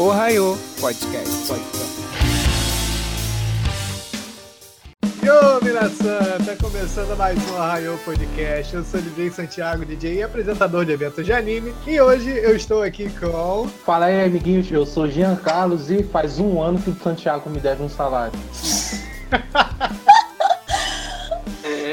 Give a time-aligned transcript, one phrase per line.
[0.00, 1.48] Ohio Podcast.
[1.48, 1.98] Podcast.
[5.24, 6.38] Yo, Minasan!
[6.46, 8.76] Tá começando mais um Arraiô Podcast.
[8.76, 11.74] Eu sou o DJ Santiago, DJ e apresentador de eventos de anime.
[11.84, 13.68] E hoje eu estou aqui com.
[13.84, 14.70] Fala aí, amiguinhos.
[14.70, 18.38] Eu sou Jean Carlos e faz um ano que o Santiago me deve um salário.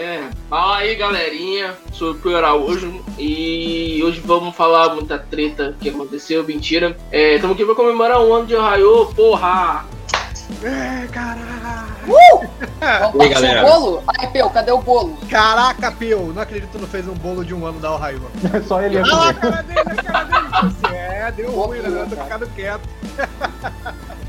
[0.05, 5.89] É, fala aí galerinha, sou o Pio Araújo e hoje vamos falar muita treta que
[5.89, 6.95] aconteceu, mentira.
[7.11, 9.83] É, estamos aqui pra comemorar um ano de Arraiô, porra!
[10.61, 11.47] É, caralho!
[12.07, 12.45] Uh!
[13.01, 13.65] Vamos aí, galera?
[13.65, 14.03] o bolo?
[14.19, 15.17] Ai, Peu, cadê o bolo?
[15.27, 16.31] Caraca, Pio!
[16.35, 18.21] Não acredito que tu não fez um bolo de um ano da Ohio.
[18.67, 19.39] Só ele Ah, a comer.
[19.39, 20.75] cara dele, a cara dele!
[20.95, 21.89] É, deu ruim, né?
[22.03, 22.87] Eu tô ficando quieto.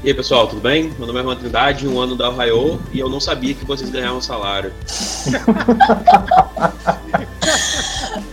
[0.04, 0.90] E aí pessoal, tudo bem?
[0.98, 3.90] Meu nome é Juan Trindade, um ano da Ohio e eu não sabia que vocês
[3.90, 4.72] ganhavam salário.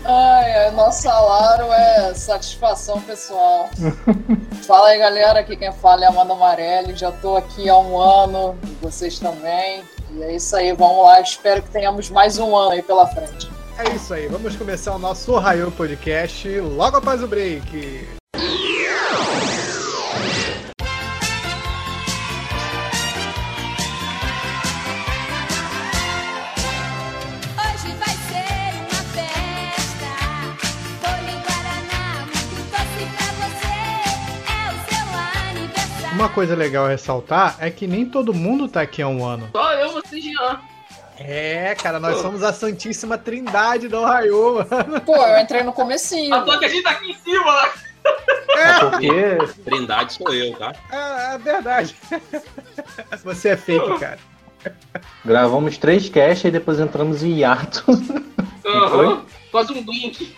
[0.05, 3.69] Ai, ai, nosso salário é satisfação pessoal.
[4.67, 5.39] Fala aí, galera.
[5.39, 6.95] Aqui quem fala é Amanda Amarelli.
[6.95, 9.83] Já tô aqui há um ano, e vocês também.
[10.11, 11.21] E é isso aí, vamos lá.
[11.21, 13.49] Espero que tenhamos mais um ano aí pela frente.
[13.77, 18.21] É isso aí, vamos começar o nosso Ohio Podcast logo após o break.
[36.33, 39.49] Coisa legal a ressaltar é que nem todo mundo tá aqui há um ano.
[39.51, 40.59] Só eu, você e Jean.
[41.17, 45.01] É, cara, nós somos a Santíssima Trindade do Ohio, mano.
[45.05, 46.33] Pô, eu entrei no comecinho.
[46.33, 47.69] Ah, só que a gente tá aqui em cima, né?
[48.79, 50.73] Porque Trindade sou eu, tá?
[50.91, 51.95] É, é verdade.
[53.23, 54.19] Você é fake, cara.
[55.23, 57.83] gravamos três casts e depois entramos em hiato.
[58.65, 59.23] Aham.
[59.51, 60.35] Quase um blink.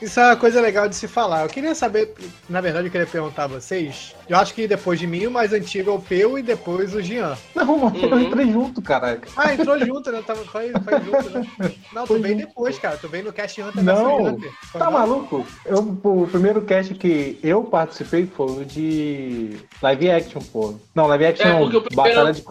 [0.00, 1.42] Isso é uma coisa legal de se falar.
[1.42, 2.14] Eu queria saber,
[2.48, 4.14] na verdade, eu queria perguntar a vocês.
[4.28, 7.00] Eu acho que depois de mim, o mais antigo é o Peu e depois o
[7.02, 7.36] Jean.
[7.54, 8.20] Não, mano, eu Uhum.
[8.20, 9.26] entrei junto, caraca.
[9.36, 10.22] Ah, entrou junto, né?
[10.24, 11.46] Tava, foi, foi junto, né?
[11.92, 12.34] Não, tu junto.
[12.36, 12.96] depois, cara.
[12.96, 14.52] Tu veio no Cast Hunter Não, Hunter.
[14.72, 14.92] Tá não?
[14.92, 15.46] maluco?
[15.64, 20.74] Eu, o primeiro cast que eu participei foi o de live action, pô.
[20.94, 21.58] Não, live action É, não.
[21.60, 22.44] porque o primeiro- Batalha de,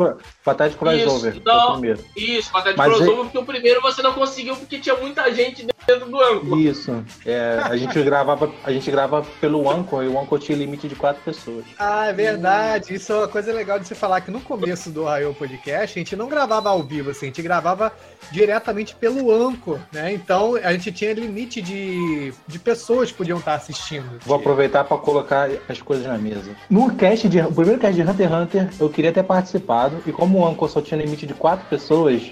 [0.45, 1.31] Batalha de crossover.
[1.33, 1.71] Isso, o não.
[1.73, 1.99] primeiro.
[2.15, 5.65] Isso, batalha de Mas crossover, porque o primeiro você não conseguiu porque tinha muita gente
[5.85, 6.59] dentro do ângulo.
[6.59, 7.03] Isso.
[7.25, 10.95] É, a gente gravava, a gente grava pelo Anchor e o Anchor tinha limite de
[10.95, 11.65] quatro pessoas.
[11.77, 12.93] Ah, é verdade.
[12.93, 16.01] Isso é uma coisa legal de se falar que no começo do Ohio Podcast a
[16.01, 17.91] gente não gravava ao vivo, assim, a gente gravava
[18.31, 20.13] diretamente pelo Anchor, né?
[20.13, 24.19] Então a gente tinha limite de, de pessoas que podiam estar assistindo.
[24.25, 26.51] Vou aproveitar para colocar as coisas na mesa.
[26.69, 30.11] No cast de, o primeiro cast de Hunter x Hunter, eu queria ter participado e
[30.11, 32.31] como o Anchor só tinha limite de quatro pessoas,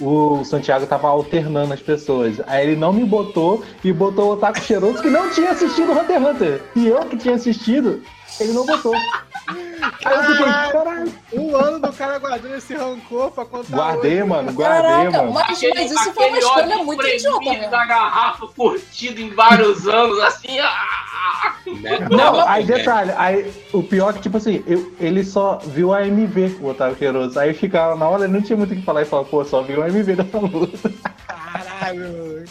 [0.00, 2.40] o Santiago tava alternando as pessoas.
[2.46, 6.16] Aí ele não me botou e botou o Otaku Cheiroso que não tinha assistido Hunter
[6.16, 6.62] x Hunter.
[6.76, 8.02] E eu que tinha assistido,
[8.40, 8.94] ele não botou.
[8.94, 11.12] Aí eu fiquei, caralho.
[11.32, 13.76] Um ano do cara guardando esse rancor pra contar.
[13.76, 14.24] Guardei, hoje.
[14.28, 15.32] mano, guardei, Caraca, mano.
[15.32, 20.58] mas, mas isso foi uma escolha muito idiota da garrafa curtido em vários anos, assim.
[20.60, 21.98] ah, Né?
[22.10, 22.66] Não, Não, aí é.
[22.66, 26.68] detalhe, aí o pior é que, tipo assim, eu- ele só viu a MV, o
[26.68, 27.38] Otávio Cheiroso.
[27.38, 29.62] Aí ficava, na hora ele não tinha muito o que falar e falava, pô, só
[29.62, 30.92] viu a MV dessa luta.
[31.26, 32.44] Caralho.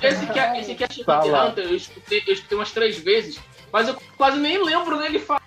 [0.00, 1.20] Esse que é, esse que é Tá.
[1.46, 3.38] Hunter, eu escutei, eu escutei umas três vezes,
[3.76, 5.42] mas eu quase nem lembro dele falar.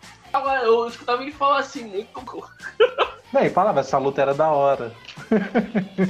[0.64, 2.48] Eu escutava ele falar assim, muito.
[3.34, 4.94] Bem, falava, essa luta era da hora.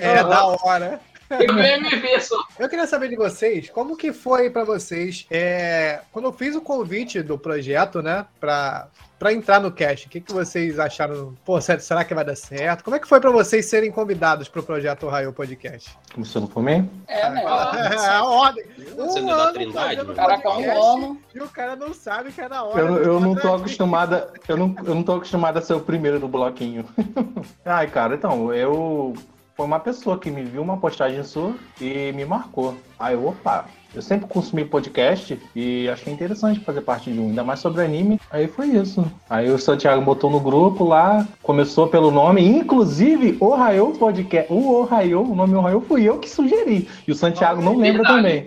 [0.01, 0.99] É da hora.
[1.29, 2.35] Eu vi MV só.
[2.59, 6.61] Eu queria saber de vocês, como que foi pra vocês, é, quando eu fiz o
[6.61, 11.35] convite do projeto, né, pra, pra entrar no cast, o que, que vocês acharam?
[11.43, 12.83] Pô, será que vai dar certo?
[12.85, 15.95] Como é que foi pra vocês serem convidados pro projeto Ohio Podcast?
[16.13, 16.89] Começou no Fumem?
[17.05, 17.43] É, né?
[17.43, 18.63] É a ordem.
[18.95, 20.15] Você Um é da ano Trindade, mano?
[20.15, 21.21] Caraca, um podcast ano.
[21.35, 22.79] E o cara não sabe que é na hora.
[22.79, 26.19] Eu, eu não tô acostumada, eu não, eu não tô acostumada a ser o primeiro
[26.19, 26.85] do bloquinho.
[27.65, 29.13] Ai, cara, então, eu.
[29.55, 32.77] Foi uma pessoa que me viu uma postagem sua e me marcou.
[32.97, 37.43] Aí eu, opa, eu sempre consumi podcast e achei interessante fazer parte de um, ainda
[37.43, 38.19] mais sobre anime.
[38.31, 39.09] Aí foi isso.
[39.29, 44.71] Aí o Santiago botou no grupo lá, começou pelo nome, inclusive o Ohio Podcast, o
[44.81, 46.87] Ohio, o nome Ohio fui eu que sugeri.
[47.07, 48.17] E o Santiago não lembra Verdade.
[48.17, 48.45] também.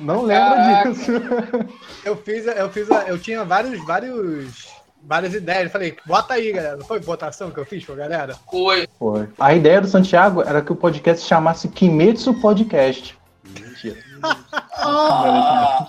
[0.00, 0.90] Não lembra Caraca.
[0.92, 1.12] disso.
[2.04, 4.68] Eu fiz, eu fiz, a- eu tinha vários, vários,
[5.02, 5.64] várias ideias.
[5.64, 6.76] Eu falei, bota aí, galera.
[6.76, 8.36] Não foi votação que eu fiz pra galera?
[8.50, 8.86] Foi.
[8.98, 9.26] Foi.
[9.38, 13.16] A ideia do Santiago era que o podcast se chamasse Kimetsu Podcast.
[13.58, 13.96] Mentira.
[14.86, 15.86] Ah,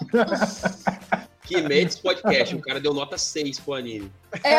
[1.46, 4.12] Kimetsu Podcast, o cara deu nota 6 pro anime.
[4.44, 4.56] é,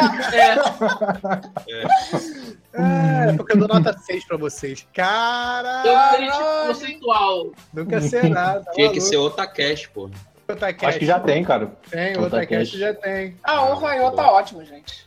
[2.77, 4.81] É, É, porque eu dou nota 6 pra vocês.
[4.83, 7.53] eu Cara, seria tipo conceitual.
[7.73, 8.61] nunca será.
[8.61, 10.09] Tá Tinha que ser Otacast, pô.
[10.49, 10.87] Otacast.
[10.87, 11.73] Acho que já tem, cara.
[11.91, 12.79] Tem, o Otacast.
[12.79, 13.37] Já tem.
[13.43, 15.06] Ah, o Raio tá ótimo, gente.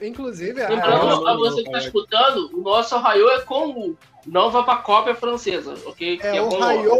[0.00, 3.96] Inclusive, a- Lembrando Ah, a você que tá escutando, o nosso Arraiô é com o.
[4.26, 6.20] Não vai pra cópia francesa, ok?
[6.22, 6.92] é, Que o com Raio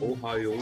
[0.00, 0.58] O Raio.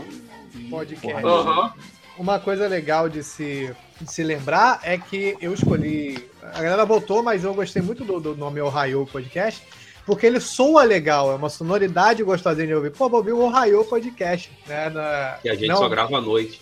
[0.70, 1.24] Podcast.
[1.26, 1.72] Aham.
[2.18, 6.28] Uma coisa legal de se, de se lembrar é que eu escolhi.
[6.42, 9.62] A galera votou, mas eu gostei muito do, do nome Ohio Podcast,
[10.06, 12.90] porque ele soa legal, é uma sonoridade gostosinha de ouvir.
[12.92, 14.88] Pô, vou ouvir o Ohio Podcast, né?
[14.88, 16.60] Na, Que a gente não, só grava à noite.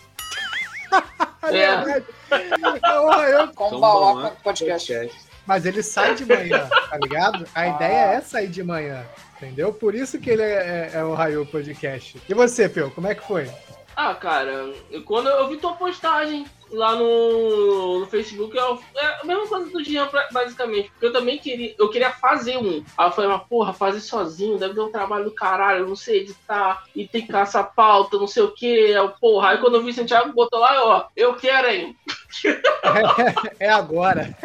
[1.46, 2.02] É.
[2.34, 5.10] É o Ohio, Com o Bauá Paulo, podcast.
[5.46, 7.46] mas ele sai de manhã, tá ligado?
[7.54, 9.04] A ideia é sair de manhã,
[9.36, 9.70] entendeu?
[9.70, 12.18] Por isso que ele é, é, é o Ohio Podcast.
[12.26, 13.50] E você, Pio, como é que foi?
[13.96, 14.72] Ah, cara,
[15.04, 19.82] quando eu vi tua postagem lá no, no Facebook, eu- é a mesma coisa do
[19.84, 20.90] Jean, basicamente.
[20.90, 22.84] Porque eu também queria, eu queria fazer um.
[22.96, 25.96] Aí eu falei, mas porra, fazer sozinho deve dar um trabalho do caralho, eu não
[25.96, 28.94] sei editar, e tem que caçar pauta, não sei o que.
[29.20, 31.96] Porra, aí quando eu vi o Santiago botou lá, ó, eu quero, hein?
[33.60, 34.36] É agora.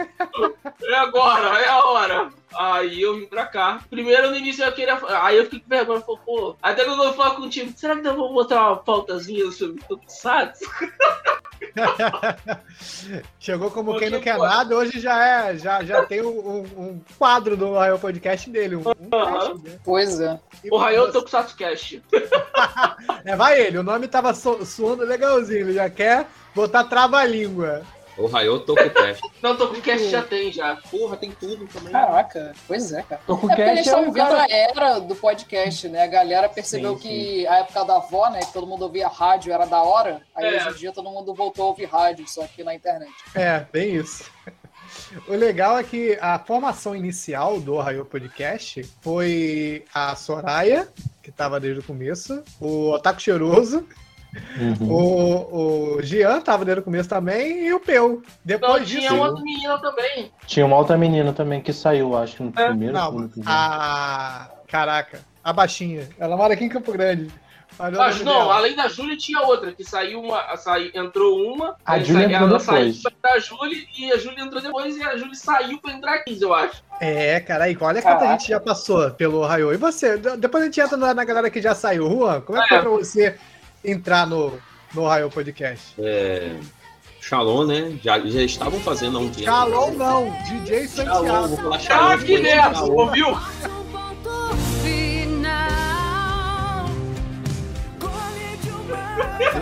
[0.84, 2.30] É agora, é a hora.
[2.56, 3.80] Aí eu vim pra cá.
[3.90, 5.00] Primeiro no início eu queria.
[5.22, 6.56] Aí eu fiquei com vergonha, falei, pô.
[6.62, 10.66] Até quando eu falo contigo, será que eu vou botar uma pautazinha sobre Tokusatsu?
[13.40, 14.54] Chegou como Porque quem não quer pode.
[14.54, 18.76] nada, hoje já é, já, já tem um, um- quadro do Ohio Podcast dele.
[18.76, 19.80] Um, um cast, né?
[19.84, 20.40] Pois é.
[20.64, 22.02] E O Raio Tokusatsu Cast.
[23.26, 27.82] É, vai ele, o nome tava so- soando legalzinho, ele já quer botar trava-língua.
[28.20, 29.22] O Raio Tokocast.
[29.42, 30.76] Não, Tokucast já tem já.
[30.92, 31.92] Porra, tem tudo também.
[31.92, 32.54] Caraca.
[32.68, 33.22] Pois é, cara.
[33.26, 34.44] Tô com É porque eles cast, é estão um vivendo cara...
[34.44, 36.04] a era do podcast, né?
[36.04, 38.40] A galera percebeu Sim, que a época da avó, né?
[38.42, 40.22] Que todo mundo ouvia rádio, era da hora.
[40.36, 40.58] Aí É.
[40.58, 43.12] hoje em dia todo mundo voltou a ouvir rádio, só que na internet.
[43.34, 44.30] É, bem isso.
[45.28, 50.88] O legal é que a formação inicial do Ohio Podcast foi a Soraya,
[51.22, 53.88] que tava desde o começo, o Otaku Cheiroso,
[54.60, 54.92] Uhum.
[54.92, 58.22] o, o Gian tava desde o começo também, e o Peu.
[58.46, 59.00] Depois Não, disso.
[59.00, 60.32] tinha uma outra menina também.
[60.46, 62.94] Tinha uma outra menina também que saiu, acho que no É, primeiro.
[62.94, 64.50] Não, a.
[64.68, 66.08] Caraca, a baixinha.
[66.20, 67.30] Ela mora aqui em Campo Grande.
[67.78, 68.56] Mas não, dela.
[68.58, 70.56] além da Júlia tinha outra, que saiu uma.
[70.58, 71.76] Saiu, entrou uma.
[71.86, 73.16] A aí Júlia entrou ela saiu depois.
[73.22, 76.42] pra a Júlia e a Júlia entrou depois e a Júlia saiu pra entrar 15,
[76.44, 76.84] eu acho.
[77.00, 79.74] É, caralho, olha quanta gente já passou pelo Ohio.
[79.74, 80.18] E você?
[80.18, 82.10] De- Depois a gente entra na, na galera que já saiu.
[82.10, 82.82] Juan, como é que foi É.
[82.82, 83.38] pra você
[83.84, 84.60] entrar no,
[84.94, 85.94] no Ohio Podcast?
[86.00, 86.56] É,
[87.22, 87.98] Shalom, né?
[88.04, 89.46] Já, já estavam fazendo há um tempo.
[89.46, 91.48] Shalom não, DJ Shalom, Santiago.
[91.48, 92.12] vou falar Shalom.
[92.12, 92.96] Ah, que nessa, Shalom.
[92.96, 93.38] ouviu?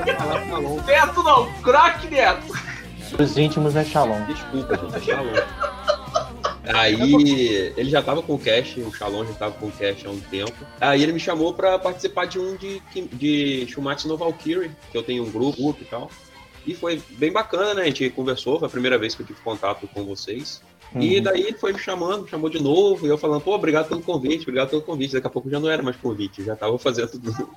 [0.06, 0.82] Shalom.
[0.86, 2.54] Neto não, craque Neto.
[3.20, 4.24] Os íntimos é Shalom.
[4.26, 5.77] Desculpa, gente, é Shalom.
[6.74, 10.10] Aí ele já tava com o Cash, o Shalom já tava com o Cash há
[10.10, 10.54] um tempo.
[10.80, 12.82] Aí ele me chamou pra participar de um de,
[13.14, 16.10] de Shumatsu no Valkyrie, que eu tenho um grupo e tal.
[16.66, 17.84] E foi bem bacana, né?
[17.84, 20.62] A gente conversou, foi a primeira vez que eu tive contato com vocês.
[20.96, 21.24] E Uhum.
[21.24, 24.02] daí ele foi me chamando, me chamou de novo, e eu falando, pô, obrigado pelo
[24.02, 25.14] convite, obrigado pelo convite.
[25.14, 27.10] Daqui a pouco já não era mais convite, já tava fazendo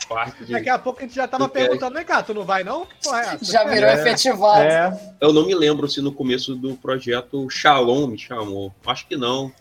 [0.09, 0.53] parte de.
[0.53, 2.85] Daqui a pouco a gente já tava perguntando, vem cá, tu não vai não?
[2.87, 3.45] Que porra é essa?
[3.45, 3.95] Já virou É.
[3.95, 4.63] efetivado.
[4.63, 8.75] É, Eu não me lembro se no começo do projeto Shalom me chamou.
[8.87, 9.53] Acho que não.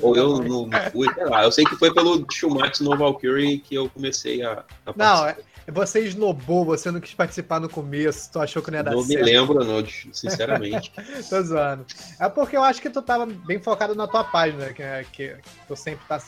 [0.00, 1.42] Ou eu não, não fui, sei lá.
[1.44, 5.36] Eu sei que foi pelo Shumatsu no Valkyrie que eu comecei a, a Não, é,
[5.72, 9.00] você esnobou, você não quis participar no começo, tu achou que não ia dar Não
[9.00, 9.24] me certo.
[9.24, 10.92] lembro, não, sinceramente.
[11.28, 11.84] Tô zoando.
[12.20, 14.82] É porque eu acho que tu tava bem focado na tua página, que,
[15.12, 16.20] que tu sempre tá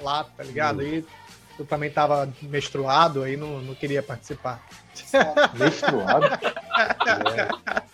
[0.00, 0.80] lá, tá ligado?
[0.80, 0.86] Hum.
[0.86, 1.04] E
[1.56, 4.62] tu também tava menstruado, aí não, não queria participar.
[5.54, 6.26] Menstruado.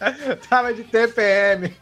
[0.00, 1.72] É, Tava de TPM.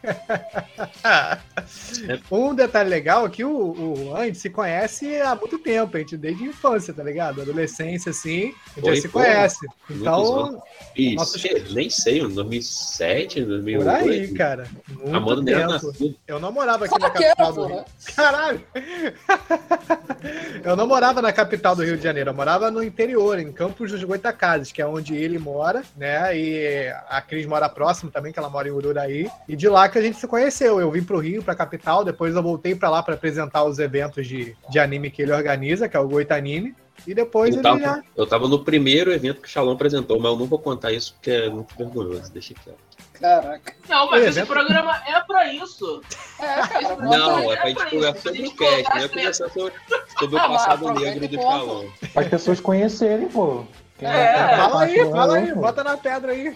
[2.31, 5.95] um detalhe legal é que o, o Juan, a gente se conhece há muito tempo,
[5.95, 7.41] a gente desde a infância, tá ligado?
[7.41, 9.23] Adolescência, assim, a gente Foi, já se foi.
[9.23, 9.67] conhece.
[9.89, 10.61] Então,
[10.95, 14.09] Isso, Nossa, que- nem sei, 2007, por 2008.
[14.09, 14.67] aí, cara.
[14.89, 15.87] A Muito Amanda era tempo.
[15.87, 16.15] nascida.
[16.27, 17.85] Eu não morava aqui na Fala que era, capital do Rio.
[18.15, 18.63] Caralho!
[20.63, 23.91] eu não morava na capital do Rio de Janeiro, eu morava no interior, em Campos
[23.91, 26.37] dos Goitacazes, que é onde ele mora, né?
[26.37, 29.29] E a Cris mora próximo também, que ela mora em Ururaí.
[29.47, 30.79] E de lá que a gente se conheceu.
[30.79, 34.27] Eu vim pro Rio, pra capital, depois eu voltei pra lá pra apresentar os eventos
[34.27, 36.75] de, de anime que ele organiza, que é o Goitanime.
[37.05, 37.87] E depois Eu ele já.
[37.93, 40.91] tava, eu tava no primeiro evento que o Shalom apresentou, mas eu não vou contar
[40.91, 42.75] isso porque é muito vergonhoso, deixa quieto.
[43.13, 43.73] Caraca.
[43.87, 46.01] Não, mas esse programa é pra isso.
[46.39, 49.03] É, cara, Não, conta- é pra gente pra conversar sobre a o cast, né?
[49.03, 49.73] as Conversar sobre,
[50.19, 51.41] sobre o Ah, passado aproveita negro do.
[51.41, 51.85] Shalom.
[52.13, 53.63] Para as pessoas conhecerem, pô.
[53.99, 56.55] É, Fala aí, fala aí, bota na pedra aí.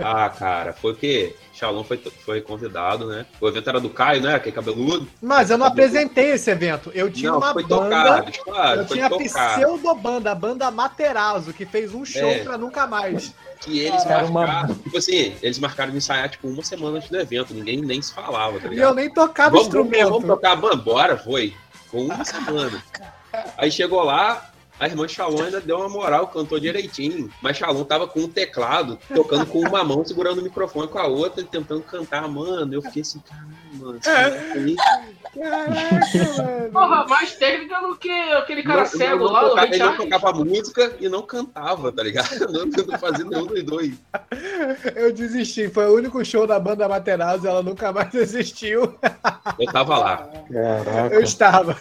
[0.00, 1.36] Ah, cara, foi o quê?
[1.52, 3.26] Shalom foi, foi convidado, né?
[3.40, 4.38] O evento era do Caio, né?
[4.38, 5.06] Que é cabeludo.
[5.20, 6.90] Mas eu não apresentei esse evento.
[6.94, 7.84] Eu tinha não, uma foi banda.
[7.84, 9.54] tocado, claro, eu foi tinha a tocado.
[9.60, 12.38] pseudobanda, a banda Materazo, que fez um show É.
[12.42, 13.34] pra nunca mais.
[13.68, 17.10] E eles Era uma- marcaram, tipo assim, eles marcaram de ensaiar, tipo, uma semana antes
[17.10, 17.52] do evento.
[17.54, 18.94] Ninguém nem se falava, tá E eu ligado?
[18.94, 20.10] nem tocava Vamos, vamos, instrumento.
[20.10, 21.54] vamos tocar, mano, bora, foi.
[21.90, 22.82] Com uma semana.
[23.58, 24.50] Aí chegou lá,
[24.82, 27.30] a irmã Shalom ainda deu uma moral, cantou direitinho.
[27.40, 31.06] Mas Shalom tava com o teclado, tocando com uma mão, segurando o microfone com a
[31.06, 32.74] outra, tentando cantar, mano.
[32.74, 34.00] Eu fiquei assim, caralho, mano.
[34.04, 36.72] é Caraca, mano.
[36.72, 39.96] Porra, mais técnica do que aquele cara Não- cego não lá, o tocava, ele não
[39.96, 42.32] tocava música e não cantava, tá ligado?
[42.52, 43.94] Não, não fazia nenhum dos dois.
[44.96, 45.68] Eu desisti.
[45.68, 48.98] Foi o único show da banda Materazo, ela nunca mais existiu.
[49.58, 50.28] Eu tava lá.
[50.52, 51.14] Caraca.
[51.14, 51.76] Eu estava.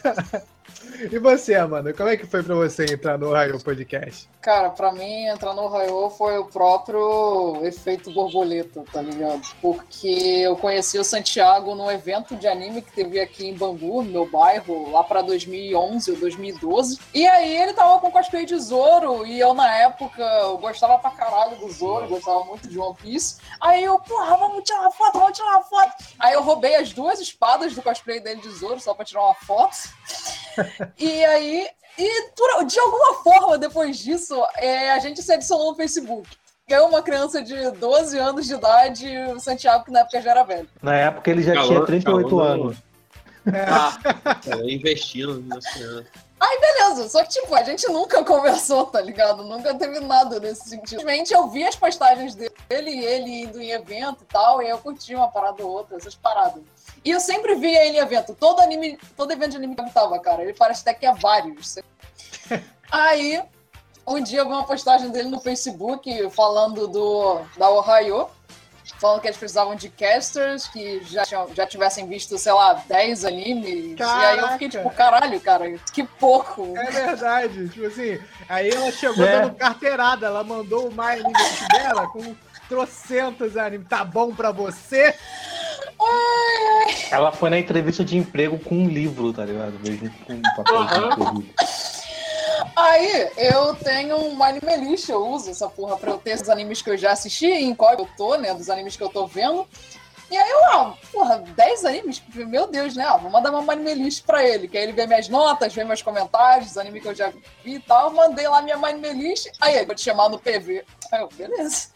[1.11, 4.29] E você, Amanda, como é que foi pra você entrar no Raio Podcast?
[4.39, 9.41] Cara, pra mim, entrar no Raio foi o próprio efeito borboleta, tá ligado?
[9.61, 14.11] Porque eu conheci o Santiago num evento de anime que teve aqui em Bangu, no
[14.11, 16.99] meu bairro, lá pra 2011 ou 2012.
[17.13, 21.11] E aí ele tava com cosplay de Zoro, e eu, na época, eu gostava pra
[21.11, 23.37] caralho do Zoro, gostava muito de One Piece.
[23.59, 25.91] Aí eu, porra, vamos tirar uma foto, vamos tirar uma foto.
[26.19, 29.35] Aí eu roubei as duas espadas do cosplay dele de Zoro, só pra tirar uma
[29.35, 29.77] foto.
[30.97, 35.75] E aí, e por- de alguma forma, depois disso, é, a gente se adicionou no
[35.75, 36.27] Facebook.
[36.67, 40.31] Eu, uma criança de 12 anos de idade, e o Santiago, que na época já
[40.31, 40.69] era velho.
[40.81, 42.77] Na época ele já Calor- tinha 38 calor no- anos.
[43.47, 43.97] Ah,
[44.47, 46.05] Eu investindo nas crianças.
[46.59, 49.43] Beleza, só que, tipo, a gente nunca conversou, tá ligado?
[49.43, 50.89] Nunca teve nada nesse sentido.
[50.99, 55.13] Simplesmente eu vi as postagens dele, ele indo em evento e tal, e eu curti
[55.15, 56.61] uma parada ou outra, essas paradas.
[57.03, 58.35] E eu sempre via ele em evento.
[58.39, 60.43] Todo anime, todo evento de anime que eu tava, cara.
[60.43, 61.79] Ele parece até que é vários.
[62.91, 63.41] Aí,
[64.05, 68.27] um dia eu vi uma postagem dele no Facebook falando do da Ohio,
[68.99, 73.25] falando que eles precisavam de casters que já, tinham, já tivessem visto, sei lá, 10
[73.25, 73.99] animes.
[73.99, 74.89] E aí eu fiquei Caraca.
[74.89, 76.77] tipo, caralho, cara, que pouco.
[76.77, 79.41] É verdade, tipo assim, aí ela chegou É.
[79.41, 81.33] dando carteirada, ela mandou o My Anime
[81.71, 82.35] dela com
[82.69, 83.87] trocentos animes.
[83.87, 85.15] Tá bom pra você?
[87.11, 89.73] Ela foi na entrevista de emprego com um livro, tá ligado?
[89.79, 91.45] Mesmo com um papel currículo.
[92.75, 96.81] Aí, eu tenho um anime list, eu uso essa porra pra eu ter os animes
[96.81, 99.67] que eu já assisti, em qual eu tô, né, dos animes que eu tô vendo.
[100.31, 102.23] E aí eu, ah, porra, 10 animes?
[102.33, 103.03] Meu Deus, né?
[103.05, 105.83] Ah, vou mandar uma anime list pra ele, que aí ele vê minhas notas, vê
[105.83, 108.11] meus comentários, os animes que eu já vi e tal.
[108.11, 110.85] Mandei lá minha anime list, aí vou te chamar no PV.
[111.11, 111.89] Aí eu, beleza.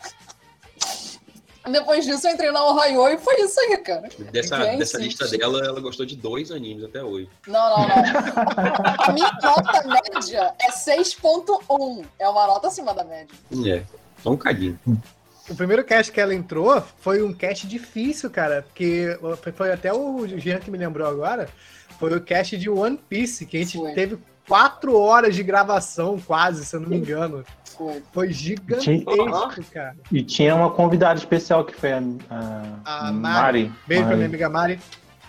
[1.71, 4.07] Depois disso eu entrei na Ohio e foi isso aí, cara.
[4.31, 7.29] Dessa, Bem dessa lista dela, ela gostou de dois animes até hoje.
[7.47, 7.95] Não, não, não.
[9.07, 12.05] A minha nota média é 6.1.
[12.19, 13.33] É uma nota acima da média.
[13.65, 13.83] É,
[14.21, 14.79] só um cadinho.
[15.49, 19.17] O primeiro cast que ela entrou foi um cast difícil, cara, porque
[19.55, 21.47] foi até o Jean que me lembrou agora.
[21.99, 23.93] Foi o cast de One Piece, que a gente Foi.
[23.93, 27.43] teve quatro horas de gravação, quase, se eu não me engano.
[28.13, 28.31] Foi.
[28.31, 29.97] Gigantesco, cara.
[30.11, 32.01] E tinha uma convidada especial que foi a,
[32.85, 33.71] a, A Mari.
[33.85, 34.15] Beijo pra Mari.
[34.17, 34.79] minha amiga Mari.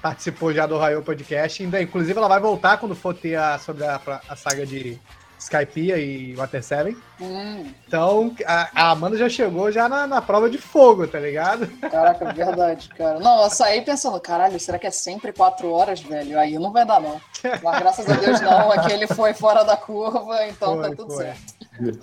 [0.01, 1.63] Participou já do Raio Podcast.
[1.63, 4.99] Ainda, inclusive, ela vai voltar quando for ter a, sobre a, a saga de
[5.47, 6.97] Skypiea e Water 7.
[7.21, 11.69] Hum, Então, a, a Amanda já chegou já na, na prova de fogo, tá ligado?
[11.89, 13.21] caraca, verdade, cara.
[13.21, 16.37] Não, eu saí pensando, caralho, será que é sempre quatro horas, velho?
[16.39, 17.21] Aí não vai dar, não.
[17.63, 21.25] Mas graças a Deus não, aquele foi fora da curva, então tá Foi, tudo foi.
[21.27, 21.55] certo.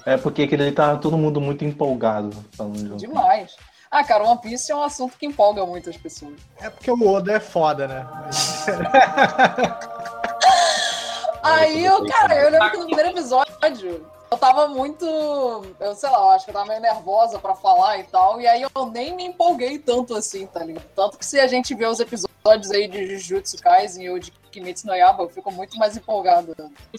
[0.06, 2.98] É porque aquele ali tava todo mundo muito empolgado falando junto.
[2.98, 3.56] Demais.
[3.92, 6.34] Ah, cara, One Piece é um assunto que empolga muitas pessoas.
[6.62, 8.08] É porque o Oda é foda, né?
[11.44, 13.54] Aí eu, cara, eu lembro que no primeiro episódio
[14.32, 15.06] eu tava muito.
[15.80, 18.42] Eu sei lá, eu acho que eu tava meio nervosa pra falar e tal.
[18.42, 20.86] E aí eu nem me empolguei tanto assim, tá ligado?
[20.96, 24.88] Tanto que se a gente vê os episódios aí de Jujutsu Kaisen ou de Kimetsu
[24.88, 26.56] no Yaba, eu fico muito mais empolgada.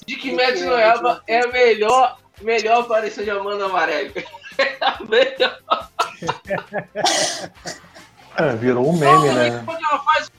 [0.06, 4.12] de Kimetsu no Yaba é a melhor, melhor aparição de Amanda Amarelo.
[4.56, 5.58] É a melhor.
[8.36, 9.62] É, virou um meme, né?
[9.64, 10.30] Quando ela faz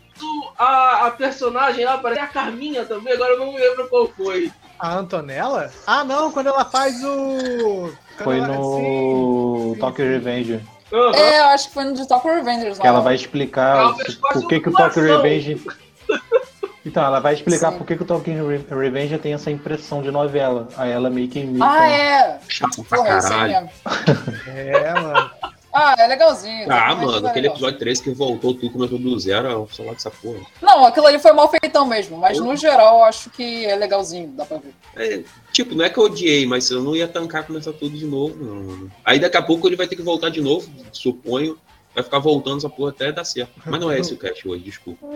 [0.58, 4.52] a, a personagem lá, parece a Carminha também, agora eu não me lembro qual foi.
[4.80, 5.72] A Antonella?
[5.88, 7.92] Ah, não, quando ela faz o.
[8.18, 10.06] quando Foi ela- no sim, Tokyo.
[10.06, 10.60] Revenge.
[10.94, 11.16] Aham.
[11.16, 13.94] É, eu acho que foi no de Tokyo Revengers, Que ela vai explicar
[14.34, 15.04] por que, que o Tokyo.
[15.04, 15.62] Revenge.
[16.88, 17.80] Então, ela vai explicar Sim.
[17.80, 20.68] por que, que o Re- Revenge tem essa impressão de novela.
[20.78, 21.66] Aí ela meio que imita.
[21.66, 22.40] Ah, é!
[22.48, 23.70] Chato pra aí caralho.
[24.56, 25.32] É, mano.
[25.78, 26.72] Ah, é legalzinho.
[26.72, 27.56] Ah, mano, é aquele legal.
[27.58, 30.40] episódio 13 que voltou, tudo começou do zero, eu vou falar dessa porra.
[30.62, 34.30] Não, aquilo ali foi mal feitão mesmo, mas no geral eu acho que é legalzinho,
[34.30, 34.74] dá pra ver.
[34.96, 38.06] É, tipo, não é que eu odiei, mas eu não ia tancar começar tudo de
[38.06, 38.90] novo, não.
[39.04, 41.58] Aí daqui a pouco ele vai ter que voltar de novo, suponho.
[41.96, 43.54] Vai ficar voltando essa porra até dar certo.
[43.66, 45.08] Mas não é esse o cast hoje, desculpa.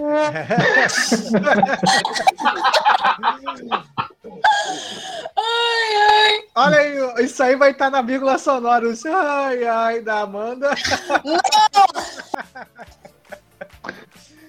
[6.55, 8.87] Olha aí, isso aí vai estar na vírgula sonora.
[8.87, 10.69] os Ai, ai, da Amanda.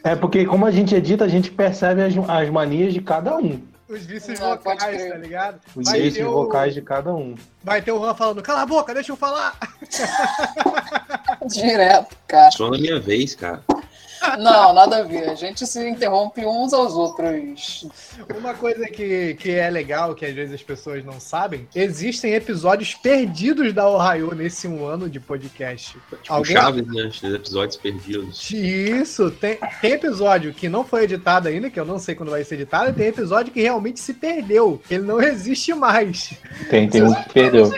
[0.05, 3.61] É porque como a gente edita, a gente percebe as, as manias de cada um.
[3.91, 5.61] Os vícios Não, vocais, tá ligado?
[5.75, 7.35] Os Vai vícios ter o- vocais de cada um.
[7.65, 9.59] Vai ter o Juan falando, cala a boca, deixa eu falar.
[11.47, 12.51] Direto, cara.
[12.53, 13.63] Só na minha vez, cara.
[14.39, 15.29] Não, nada a ver.
[15.29, 17.87] A gente se interrompe uns aos outros.
[18.39, 22.95] Uma coisa que, que é legal, que às vezes as pessoas não sabem, existem episódios
[22.95, 25.93] perdidos da Ohio nesse um ano de podcast.
[25.93, 27.05] Tipo, Alguém- Chaves, né?
[27.07, 28.51] Os episódios perdidos.
[28.51, 32.45] Isso, tem, tem episódio que não foi editado ainda, que eu não sei quando vai
[32.45, 36.33] ser editado, e tem episódio que realmente se perdeu, que ele não existe mais.
[36.69, 37.73] Tem, tem um que perdeu.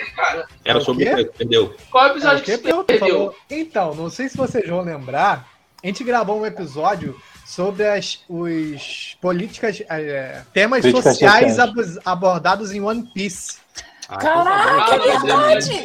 [0.65, 1.31] Era sobre o quê?
[1.39, 1.75] Perdeu.
[1.91, 3.09] qual É, episódio o que que tu perdeu?
[3.09, 3.35] falou?
[3.51, 5.52] Então, não sei se vocês vão lembrar,
[5.83, 11.59] a gente gravou um episódio sobre as os políticas, é, temas Políticas sociais sociais.
[11.59, 13.57] abus- abordados em One Piece.
[14.09, 15.85] Ah, Caraca, tá bom, é verdade!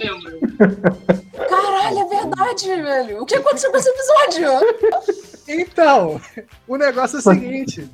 [1.49, 3.21] Caralho, é verdade, velho.
[3.21, 4.49] O que aconteceu com esse episódio?
[5.47, 6.19] Então,
[6.67, 7.89] o negócio é o seguinte: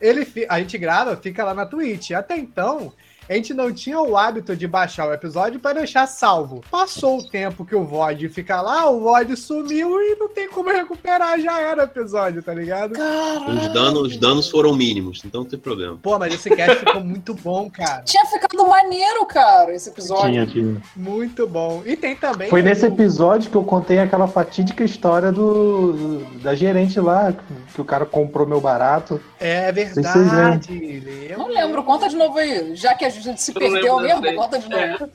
[0.00, 2.12] ele, a gente grava, fica lá na Twitch.
[2.12, 2.92] Até então,
[3.28, 6.62] a gente não tinha o hábito de baixar o episódio para deixar salvo.
[6.70, 10.70] Passou o tempo que o VOD fica lá, o VOD sumiu e não tem como
[10.70, 12.92] recuperar, já era o episódio, tá ligado?
[12.92, 15.98] Os danos, os danos foram mínimos, então não tem problema.
[16.02, 18.02] Pô, mas esse cast ficou muito bom, cara.
[18.02, 20.30] Tinha ficado maneiro, cara, esse episódio.
[20.30, 20.82] Tinha, tinha.
[20.96, 21.82] Muito bom.
[21.86, 22.48] E tem também.
[22.50, 27.32] Foi o- nesse episódio que eu contei aquela fatídica história do da gerente lá,
[27.74, 29.20] que o cara comprou meu barato.
[29.40, 31.32] É verdade.
[31.36, 32.74] Não lembro, conta de novo aí.
[32.76, 35.10] Já que a gente se perdeu mesmo, conta de novo.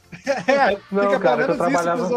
[0.47, 2.09] É, Não, fica cara, eu trabalhava-.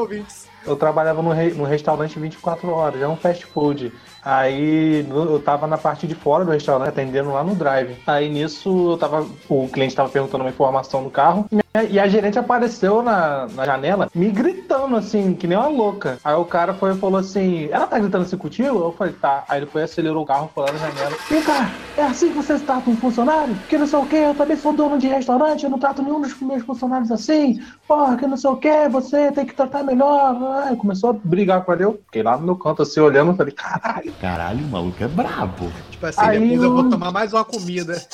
[0.67, 3.93] Eu trabalhava no, re- no restaurante 24 horas, é um fast food.
[4.25, 7.97] Aí eu tava na parte de fora do restaurante, atendendo lá no drive.
[8.07, 9.27] Aí nisso eu tava.
[9.49, 11.47] O cliente tava perguntando uma informação do carro.
[11.89, 16.19] E a gerente apareceu na, na janela, me gritando assim, que nem uma louca.
[16.25, 18.77] Aí o cara foi e falou assim: Ela tá gritando assim contigo?
[18.77, 19.45] Eu falei, tá.
[19.49, 21.17] Aí ele foi acelerou o carro, foi lá na janela.
[21.29, 23.55] Vem cá, é assim que você trata um funcionário?
[23.69, 26.21] Que não sei o que, eu também sou dono de restaurante, eu não trato nenhum
[26.21, 27.63] dos meus funcionários assim.
[27.87, 30.65] Porra, que não sei o que, você tem que tratar melhor.
[30.65, 31.85] Aí começou a brigar com ele.
[31.85, 34.10] Eu fiquei lá no meu canto assim, olhando, falei, caralho.
[34.21, 35.71] Caralho, o maluco é brabo.
[35.91, 38.01] Tipo assim, Aí depois eu eu- vou tomar mais uma comida.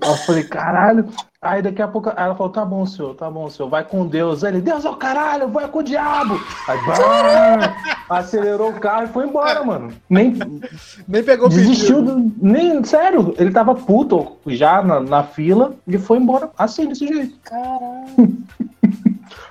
[0.00, 1.08] Eu falei, caralho.
[1.40, 4.42] Aí daqui a pouco ela falou, tá bom, senhor, tá bom, senhor, vai com Deus.
[4.42, 6.40] Ele, Deus é o caralho, vai com o diabo.
[6.66, 7.76] Aí, bah,
[8.18, 9.92] acelerou o carro e foi embora, mano.
[10.10, 10.36] Nem
[11.06, 15.96] Nem pegou o desistiu, do, nem, sério, ele tava puto já na, na fila e
[15.98, 17.36] foi embora assim, desse jeito.
[17.44, 18.38] Caralho.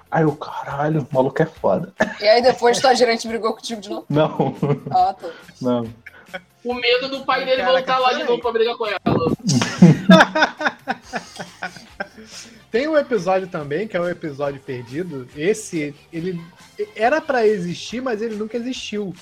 [0.10, 1.93] Aí eu, caralho, o maluco é foda.
[2.22, 4.06] E aí depois tua gerente brigou contigo de novo?
[4.10, 4.56] Não,
[4.91, 5.28] Ah, tá.
[5.62, 5.88] não.
[6.63, 9.00] O medo do pai dele Caraca, voltar lá de novo pra brigar com ela.
[12.72, 15.28] Tem um episódio também, que é o episódio perdido.
[15.36, 16.41] Esse, ele
[16.96, 19.15] era pra existir, mas ele nunca existiu.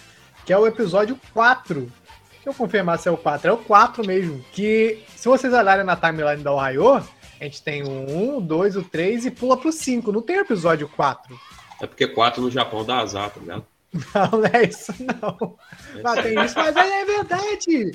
[0.46, 1.82] Que é o episódio 4.
[1.82, 3.50] Deixa eu confirmar se é o 4.
[3.50, 4.44] É o 4 mesmo.
[4.52, 7.04] Que, se vocês olharem na timeline da Ohio,
[7.40, 10.12] a gente tem o 1, o 2, o 3 e pula pro 5.
[10.12, 11.38] Não tem o episódio 4.
[11.82, 13.66] É porque 4 no Japão dá azar, tá ligado?
[14.14, 15.56] Não, não é isso, não.
[16.04, 17.92] Não, tem isso, mas é verdade.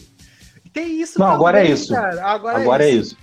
[0.73, 1.93] Tem isso Não, agora é também, isso.
[1.93, 2.25] cara.
[2.25, 3.17] Agora, Agora é isso.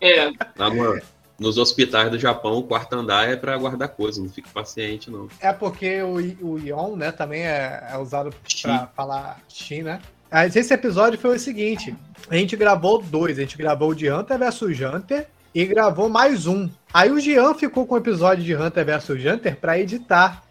[0.00, 1.00] É, Lá no-
[1.38, 5.28] nos hospitais do Japão, o quarto andar é pra guardar coisa, não fica paciente, não.
[5.40, 6.14] É porque o,
[6.46, 8.30] o Ion, né, também é, é usado
[8.62, 10.00] pra falar Shin, né?
[10.32, 11.94] Mas esse episódio foi o seguinte:
[12.30, 16.46] a gente gravou dois, a gente gravou o de Hunter vs Hunter e gravou mais
[16.46, 16.70] um.
[16.92, 20.42] Aí o Jean ficou com o episódio de Hunter vs Hunter pra editar.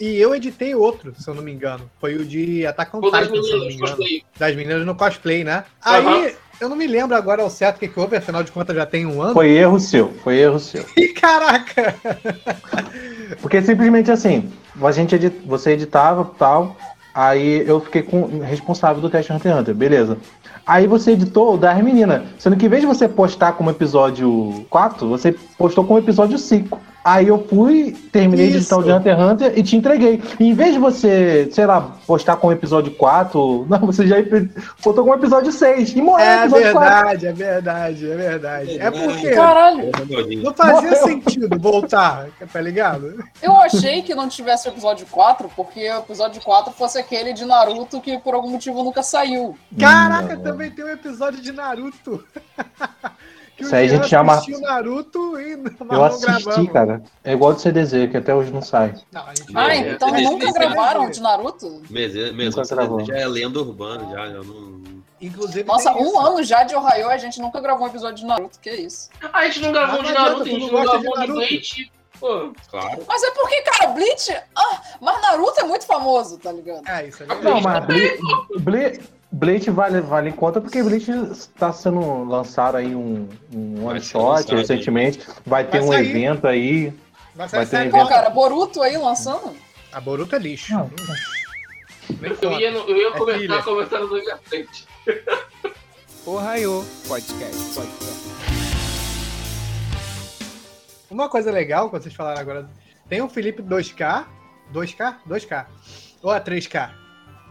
[0.00, 1.90] E eu editei outro, se eu não me engano.
[2.00, 3.96] Foi o de Attack on Titan, se eu não me meninas, engano.
[3.96, 4.22] cosplay.
[4.38, 5.64] Das meninas no cosplay, né?
[5.82, 8.74] Aí, eu não me lembro agora ao certo o que, que houve, afinal de contas
[8.74, 9.34] já tem um ano.
[9.34, 10.86] Foi erro seu, foi erro seu.
[10.96, 11.94] E caraca!
[13.42, 14.50] Porque simplesmente assim,
[14.82, 16.78] a gente edit, você editava tal,
[17.14, 20.18] aí eu fiquei com responsável do Cast Hunter x Hunter, beleza.
[20.66, 24.64] Aí você editou o das meninas, sendo que em vez de você postar como episódio
[24.70, 26.78] 4, você postou como episódio 5.
[27.02, 28.74] Aí eu fui, terminei de Isso.
[28.74, 30.22] editar o de Hunter x Hunter e te entreguei.
[30.38, 34.16] E em vez de você, sei lá, postar com o episódio 4, não, você já
[34.84, 35.94] botou com o episódio 6.
[35.96, 36.90] E morreu o É episódio 4.
[36.90, 38.78] verdade, é verdade, é verdade.
[38.78, 39.90] É porque Caralho,
[40.42, 40.96] não fazia Morreu.
[41.06, 43.24] sentido voltar, tá ligado?
[43.42, 47.44] eu achei que não tivesse o episódio 4, porque o episódio 4 fosse aquele de
[47.44, 49.56] Naruto que por algum motivo nunca saiu.
[49.78, 50.42] Caraca, Não.
[50.42, 52.22] também tem um episódio de Naruto.
[53.60, 55.52] que Isso aí a gente chama- assistiu Naruto e
[55.92, 56.72] Eu assisti, gravamos.
[56.72, 57.02] cara.
[57.22, 58.94] É igual do CDZ, que até hoje não sai.
[59.12, 61.82] Não, gente Ah, É, então é, nunca é, gravaram de Naruto?
[61.90, 64.80] Mesmo, mesmo Nunca já é lenda urbana, já, já não.
[65.20, 66.18] Inclusive, Nossa, um isso.
[66.18, 69.10] ano já de Ohio a gente nunca gravou um episódio de Naruto, que isso?
[69.32, 71.34] A gente não gravou Ah, de Naruto, a gente não de gravou de Naruto.
[71.34, 71.92] Bleach.
[72.18, 73.02] Pô, Claro.
[73.06, 74.32] Mas é porque, cara, Bleach.
[74.56, 76.86] Ah, mas Naruto é muito famoso, tá ligado?
[76.88, 78.18] É, isso é Não, mas Ble-
[78.60, 79.00] Ble-
[79.32, 84.52] Bleach vale, vale em conta porque Bleach está sendo lançado aí um, um one shot
[84.54, 85.20] recentemente.
[85.46, 86.10] Vai ter Vai um sair.
[86.10, 86.90] evento aí.
[87.34, 88.02] Vai vai sair ter série evento.
[88.02, 89.54] Pô, cara, Boruto aí lançando?
[89.92, 90.72] A Boruto é lixo.
[90.72, 90.90] Não.
[92.20, 94.86] Nem eu ia, eu ia É comentar comentando do à frente.
[96.26, 97.74] O Raio Podcast.
[97.74, 98.28] Podcast.
[101.10, 102.70] Uma coisa legal que vocês falaram agora,
[103.08, 104.26] tem o Felipe 2K,
[104.72, 105.16] 2K?
[105.26, 105.66] 2K.
[106.22, 106.90] Ou é 3K?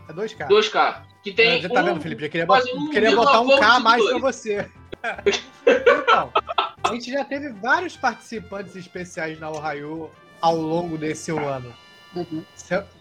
[0.08, 0.48] É 2K.
[0.48, 1.02] 2K.
[1.30, 1.62] Que tem.
[1.62, 2.24] Você tá um- vendo, Felipe?
[2.26, 4.12] Eu queria, quase bot- um queria botar um K a mais dois.
[4.20, 4.70] pra você.
[5.66, 6.32] então,
[6.84, 10.10] a gente já teve vários participantes especiais na Ohio
[10.42, 11.74] ao longo desse ano.
[12.16, 12.44] Uhum.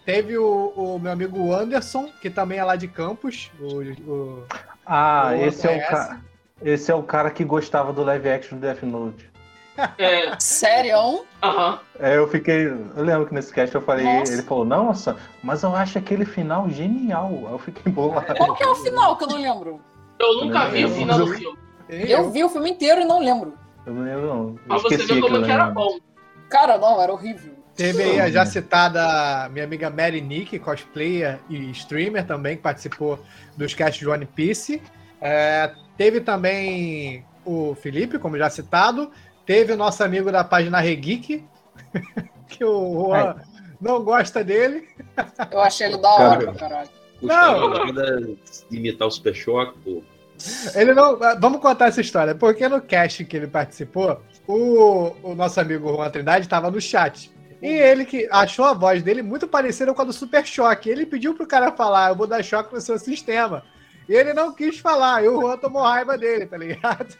[0.05, 3.49] Teve o, o meu amigo Anderson, que também é lá de Campos.
[3.59, 4.43] O, o-
[4.85, 5.89] Ah, o esse é, o OBS.
[5.89, 6.21] ca...
[6.63, 9.28] esse é o cara que gostava do live action do Death Note.
[9.97, 11.25] É, Sério?
[11.43, 11.79] aham.
[11.99, 12.67] É, eu fiquei.
[12.67, 14.33] Eu lembro que nesse cast eu falei, Nossa.
[14.33, 17.29] ele falou, nossa, mas eu acho aquele final genial.
[17.47, 18.33] Aí eu fiquei bolado.
[18.35, 19.81] Qual que é o final que eu não lembro?
[20.19, 21.59] Eu nunca vi o Eu- final do eu- filme.
[21.89, 23.53] Eu vi o filme inteiro e não lembro.
[23.85, 24.39] Eu não lembro, não.
[24.49, 25.71] Eu Mas você viu como que era né?
[25.73, 25.97] bom.
[26.49, 27.53] Cara, não, era horrível.
[27.75, 33.17] Teve aí a já citada minha amiga Mary Nick, cosplayer e streamer também, que participou
[33.55, 34.81] dos casts de One Piece.
[35.21, 39.09] É, teve também o Felipe, como já citado.
[39.49, 41.43] Teve o nosso amigo da página Regeek,
[42.47, 43.35] que o Juan
[43.81, 44.87] não gosta dele.
[45.51, 46.89] Eu achei ele da hora, caralho.
[47.19, 47.67] Não.
[47.71, 48.21] Gustavo nada
[48.69, 50.03] de imitar o Super Choque, pô.
[50.75, 51.17] Ele não.
[51.39, 56.11] Vamos contar essa história, porque no cast que ele participou, o, o nosso amigo Juan
[56.11, 57.31] Trindade estava no chat.
[57.59, 60.91] E ele que achou a voz dele muito parecida com a do Super Choque.
[60.91, 63.63] Ele pediu pro cara falar, eu vou dar choque no seu sistema.
[64.07, 67.17] E ele não quis falar, e o Juan tomou raiva dele, tá ligado?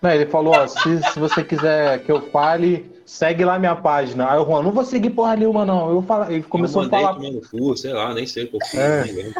[0.00, 4.30] Não, ele falou, ó, se, se você quiser que eu fale, segue lá minha página.
[4.30, 5.90] Aí o Juan, não vou seguir porra nenhuma, não.
[5.90, 8.60] Eu falo, ele começou eu a falar tomar no cu, sei lá, nem sei qual
[8.70, 8.80] foi.
[8.80, 9.32] É.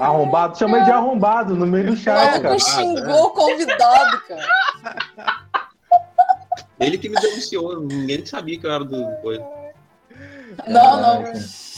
[0.00, 2.58] arrombado, chama ele de arrombado no meio do O chat, cara.
[2.58, 4.46] xingou o convidado, cara.
[6.80, 9.04] Ele que me denunciou, ninguém sabia que eu era do.
[9.22, 9.40] Foi.
[10.66, 11.22] Não, não.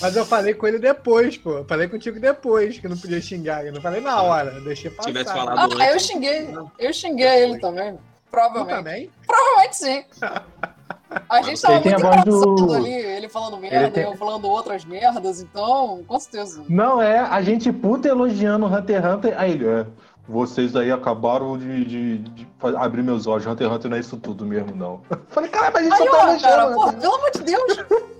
[0.00, 1.58] Mas eu falei com ele depois, pô.
[1.58, 3.66] Eu falei contigo depois, que não podia xingar.
[3.66, 5.08] Eu não falei na hora, eu deixei passar.
[5.10, 5.92] Se tivesse falado Ah, antes.
[5.94, 6.48] eu xinguei.
[6.78, 7.94] Eu xinguei ele também.
[7.94, 8.76] Tu Provavelmente.
[8.76, 9.10] também?
[9.26, 10.04] Provavelmente sim.
[11.28, 14.44] A gente tava Ele muito voz do- engraçado ali, ele falando merda, tem- eu falando
[14.48, 16.62] outras merdas, então, com certeza.
[16.68, 19.34] Não, é a gente puta elogiando o Hunter x Hunter.
[19.36, 19.86] Aí ele, é,
[20.28, 23.44] vocês aí acabaram de, de- de abrir meus olhos.
[23.44, 25.02] Hunter x Hunter não é isso tudo mesmo, não.
[25.10, 26.42] Eu falei, cara, mas a gente Aí, só tá ó, elogiando.
[26.42, 27.76] cara, pô, pelo amor de Deus.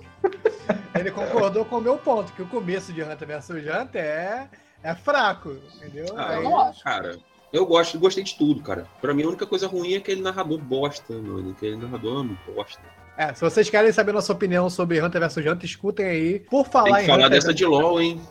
[0.95, 4.47] Ele concordou com o meu ponto, que o começo de Hunter vs Hunter é,
[4.83, 6.05] é fraco, entendeu?
[6.17, 6.83] Ah, Eu Aí- não acho.
[6.83, 7.17] Cara,
[7.51, 8.85] eu gosto, gostei de tudo, cara.
[9.01, 11.51] Pra mim, a única coisa ruim é aquele narrador bosta, mano.
[11.51, 12.81] Aquele narrador é um bosta.
[13.17, 16.39] É, se vocês querem saber nossa opinião sobre Hunter vs Hunter, escutem aí.
[16.39, 18.21] Por falar Tem que em falar Hunter dessa de LOL, hein?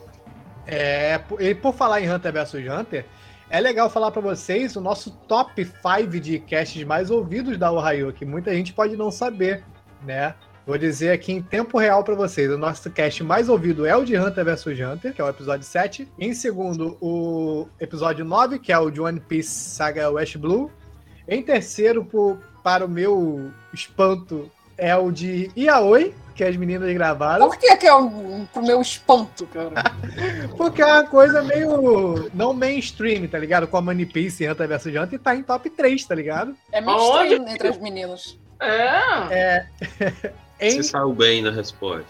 [0.67, 3.05] É, por- e por falar em Hunter vs Hunter,
[3.49, 8.13] é legal falar pra vocês o nosso top 5 de casts mais ouvidos da Ohio,
[8.13, 9.65] que muita gente pode não saber,
[10.03, 10.35] né?
[10.67, 12.51] Vou dizer aqui em tempo real pra vocês.
[12.51, 15.65] O nosso cast mais ouvido é o de Hunter vs Hunter, que é o episódio
[15.67, 16.07] 7.
[16.19, 20.71] Em segundo, o episódio 9, que é o de One Piece Saga West Blue.
[21.27, 27.49] Em terceiro, por- para o meu espanto, é o de Yaoi, que as meninas gravaram.
[27.49, 29.73] Por que que é um, pro meu espanto, cara?
[30.57, 33.67] Porque é uma coisa meio não mainstream, tá ligado?
[33.67, 36.55] Com a Money Piece e Hunter vs Hunter e tá em top 3, tá ligado?
[36.71, 38.39] É mainstream entre as meninas.
[38.61, 39.67] É.
[40.61, 42.07] Você saiu bem na resposta.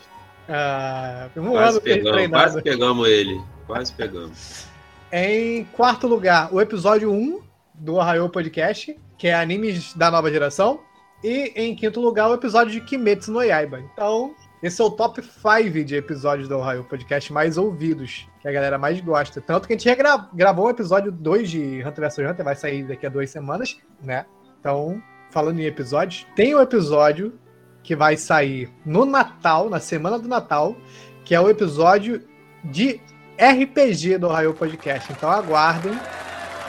[0.49, 3.41] ah, um Quase ano pegamos, quase pegamos ele.
[3.67, 4.67] Quase pegamos.
[5.13, 7.41] Em quarto lugar, o episódio 1
[7.75, 10.81] do Ohio Podcast, que é animes da nova geração.
[11.23, 13.81] E em quinto lugar, o episódio de Kimetsu no Yaiba.
[13.93, 18.53] Então, esse é o top 5 de episódios do Ohio Podcast mais ouvidos, que a
[18.53, 19.41] galera mais gosta.
[19.41, 22.57] Tanto que a gente já gra- gravou o episódio 2 de Hunter vs Hunter, vai
[22.57, 24.25] sair daqui a duas semanas, né?
[24.61, 27.39] Então, falando em episódios, tem o episódio
[27.83, 30.77] que vai sair no Natal, na semana do Natal,
[31.25, 32.23] que é o episódio
[32.65, 33.01] de
[33.39, 35.13] RPG do Raio Podcast.
[35.13, 35.99] Então aguardem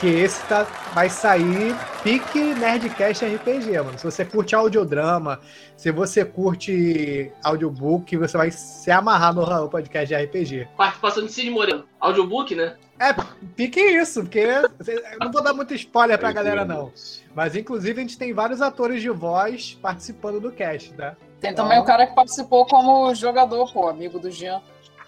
[0.01, 0.63] que esse tá,
[0.95, 3.99] vai sair pique Nerdcast RPG, mano.
[3.99, 5.39] Se você curte audiodrama,
[5.77, 10.69] se você curte audiobook, você vai se amarrar no Raul Podcast de RPG.
[10.75, 11.85] Participação de Cid Moreno.
[11.99, 12.75] Audiobook, né?
[13.01, 13.15] É,
[13.55, 16.91] pique isso, porque eu não vou dar muito spoiler pra galera, não.
[17.33, 21.15] Mas, inclusive, a gente tem vários atores de voz participando do cast, né?
[21.39, 24.61] Tem também o cara que participou como jogador, pô, amigo do Jean.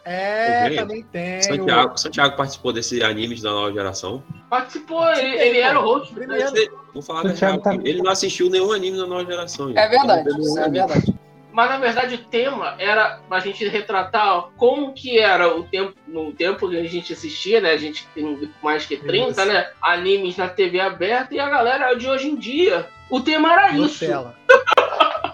[0.05, 1.39] É, também tem.
[1.39, 4.21] o- Santiago, Santiago participou desse animes da nova geração.
[4.49, 6.13] Participou, ele, ele era o host.
[6.13, 6.25] né?
[6.25, 6.83] Primeiro.
[6.93, 7.77] Vou falar a Santiago verdade.
[7.83, 9.69] tá- Ele não assistiu nenhum anime da nova geração.
[9.77, 10.79] É verdade, isso é anime.
[10.87, 11.19] verdade.
[11.53, 16.33] Mas na verdade o tema era pra gente retratar como que era o tempo, no
[16.33, 17.71] tempo que a gente assistia, né?
[17.71, 19.45] A gente tem mais que 30, Isso.
[19.45, 19.69] né?
[19.79, 22.89] Animes na TV aberta e a galera de hoje em dia.
[23.07, 24.03] O tema era isso.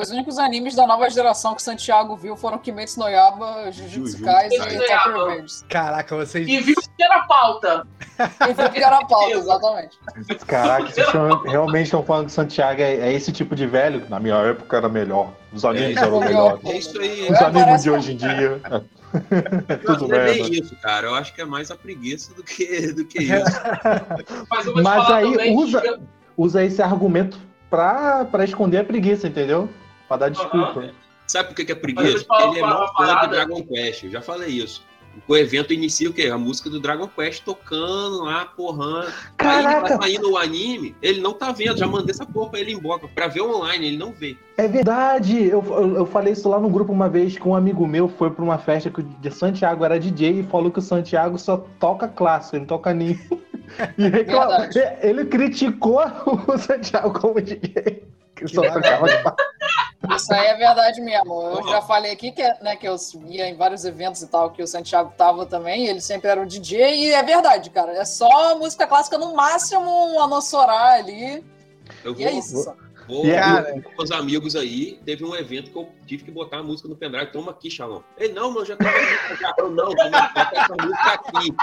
[0.00, 4.58] Os únicos animes da nova geração que Santiago viu foram Kimetsu no Yaba, Jujutsu Kaisen
[4.58, 5.64] e Tokyo Revengers.
[5.68, 6.48] Caraca, vocês.
[6.48, 7.86] E viu que era pauta.
[8.48, 9.98] E viu que era a pauta, exatamente.
[10.46, 11.06] Caraca, vocês
[11.44, 14.06] realmente estão falando que Santiago é, é esse tipo de velho?
[14.08, 15.32] Na minha época era melhor.
[15.52, 16.64] Os animes É, eram é, melhores.
[16.64, 17.28] É isso aí.
[17.30, 18.60] Os É, animes parece de hoje em dia.
[19.68, 21.08] É tudo não é bem isso, cara.
[21.08, 23.60] Eu acho que é mais a preguiça do que, do que isso.
[24.48, 25.98] Mas Mas aí usa- que-
[26.36, 29.68] Usa esse argumento pra, pra esconder a preguiça, entendeu?
[30.10, 30.90] Pra dar desculpa.
[31.24, 32.24] Sabe por que, é preguiça?
[32.24, 33.28] falo Ele é mó fã do.
[33.28, 34.02] Dragon Quest.
[34.02, 34.82] Eu já falei isso.
[35.28, 36.26] O evento inicia o quê?
[36.26, 39.06] A música do Dragon Quest tocando lá, porrando.
[39.06, 41.76] Aí Caraca, tá saindo o anime, ele não tá vendo.
[41.78, 43.06] Já mandei essa porra pra ele embora.
[43.14, 44.36] Pra ver online, ele não vê.
[44.56, 45.44] é verdade!
[45.44, 48.30] Eu, eu, eu falei isso lá no grupo uma vez que um amigo meu foi
[48.32, 51.56] pra uma festa que o de Santiago era DJ e falou que o Santiago só
[51.78, 53.20] toca clássico, ele não toca anime.
[53.96, 54.66] E reclamou-
[55.00, 56.02] ele criticou
[56.48, 58.02] o Santiago como DJ.
[58.46, 59.06] Que só tocava.
[60.16, 61.42] Isso aí é verdade mesmo.
[61.42, 62.96] Eu já falei aqui que, né, que eu
[63.28, 66.46] ia em vários eventos e tal, que o Santiago tava também, ele sempre era o
[66.46, 67.92] DJ, e é verdade, cara.
[67.92, 69.82] É só música clássica, no máximo
[70.14, 71.44] um anossorá ali.
[72.04, 72.64] Eu E vou, é isso.
[72.64, 72.74] só.
[73.06, 74.98] vou E cara- com os amigos aí.
[75.04, 77.26] Teve um evento que eu tive que botar a música no pendrive.
[77.32, 78.00] Toma aqui, Shalom.
[78.16, 79.36] Ele, não, mas eu já tava aqui.
[79.40, 79.54] Já.
[79.58, 81.54] Eu, não, toma, toca essa música aqui.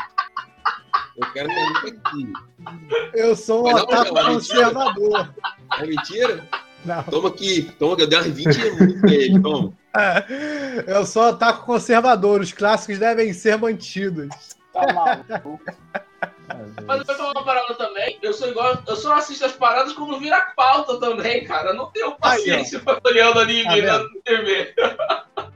[1.17, 2.33] Eu quero essa música aqui.
[3.13, 5.33] Eu sou um otaku é conservador.
[5.79, 6.47] É mentira?
[6.87, 7.03] Não.
[7.03, 7.63] Toma aqui.
[7.77, 9.41] Toma, que eu dei umas 20 músicas pra ele.
[9.41, 9.73] Toma.
[10.87, 12.41] Eu sou otaku conservador.
[12.41, 14.29] Os clássicos devem ser mantidos.
[14.73, 15.59] Tá maluco.
[16.85, 18.17] Mas eu vou falar uma parada também.
[18.21, 18.77] Eu sou igual.
[18.87, 21.69] Eu só assisto as paradas quando vira pauta também, cara.
[21.71, 24.09] Eu não tenho paciência pra olhando anime Tá na vendo?
[24.23, 24.73] TV.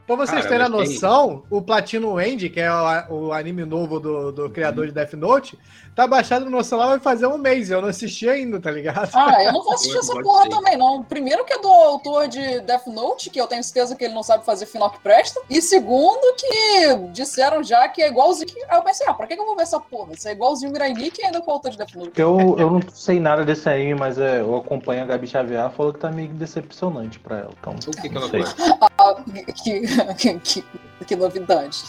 [0.07, 2.69] Pra vocês Cara, terem a mas tem- noção, o Platino End, que é
[3.09, 5.57] o, o anime novo do, do criador de Death Note,
[5.95, 7.69] tá baixado no meu celular vai fazer um mês.
[7.69, 9.09] Eu não assisti ainda, tá ligado?
[9.13, 11.03] Ah, eu não vou assistir essa porra também, não.
[11.03, 14.23] Primeiro que é do autor de Death Note, que eu tenho certeza que ele não
[14.23, 15.41] sabe fazer final que presta.
[15.49, 18.51] E segundo que disseram já que é igualzinho.
[18.69, 20.13] Aí eu pensei, ah, pra que eu vou ver essa porra?
[20.13, 22.11] Isso é igualzinho o Mirai Nikki ainda com o autor de Death Note.
[22.19, 25.69] Eu, eu não sei nada desse anime, mas é, eu acompanho a Gabi Xavier, ela
[25.69, 27.51] falou que tá meio decepcionante pra ela.
[27.59, 28.39] Então, O que, que ela não sei.
[28.41, 28.61] gosta?
[29.01, 29.15] Ah,
[29.63, 29.81] que,
[30.17, 30.63] que, que,
[31.07, 31.81] que novidade.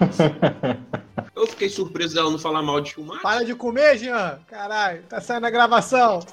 [1.34, 3.22] Eu fiquei surpreso dela não falar mal de Schumacher.
[3.22, 4.38] Para de comer, Jean!
[4.46, 6.20] Caralho, tá saindo a gravação.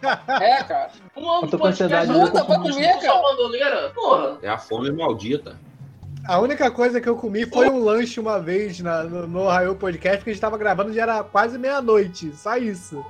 [0.00, 0.90] É, cara.
[1.16, 3.90] Um Eu tô com podcast ansiedade, só eu tô com medo, cara.
[3.90, 4.38] Porra.
[4.42, 5.58] É a fome maldita.
[6.28, 9.74] A única coisa que eu comi foi um lanche uma vez na- no, no Raio
[9.74, 12.32] Podcast, que a gente tava gravando já era quase meia-noite.
[12.36, 13.04] Só isso.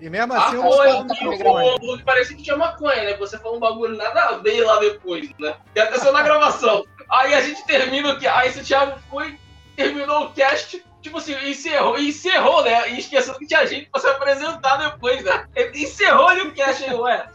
[0.00, 3.16] E mesmo Ah, assim, eu foi, não tá o hambúrguer parecia que tinha maconha, né?
[3.18, 5.54] Você falou um bagulho nada a ver lá depois, né?
[5.74, 6.84] E até saiu na gravação.
[7.10, 8.26] Aí a gente termina o que?
[8.26, 9.38] Aí esse Thiago foi,
[9.76, 12.90] terminou o cast, tipo assim, encerrou, encerrou, né?
[12.90, 15.46] E esquecendo que tinha gente pra se apresentar depois, né?
[15.54, 17.28] Ele encerrou ali o cast aí, ué.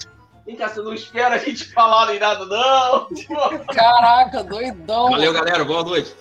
[0.45, 3.07] Vem cá, você não espera a gente falar nem nada, não.
[3.13, 3.35] Tipo,
[3.71, 5.11] Caraca, doidão.
[5.11, 5.63] Valeu, galera.
[5.63, 6.15] Boa noite.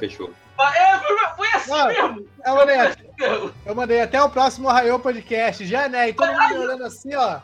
[0.00, 0.30] Fechou.
[0.58, 0.98] é,
[1.36, 2.28] foi, assim Não, mesmo.
[2.46, 2.76] Eu mandei,
[3.66, 5.66] eu mandei até o próximo Raio Podcast.
[5.66, 6.08] Já, né?
[6.08, 7.40] E todo mundo olhando assim, ó.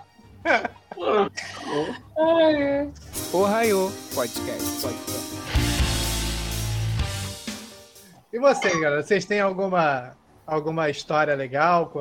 [3.33, 4.81] O Raio Podcast.
[4.81, 5.31] Podcast.
[8.33, 9.03] E vocês, galera?
[9.03, 11.93] Vocês têm alguma, alguma história legal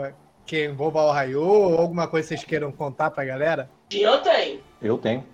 [0.45, 1.41] que envolva o Raio?
[1.41, 3.69] Ou alguma coisa que vocês queiram contar pra galera?
[3.91, 4.62] Jean tem.
[4.82, 5.25] Eu tenho.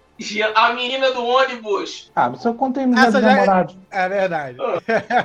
[0.55, 2.11] A menina do ônibus.
[2.15, 3.67] Ah, mas eu contei meus Essa já é-.
[3.91, 4.57] É verdade.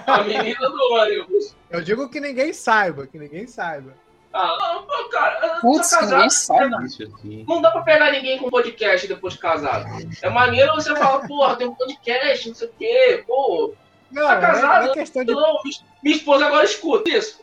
[0.07, 1.57] A menina do ônibus.
[1.71, 3.95] Eu digo que ninguém saiba, que ninguém saiba.
[4.33, 6.12] Ah, não, pô, cara, Putz, casado.
[6.12, 6.87] ninguém sabe.
[6.87, 7.45] Isso aqui.
[7.49, 9.87] Não dá pra pegar ninguém com podcast depois de casado.
[10.23, 13.75] É maneiro você falar, porra, tem um podcast, não sei o quê, pô.
[14.11, 14.85] Não, Tá é- casado?
[14.85, 15.33] não é questão de.
[15.33, 15.59] Não,
[16.03, 17.40] minha esposa agora escuta isso.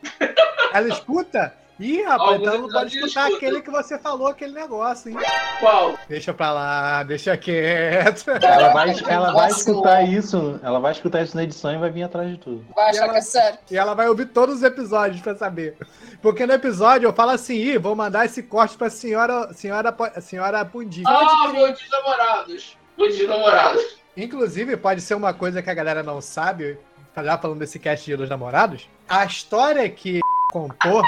[0.73, 1.53] Ela escuta?
[1.79, 3.37] Ih, rapaz, Alguns então não pode escutar escuta.
[3.37, 5.17] aquele que você falou, aquele negócio, hein?
[5.59, 5.95] Qual?
[6.09, 8.25] Deixa pra lá, deixa quieto.
[8.41, 12.03] Ela vai, ela vai escutar isso, ela vai escutar isso na edição e vai vir
[12.03, 12.65] atrás de tudo.
[12.75, 13.59] Vai achar ela- que é sério.
[13.69, 15.77] E ela vai ouvir todos os episódios pra saber.
[16.21, 20.65] Porque no episódio eu falo assim, Ih, vou mandar esse corte pra senhora, senhora, senhora
[20.65, 21.03] Pundi.
[21.05, 22.77] Ah, meu namorados.
[22.97, 23.97] Meu de namorados.
[24.15, 26.79] Inclusive, pode ser uma coisa que a galera não sabe,
[27.15, 30.19] já falando desse cast de dos namorados, a história que
[30.51, 31.03] contou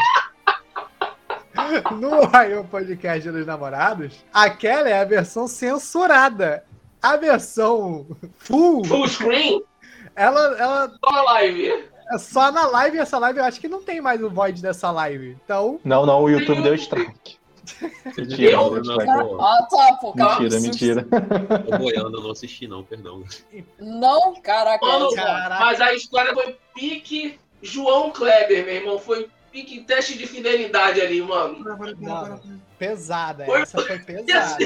[2.00, 6.64] no Raio Podcast dos Namorados, aquela é a versão censurada.
[7.02, 8.06] A versão
[8.38, 9.64] full, Full screen?
[10.16, 11.86] ela, ela Só na live.
[12.12, 14.92] é só na live, essa live eu acho que não tem mais o void dessa
[14.92, 15.38] live.
[15.46, 17.40] Então, Não, não, o YouTube deu strike.
[18.18, 19.06] Mentira, não deu strike.
[19.06, 20.12] Não, Ah, tá, pô.
[20.14, 20.40] calma.
[20.42, 21.06] Mentira, mentira.
[21.72, 23.24] tô boiando, eu não assisti não, perdão.
[23.80, 24.86] Não, caraca.
[24.86, 29.00] Mano, mas a história foi pique João Kleber, meu irmão.
[29.00, 31.60] Foi pique teste de fidelidade ali, mano.
[32.00, 32.40] Não,
[32.78, 34.58] pesada, Foi- essa foi pesada.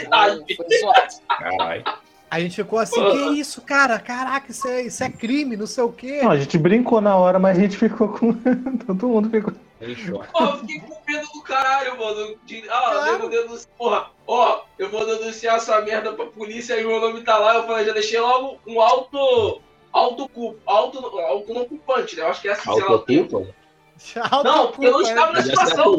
[0.55, 1.13] Foi zoado.
[1.27, 1.83] Caralho.
[2.29, 3.99] A gente ficou assim, que isso, cara?
[3.99, 6.19] Caraca, isso é, isso é crime, não sei o quê.
[6.23, 8.33] Não, a gente brincou na hora, mas a gente ficou com.
[8.87, 9.53] Todo mundo ficou.
[9.79, 9.93] Em.
[10.31, 12.35] Porra, eu fiquei com medo do caralho, mano.
[12.43, 13.07] De, ah, Claro.
[13.11, 13.67] eu vou denunciar.
[13.77, 17.55] Porra, ó, eu vou denunciar essa merda pra polícia e meu nome tá lá.
[17.55, 19.61] Eu falei, já deixei logo um auto.
[19.91, 20.59] Auto culpa.
[20.65, 22.23] Auto, auto não culpante, né?
[22.23, 23.21] Eu acho que é assim, sei lá o termo.
[23.25, 23.55] Autoculpa?
[24.43, 25.97] Não, porque eu não estava na situação.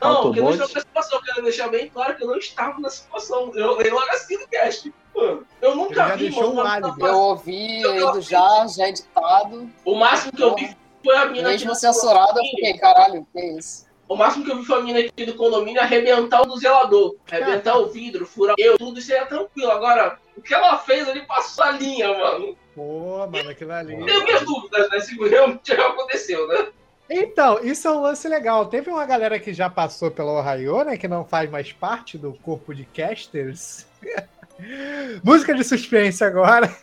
[0.00, 1.18] Não, porque eu não estava na situação.
[1.18, 3.52] Eu quero deixar bem claro que eu não estava na situação.
[3.54, 4.92] Eu leio logo assim no cast.
[5.14, 6.68] Mano, Eu Ele nunca já vi, deixou mano.
[6.68, 7.02] um álibi.
[7.02, 9.70] Eu ouvi ele já, já editado.
[9.84, 11.48] O máximo que eu vi foi a mina.
[11.48, 13.84] Mesmo aqui do censurado, eu fiquei, caralho, que isso?
[14.08, 17.16] O máximo que eu vi foi a mina aqui do condomínio arrebentar o do zelador.
[17.30, 19.70] Arrebentar o vidro, furar eu, tudo isso aí é tranquilo.
[19.70, 22.56] Agora, o que ela fez ali passou a linha, mano.
[22.74, 23.96] Pô, mano, aquilo ali.
[24.04, 25.00] Tenho minhas dúvidas, né?
[25.00, 26.68] Se realmente aconteceu, né?
[27.08, 28.66] Então, isso é um lance legal.
[28.66, 30.96] Teve uma galera que já passou pela Ohio, né?
[30.96, 33.86] Que não faz mais parte do corpo de casters.
[35.22, 36.74] Música de suspense agora.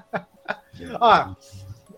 [1.00, 1.34] Ó,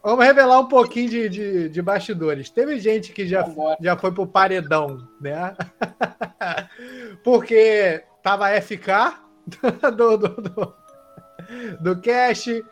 [0.02, 2.48] vamos revelar um pouquinho de, de, de bastidores.
[2.50, 3.44] Teve gente que já,
[3.80, 5.56] já foi pro paredão, né?
[7.24, 9.16] Porque tava FK
[9.96, 10.74] do, do, do,
[11.80, 12.64] do cast.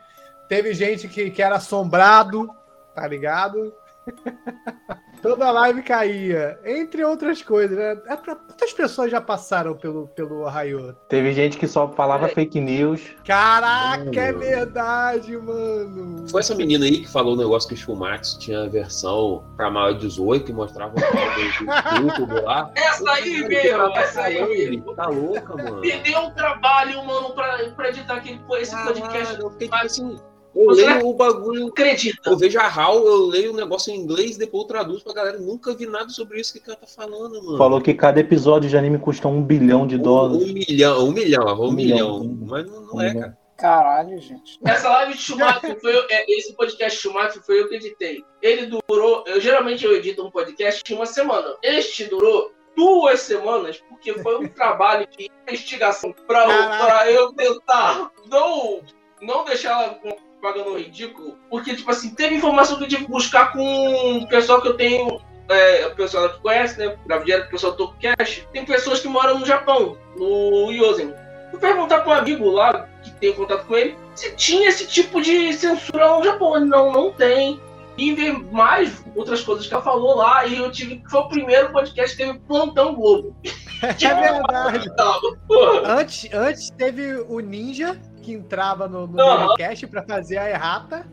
[0.51, 2.49] Teve gente que, que era assombrado,
[2.93, 3.73] tá ligado?
[5.21, 7.95] Toda live caía, entre outras coisas, né?
[8.07, 10.93] É Quantas pessoas já passaram pelo, pelo Ohio?
[11.07, 12.29] Teve gente que só falava É.
[12.29, 13.15] fake news.
[13.25, 14.39] Caraca, é Mano.
[14.39, 16.27] verdade, mano.
[16.27, 19.69] Foi essa menina aí que falou o negócio que o Schumacher tinha a versão pra
[19.71, 20.99] maior de 18 que mostrava o
[22.03, 22.69] YouTube lá.
[22.75, 24.95] Essa aí mesmo, essa aí mesmo.
[24.95, 25.79] Tá louca, mano.
[25.79, 29.01] Me deu um trabalho, mano, pra, pra editar aquele, esse podcast.
[29.23, 30.19] Caralho, eu fiquei tipo assim.
[30.53, 32.29] Eu Você leio o bagulho, Acredita?
[32.29, 35.39] eu vejo a HAL, eu leio o negócio em inglês, depois eu traduzo pra galera.
[35.39, 37.57] Nunca vi nada sobre isso que o cara tá falando, mano.
[37.57, 40.49] Falou que cada episódio de anime custa um bilhão de um, dólares.
[40.49, 42.19] um milhão, um milhão, um, Um milhão.
[42.19, 42.37] milhão.
[42.47, 43.21] Mas não, não Um é, milhão.
[43.21, 43.37] cara.
[43.57, 44.57] Caralho, gente.
[44.65, 48.23] Essa live de Schumacher foi eu, é, esse podcast Schumacher foi eu que editei.
[48.41, 51.55] Ele durou, eu geralmente eu edito um podcast de uma semana.
[51.61, 58.81] Este durou duas semanas porque foi um trabalho de investigação pra eu tentar não
[59.21, 59.99] não deixar ela
[60.41, 64.61] pagando ridículo, porque tipo assim, teve informação que eu tive que buscar com o pessoal
[64.61, 66.95] que eu tenho é, o pessoal que conhece, né?
[67.05, 68.47] Gravidiano, o pessoal do Cash.
[68.51, 71.13] Tem pessoas que moram no Japão, no Yosen.
[71.51, 75.21] Fui perguntar para um amigo lá, que tem contato com ele, se tinha esse tipo
[75.21, 76.55] de censura no Japão.
[76.55, 77.59] Ele, não, não tem.
[77.97, 81.03] E ver mais outras coisas que ela falou lá, e eu tive.
[81.09, 83.35] Foi o primeiro podcast que teve Plantão Globo.
[83.83, 84.87] É verdade.
[85.87, 89.55] Antes, antes teve o Ninja, que entrava no, no Aham.
[89.55, 91.05] cast pra fazer a errata.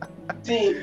[0.42, 0.74] Sim.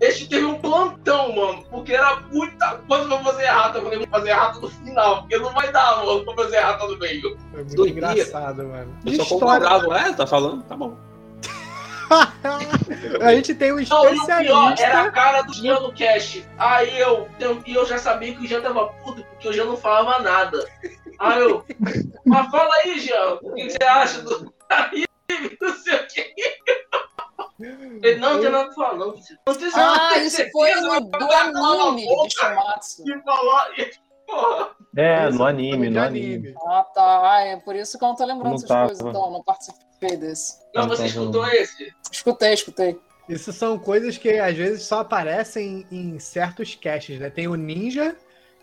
[0.00, 3.78] Este teve um plantão, mano, porque era muita coisa pra fazer errata.
[3.78, 6.86] Eu falei, vou fazer errata no final, porque não vai dar, mano, pra fazer errata
[6.86, 7.38] no meio.
[7.52, 8.94] Foi muito engraçado, mano.
[9.04, 10.62] Eu De só concordava, é, tá falando?
[10.64, 10.96] Tá bom.
[13.22, 15.10] a gente tem um Não, e o pior era a especialista.
[15.12, 16.44] cara do Jean no cast.
[16.58, 19.64] Aí eu, eu, e eu já sabia que o Jean tava puto, porque o Jean
[19.64, 20.64] não falava nada.
[21.18, 21.64] Aí eu,
[22.26, 25.06] mas fala aí, Jean, o que você acha do anime,
[25.60, 26.34] não sei o que.
[28.02, 29.14] Ele, não, não falar, não.
[29.46, 33.04] Não sei se ela Ah, isso certeza, foi no, do anime Shumatsu.
[33.08, 33.94] E
[34.26, 34.70] porra.
[34.96, 36.54] É, no anime, no anime.
[36.66, 37.32] Ah, tá.
[37.32, 38.86] Ah, é por isso que eu não tô lembrando Não essas tava.
[38.86, 39.30] coisas, então.
[39.30, 40.58] Não participei desse.
[40.74, 41.94] Não, Não, você tá escutou esse?
[42.10, 43.00] Escutei, escutei.
[43.28, 47.30] Isso são coisas que às vezes só aparecem em certos caches, né?
[47.30, 48.16] Tem o Ninja,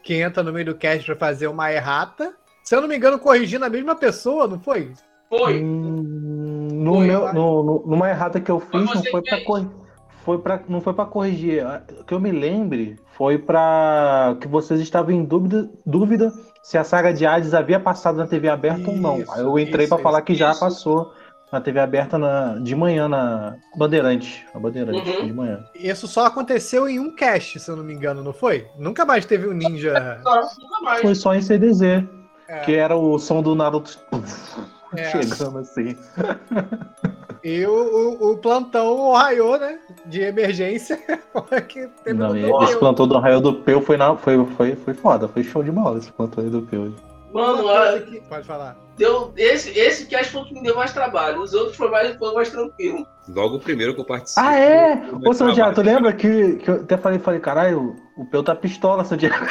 [0.04, 2.36] que entra no meio do cast pra fazer uma errata.
[2.63, 4.93] Se eu não me engano, corrigindo a mesma pessoa, não foi?
[5.30, 5.62] Foi.
[5.62, 6.31] Hum,
[6.82, 9.38] no Foi, meu, no, no- numa errata que eu Foi fiz, não foi que pra
[9.38, 9.48] fez.
[9.48, 9.72] corrigir.
[10.26, 11.65] foi para não foi pra corrigir.
[12.00, 16.32] O que eu me lembre foi pra que vocês estavam em dúvida, dúvida
[16.63, 19.19] se a saga de Hades havia passado na TV aberta ou não.
[19.19, 20.60] Isso, Aí eu entrei isso, pra falar que já isso.
[20.60, 21.12] passou
[21.52, 24.46] na TV aberta na, de manhã na Bandeirante.
[24.54, 25.25] A Bandeirante, Uhum.
[25.25, 25.60] de manhã.
[25.75, 28.67] Isso só aconteceu em um cast, se eu não me engano, não foi?
[28.79, 30.19] Nunca mais teve um ninja.
[30.23, 31.02] Não, nunca mais.
[31.02, 31.82] Foi só em CDZ,
[32.48, 33.98] É, que era o som do Naruto
[34.96, 35.12] É.
[35.12, 35.96] chegando assim.
[37.44, 39.79] E o, o, o plantão Ohio, né?
[40.06, 40.98] De emergência.
[41.67, 44.94] que teve Não, e esse plantão do Arraial do Peu foi, na, foi, foi, foi
[44.94, 46.94] foda, foi show de bola esse plantão aí do Peu.
[47.33, 48.75] Mano, olha, que- Pode falar.
[48.98, 51.42] deu, esse, esse cast foi o que me deu mais trabalho.
[51.42, 53.08] Os outros foi mais, foi mais tranquilo.
[53.29, 54.42] Logo o primeiro que eu participo.
[54.46, 55.02] Ah, é?
[55.25, 59.06] Ô, Santiago, tu lembra que, que eu até falei, falei, caralho, o Peu tá pistola,
[59.06, 59.46] Santiago.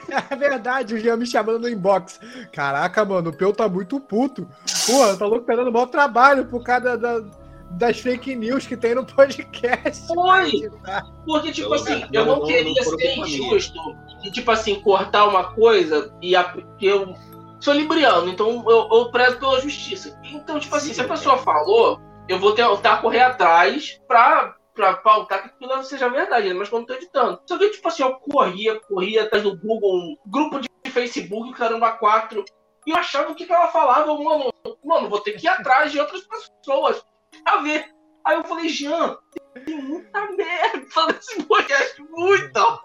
[0.30, 2.20] É verdade, o Jean me chamando no inbox.
[2.52, 4.46] Caraca, mano, o Peu tá muito puto.
[4.86, 7.22] Porra, tá louco perdendo maior trabalho por causa da-
[7.70, 10.06] das fake news que tem no podcast.
[10.06, 10.70] Foi!
[11.26, 13.78] Porque, tipo Eu- assim, não, eu não, não- não queria foram ser injusto
[14.24, 16.34] e, tipo assim, cortar uma coisa e
[16.80, 17.14] eu
[17.60, 20.16] sou libriano, então eu, eu prezo pela justiça.
[20.24, 21.08] Então, tipo assim, Sim, se a é.
[21.08, 26.54] pessoa falou, eu vou tentar correr atrás pra, pra pautar que aquilo seja verdade, né?
[26.54, 27.40] mas quando eu tô editando.
[27.46, 31.92] Só que, tipo assim, eu corria, corria atrás do Google, um grupo de Facebook, caramba,
[31.92, 32.44] quatro,
[32.86, 34.52] e eu achava o que, que ela falava, mano,
[34.84, 37.02] mano, vou ter que ir atrás de outras pessoas
[37.44, 37.92] a ver.
[38.24, 39.18] Aí eu falei, Jean,
[39.64, 42.80] tem muita merda nesse podcast, muita.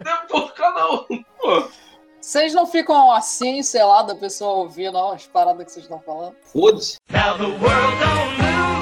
[0.00, 1.22] Depois cada um.
[1.38, 1.68] Pô,
[2.20, 6.00] Vocês não ficam assim, sei lá, da pessoa ouvir, não, as paradas que vocês estão
[6.00, 6.36] falando?
[6.42, 6.96] Foda-se.
[7.10, 8.75] Now the world don't move the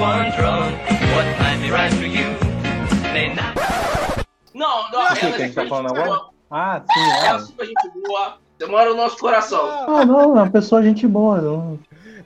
[0.00, 0.72] beat of just one drum.
[1.14, 2.26] What might be right for you
[3.12, 3.56] may not.
[4.54, 6.20] Não, não, O que ela que a gente tá é falando agora?
[6.50, 7.38] Ah, sim, é é.
[7.38, 8.38] super gente boa.
[8.58, 9.60] Você mora no nosso coração.
[9.88, 11.40] Ah, não, é uma pessoa gente boa.
[11.40, 11.78] Não,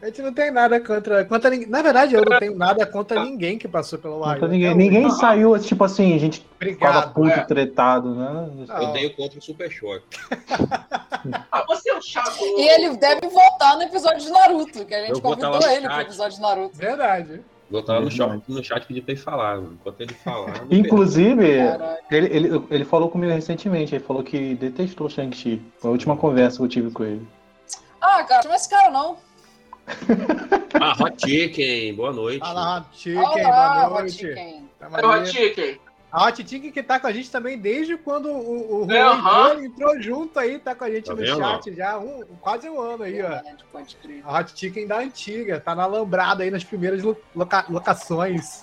[0.03, 1.69] A gente não tem nada contra, contra ninguém.
[1.69, 4.77] Na verdade, eu não tenho nada contra ninguém que passou pelo não tá ninguém, até
[4.77, 7.15] ninguém saiu, tipo assim, a gente ficava Obrigado.
[7.15, 7.45] puto, é.
[7.45, 8.67] tretado, né?
[8.69, 10.05] Ah, Eu tenho contra o Super Choque.
[11.51, 12.39] Ah, você é um chato.
[12.39, 16.01] E ele deve voltar no episódio de Naruto, que a gente Eu convidou ele pro
[16.03, 16.77] episódio de Naruto.
[16.77, 17.41] Verdade.
[17.71, 18.17] Vou estar no, Verdade.
[18.17, 19.57] chat- no chat pedir pra ele falar.
[19.57, 19.73] mano.
[19.81, 20.65] Enquanto ele falar.
[20.65, 21.45] não Inclusive,
[22.11, 25.63] ele, ele, ele falou comigo recentemente, ele falou que detestou Shang-Chi.
[25.79, 27.27] Foi a última conversa que eu tive com ele.
[28.01, 29.17] Ah, cara, chama esse cara não.
[30.81, 32.41] Ah, Hot Chicken, boa noite.
[32.41, 34.17] Fala, Hot Chicken, Olá, boa Hot noite.
[34.17, 34.69] Chicken.
[34.81, 35.21] É o aí.
[35.23, 35.81] Hot Chicken.
[36.15, 39.49] A Hot que tá com a gente também desde quando o, o É, Juan.
[39.55, 42.71] Johnny entrou junto aí, tá com a gente Tá no vendo, chat já, um, quase
[42.71, 43.41] um ano aí, ó.
[43.73, 44.23] Pode crer.
[44.25, 48.63] A Hot Chicken da antiga, tá na lambrada aí nas primeiras lo- loca- locações.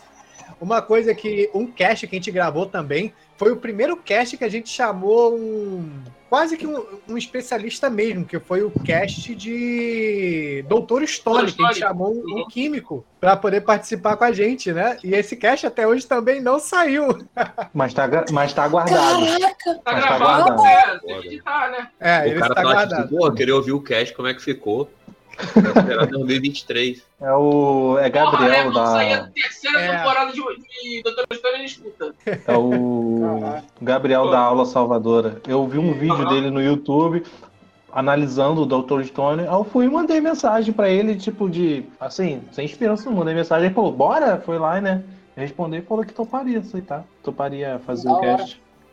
[0.61, 4.45] Uma coisa que um cast que a gente gravou também foi o primeiro cast que
[4.45, 5.91] a gente chamou um
[6.31, 11.67] quase que um, um especialista mesmo, que foi o cast de Doutor Stone, que a
[11.67, 14.97] gente chamou um, um químico para poder participar com a gente, né?
[15.03, 17.09] E esse cast até hoje também não saiu.
[17.73, 19.25] Mas tá, mas tá guardado.
[19.25, 19.75] Caraca!
[19.83, 20.63] Tá Mas tá gravado, guardado.
[20.63, 20.99] né?
[21.05, 21.87] Tem que editar, né?
[21.99, 23.09] É, O ele cara está tá tipo, guardado.
[23.09, 24.89] pô, queria ouvir o cast, como é que ficou.
[25.53, 27.03] Vai esperar 2023.
[27.21, 27.97] É o.
[27.99, 28.63] É Porra, né?
[28.63, 29.27] Gabriel sair a da.
[29.27, 29.97] terceira É.
[29.97, 32.15] temporada de, de Doutor Estranho escuta.
[32.25, 33.61] É o.
[33.81, 35.41] Gabriel da Aula Salvadora.
[35.47, 37.23] Eu vi um vídeo dele no YouTube
[37.91, 39.03] analisando o Dr.
[39.03, 39.41] Stone.
[39.41, 41.85] Aí eu fui e mandei mensagem pra ele, tipo, de.
[41.99, 43.65] Assim, sem esperança, não mandei mensagem.
[43.65, 44.41] Ele falou, bora?
[44.45, 45.03] Foi lá, né?
[45.35, 47.03] Respondeu e falou que toparia aceitar.
[47.23, 48.45] Toparia fazer Da o hora.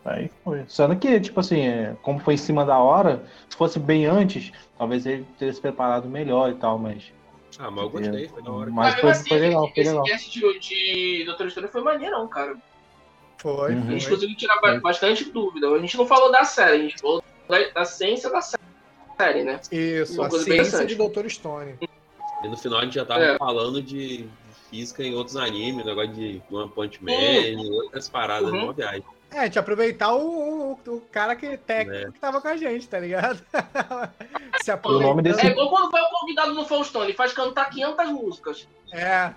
[0.08, 0.64] Aí foi.
[0.68, 4.52] Sendo que, tipo assim, é, como foi em cima da hora, se fosse bem antes,
[4.78, 7.12] talvez ele teria se preparado melhor e tal, mas.
[7.58, 8.70] Ah, mas eu gostei, foi da hora.
[8.70, 10.04] Mas mesmo foi, assim, foi legal, foi esse legal.
[10.04, 12.56] cast de, de Doutor Estranho foi maneirão, cara.
[13.38, 13.88] Foi, Uhum.
[13.88, 14.14] A gente foi.
[14.14, 15.68] conseguiu tirar ba- bastante dúvida.
[15.68, 19.60] A gente não falou da série, a gente falou da, da ciência da série, né?
[19.70, 21.74] Isso, a ciência de Doutor Stone.
[22.44, 23.38] E no final a gente já tava É.
[23.38, 24.28] falando de,
[24.70, 28.64] física em outros animes, negócio de One Punch Man e outras paradas, Uhum.
[28.64, 29.02] uma viagem.
[29.30, 32.12] É, a gente aproveitar o, o, o cara que técnico É.
[32.12, 33.40] que tava com a gente, tá ligado?
[34.64, 37.68] Se O nome desse- É igual quando vai o convidado no Faustão, ele faz cantar
[37.70, 38.68] 500 músicas.
[38.92, 39.32] É,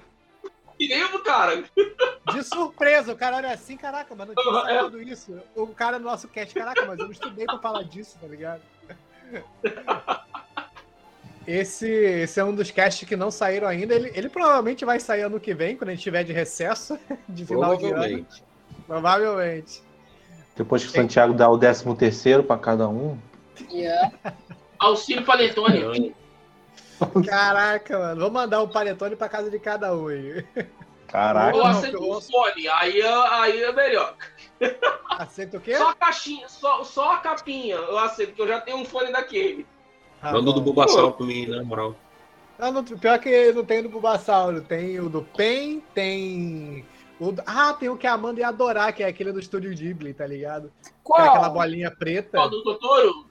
[0.80, 1.64] E nem o cara.
[2.34, 4.80] de surpresa, o cara olha assim, caraca, mas não tinha É.
[4.82, 5.40] sabido isso.
[5.56, 8.62] O cara no nosso cast, caraca, mas eu não estudei pra falar disso, tá ligado?
[11.48, 13.96] Esse, esse é um dos casts que não saíram ainda.
[13.96, 17.46] Ele, ele provavelmente vai sair ano que vem, quando a gente tiver de recesso, de
[17.46, 18.26] final de ano.
[18.92, 19.82] Provavelmente.
[20.54, 23.18] Depois que o Santiago dá o 13 terceiro pra cada um.
[23.72, 24.12] Yeah.
[24.78, 26.14] Auxílio Panetone.
[27.26, 28.20] Caraca, mano.
[28.20, 30.46] Vou mandar o panetone pra casa de cada um aí.
[31.08, 31.56] Caraca.
[31.56, 32.30] Ou não, aceita eu um ouço.
[32.30, 34.14] fone, aí, é- aí é melhor.
[35.10, 35.78] Aceita o quê?
[35.78, 39.10] Só a caixinha, só, só a capinha eu aceito, que eu já tenho um fone
[39.14, 39.66] daquele.
[40.20, 40.62] Tá Manda o do.
[40.62, 41.96] Bulbasaur pra mim, na moral.
[42.60, 44.62] Ah, não, pior que não tem o do Bulbasauro.
[44.62, 46.86] Tem o do Pen, tem.
[47.22, 50.12] O ah, tem o que a Amanda ia adorar, que é aquele do Estúdio Ghibli,
[50.12, 50.72] tá ligado?
[50.86, 50.90] É
[51.22, 51.54] aquela Qual?
[51.54, 52.38] bolinha preta.
[52.38, 53.26] Qual do Totoro?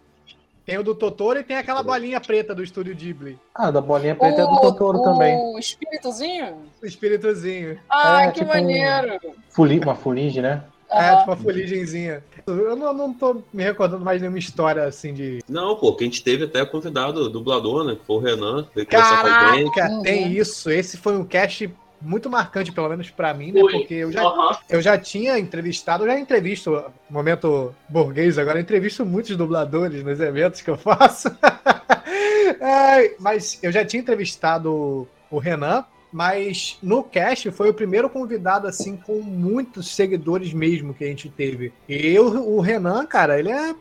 [0.65, 3.37] Tem o do Totoro e tem aquela bolinha preta do Estúdio Ghibli.
[3.53, 5.37] Ah, da bolinha preta é do Totoro também.
[5.37, 6.59] O espíritozinho?
[6.81, 7.81] O espíritozinho.
[7.91, 9.19] Ah, É, que tipo um- maneiro.
[9.49, 10.63] Fuli, uma fuligem, né?
[10.89, 12.23] É, tipo uma fuligenzinha.
[12.47, 15.39] Eu não, não tô me recordando mais nenhuma história assim de.
[15.49, 17.95] Não, pô, que a gente teve até convidado, dublador, né?
[17.97, 18.67] Que foi o Renan.
[18.89, 20.03] Caraca, Uhum.
[20.03, 20.71] tem isso.
[20.71, 23.61] Esse foi um cast muito marcante, pelo menos pra mim, né?
[23.61, 24.57] Porque eu já, Aham.
[24.69, 30.19] eu já tinha entrevistado, eu já entrevisto, momento burguês agora, eu entrevisto muitos dubladores nos
[30.21, 31.29] eventos que eu faço.
[32.61, 38.67] Ai, mas eu já tinha entrevistado o Renan, mas no cast foi o primeiro convidado,
[38.67, 41.73] assim, com muitos seguidores mesmo que a gente teve.
[41.89, 43.75] E eu, o Renan, cara, ele é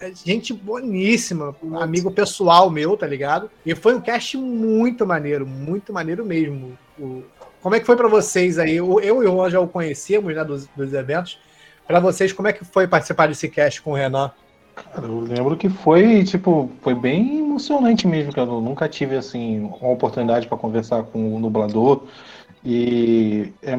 [0.00, 3.48] é gente boníssima, um amigo pessoal meu, tá ligado?
[3.64, 6.76] E foi um cast muito maneiro, muito maneiro mesmo.
[6.98, 7.22] O-
[7.62, 8.76] como é que foi pra vocês aí?
[8.76, 11.38] Eu e o Juan já o conhecemos, né, dos, dos eventos.
[11.86, 14.30] Pra vocês, como é que foi participar desse cast com o Renan?
[14.74, 18.48] Cara, eu lembro que foi, tipo, foi bem emocionante mesmo, cara.
[18.48, 22.04] Eu nunca tive, assim, uma oportunidade para conversar com o dublador.
[22.64, 23.74] E é,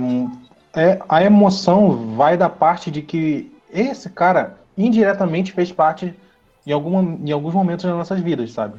[0.75, 6.13] é- a emoção vai da parte de que esse cara indiretamente fez parte
[6.65, 8.75] em, alguma, em alguns momentos das nossas vidas, sabe?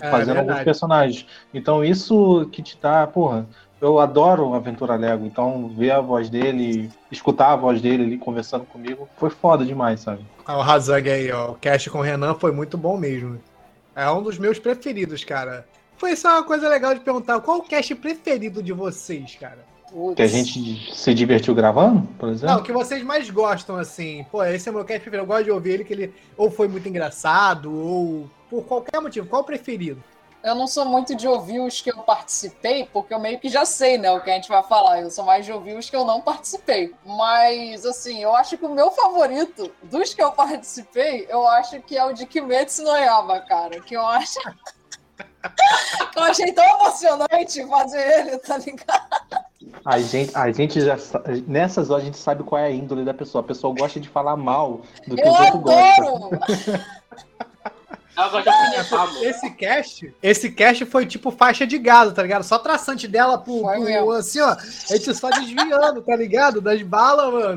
[0.00, 0.50] É, fazendo verdade.
[0.50, 1.26] alguns personagens.
[1.54, 3.46] Então isso que te dá, porra,
[3.82, 8.64] eu adoro Aventura Lego, então ver a voz dele, escutar a voz dele ali conversando
[8.64, 10.24] comigo, foi foda demais, sabe?
[10.46, 11.50] Ah, o Razang aí, ó.
[11.50, 13.40] O cast com o Renan foi muito bom mesmo.
[13.96, 15.66] É um dos meus preferidos, cara.
[15.96, 17.40] Foi só uma coisa legal de perguntar.
[17.40, 19.58] Qual o cast preferido de vocês, cara?
[19.90, 20.14] Putz.
[20.14, 22.54] Que a gente se divertiu gravando, por exemplo?
[22.54, 24.24] Não, o que vocês mais gostam, assim.
[24.30, 25.24] Pô, esse é o meu cast preferido.
[25.24, 29.26] Eu gosto de ouvir ele, que ele ou foi muito engraçado, ou por qualquer motivo.
[29.26, 30.02] Qual o preferido?
[30.42, 33.64] Eu não sou muito de ouvir os que eu participei, porque eu meio que já
[33.64, 35.00] sei, né, o que a gente vai falar.
[35.00, 36.92] Eu sou mais de ouvir os que eu não participei.
[37.04, 41.96] Mas, assim, eu acho que o meu favorito dos que eu participei, eu acho que
[41.96, 43.80] é o de Kimetsu no Yaba, cara.
[43.80, 44.38] Que eu acho.
[46.16, 49.42] eu achei tão emocionante fazer ele, tá ligado?
[49.84, 53.04] A gente, a gente já sa- nessas horas a gente sabe qual é a índole
[53.04, 53.42] da pessoa.
[53.42, 56.16] A pessoa gosta de falar mal do que Eu outros gostam.
[56.16, 56.30] adoro!
[56.40, 57.51] Gosta
[58.14, 59.24] de mano.
[59.24, 62.42] Esse cast, esse cast foi tipo faixa de gado, tá ligado?
[62.44, 64.50] Só traçante dela pro, Foi pro- assim, ó.
[64.50, 66.60] A gente só desviando, tá ligado?
[66.60, 67.56] Das balas, mano.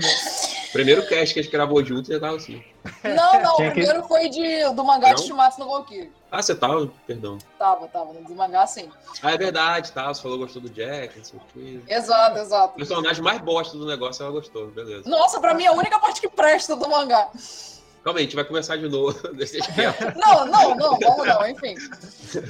[0.72, 2.64] Primeiro cast que a gente gravou junto já tava assim.
[3.04, 5.28] Não, não, o Tinha que- primeiro foi de, do mangá de Não?
[5.28, 6.12] Shumatsu no Valkyrie.
[6.32, 6.92] Ah, você tava?
[7.08, 7.38] Perdão.
[7.58, 8.90] Tava, tava, no do mangá sim.
[9.24, 10.14] Ah, é verdade, tá?
[10.14, 11.80] Você falou que gostou do Jack, não sei o quê.
[11.88, 12.76] Exato, O exato.
[12.76, 15.10] personagem mais bosta do negócio, ela gostou, beleza.
[15.10, 17.30] Nossa, pra mim é a única parte que presta do mangá.
[18.06, 19.18] Calma aí, a gente vai começar de novo.
[20.16, 21.74] Não, não, não, vamos não, enfim.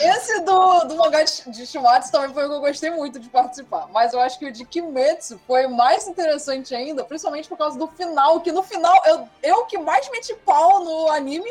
[0.01, 3.29] Esse do, do mangá de, de Shumatsu também foi o que eu gostei muito de
[3.29, 3.87] participar.
[3.93, 7.87] Mas eu acho que o de Kimetsu foi mais interessante ainda, principalmente por causa do
[7.87, 11.49] final, que no final, eu, eu que mais meti pau no anime,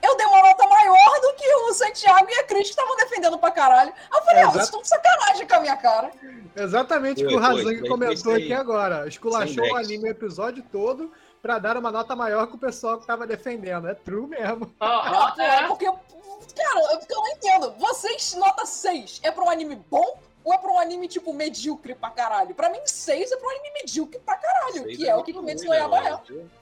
[0.00, 3.38] eu dei uma nota maior do que o Santiago e a Cris que estavam defendendo
[3.38, 3.92] pra caralho.
[4.14, 6.12] Eu falei, É, ah, vocês estão de sacanagem com a minha cara.
[6.54, 9.08] Exatamente o que o Razang comentou aqui agora.
[9.08, 11.10] Esculachou o anime o episódio todo
[11.42, 13.88] pra dar uma nota maior que o pessoal que tava defendendo.
[13.88, 14.72] É true mesmo.
[14.80, 15.66] Não, é é.
[15.66, 17.74] porque, cara, porque eu não entendo.
[17.78, 21.94] Vocês, nota 6, é pra um anime bom ou é pra um anime, tipo, medíocre
[21.94, 22.54] pra caralho?
[22.54, 25.32] Pra mim, 6 é pra um anime medíocre pra caralho, Seis que é o que
[25.32, 26.18] Kimetsu no Yaba é.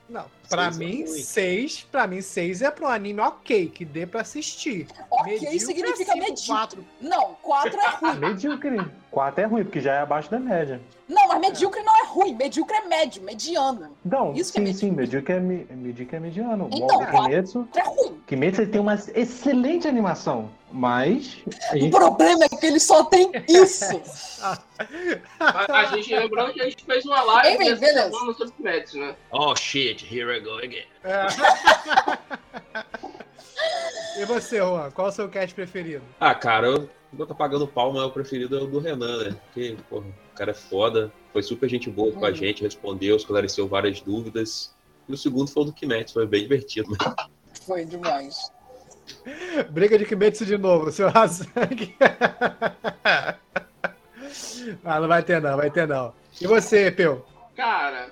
[0.09, 1.23] Não, pra Seis é mim, ruim.
[1.23, 4.89] seis, pra mim, seis é pro anime ok, que dê pra assistir.
[5.09, 6.47] Ok Medíocre significa é cinco, medíocre.
[6.47, 6.85] quatro.
[7.01, 8.19] Não, 4 é ruim.
[8.19, 8.91] Medíocre.
[9.11, 10.81] 4 é ruim, porque já é abaixo da média.
[11.09, 12.35] Não, mas medíocre não é ruim.
[12.35, 13.97] Medíocre é médio, mediano.
[14.05, 16.69] Não, Isso que é sim, sim, medíocre é, me- medíocre é mediano.
[16.73, 18.21] Então, o Kimetsu, É ruim.
[18.27, 21.39] Kimetsu ele tem uma excelente animação, mas
[21.71, 23.85] a O gente problema é que ele só tem isso.
[24.41, 28.11] A, gente lembrando que a gente fez uma live beleza.
[28.11, 29.17] semana sobre Kimetsu, né?
[29.31, 30.87] Oh shit, here I go again.
[31.05, 31.27] É.
[34.21, 36.05] e você, Juan, qual é o seu cast preferido?
[36.19, 39.37] Ah, cara, eu não tô pagando pau, mas o preferido é o do Renan, né?
[39.47, 42.35] Porque, porra, o cara é foda, foi super gente boa com a Uhum.
[42.35, 44.73] gente, respondeu, esclareceu várias dúvidas.
[45.09, 46.97] E o segundo foi o do Kimetsu, foi bem divertido.
[47.67, 48.51] Foi demais.
[49.71, 51.95] Briga de Kimetsu de novo, seu Razang.
[54.85, 56.13] ah, não vai ter não, vai ter não.
[56.41, 57.25] E você, Peu?
[57.57, 58.11] Cara,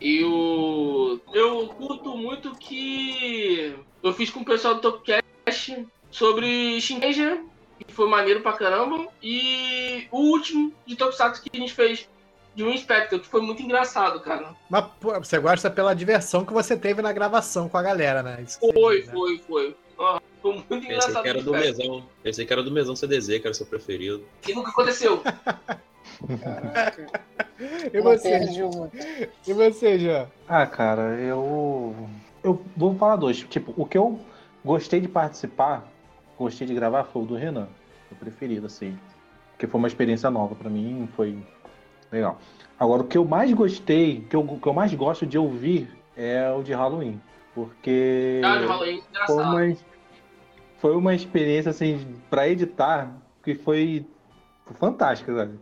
[0.00, 1.20] eu.
[1.32, 7.40] Eu curto muito que eu fiz com o pessoal do Topcast sobre Shinkeja,
[7.84, 9.06] que foi maneiro pra caramba.
[9.22, 12.08] E o último de Tokusatsu que a gente fez
[12.54, 14.54] de um Inspector, que foi muito engraçado, cara.
[14.70, 18.42] Mas pô, você gosta pela diversão que você teve na gravação com a galera, né?
[18.46, 19.12] Isso Foi, diz, né?
[19.12, 19.76] foi, foi.
[20.46, 21.22] Foi muito Pensei engraçado.
[21.22, 21.66] que era do festa.
[21.82, 22.04] mesão.
[22.22, 24.22] Pensei que era do mesão CDZ, que era seu preferido.
[24.46, 25.22] E nunca aconteceu.
[27.92, 28.40] E você?
[29.46, 30.26] E você, Jean?
[30.48, 31.94] Ah, cara, eu.
[32.42, 33.38] Eu vou falar dois.
[33.40, 34.18] Tipo, o que eu
[34.64, 35.90] gostei de participar,
[36.38, 37.68] gostei de gravar foi o do Renan.
[38.10, 38.96] O preferido, assim.
[39.52, 41.36] Porque foi uma experiência nova pra mim, foi
[42.12, 42.38] legal.
[42.78, 45.88] Agora, o que eu mais gostei, que eu, o que eu mais gosto de ouvir
[46.16, 47.20] é o de Halloween.
[47.54, 48.40] Porque.
[48.44, 49.40] Ah, de Halloween, foi engraçado.
[49.42, 49.76] uma,
[50.86, 53.10] foi uma experiência, assim, pra editar,
[53.42, 54.06] que foi
[54.78, 55.58] fantástica, sabe?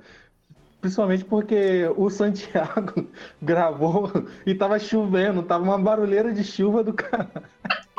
[0.83, 3.07] Principalmente porque o Santiago
[3.41, 4.13] gravou
[4.45, 7.31] e tava chovendo, tava uma barulheira de chuva do cara.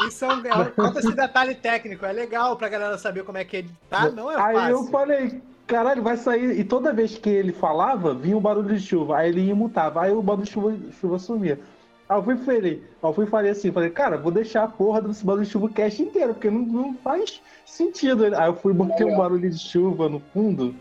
[0.07, 2.05] Isso é um, é um- conta esse detalhe técnico.
[2.05, 4.11] É legal pra galera saber como é que editar.
[4.11, 4.91] Não é Aí eu fácil.
[4.91, 6.59] falei, caralho, vai sair.
[6.59, 9.17] E toda vez que ele falava, vinha o barulho de chuva.
[9.17, 10.03] Aí ele ia e mutava.
[10.03, 11.59] Aí o barulho de chuva, chuva sumia.
[12.07, 15.25] Aí eu fui falei, eu fui falei assim, falei, cara, vou deixar a porra desse
[15.25, 18.25] barulho de chuva cast inteiro, porque não, não faz sentido.
[18.25, 20.75] Aí eu fui e botei um barulho de chuva no fundo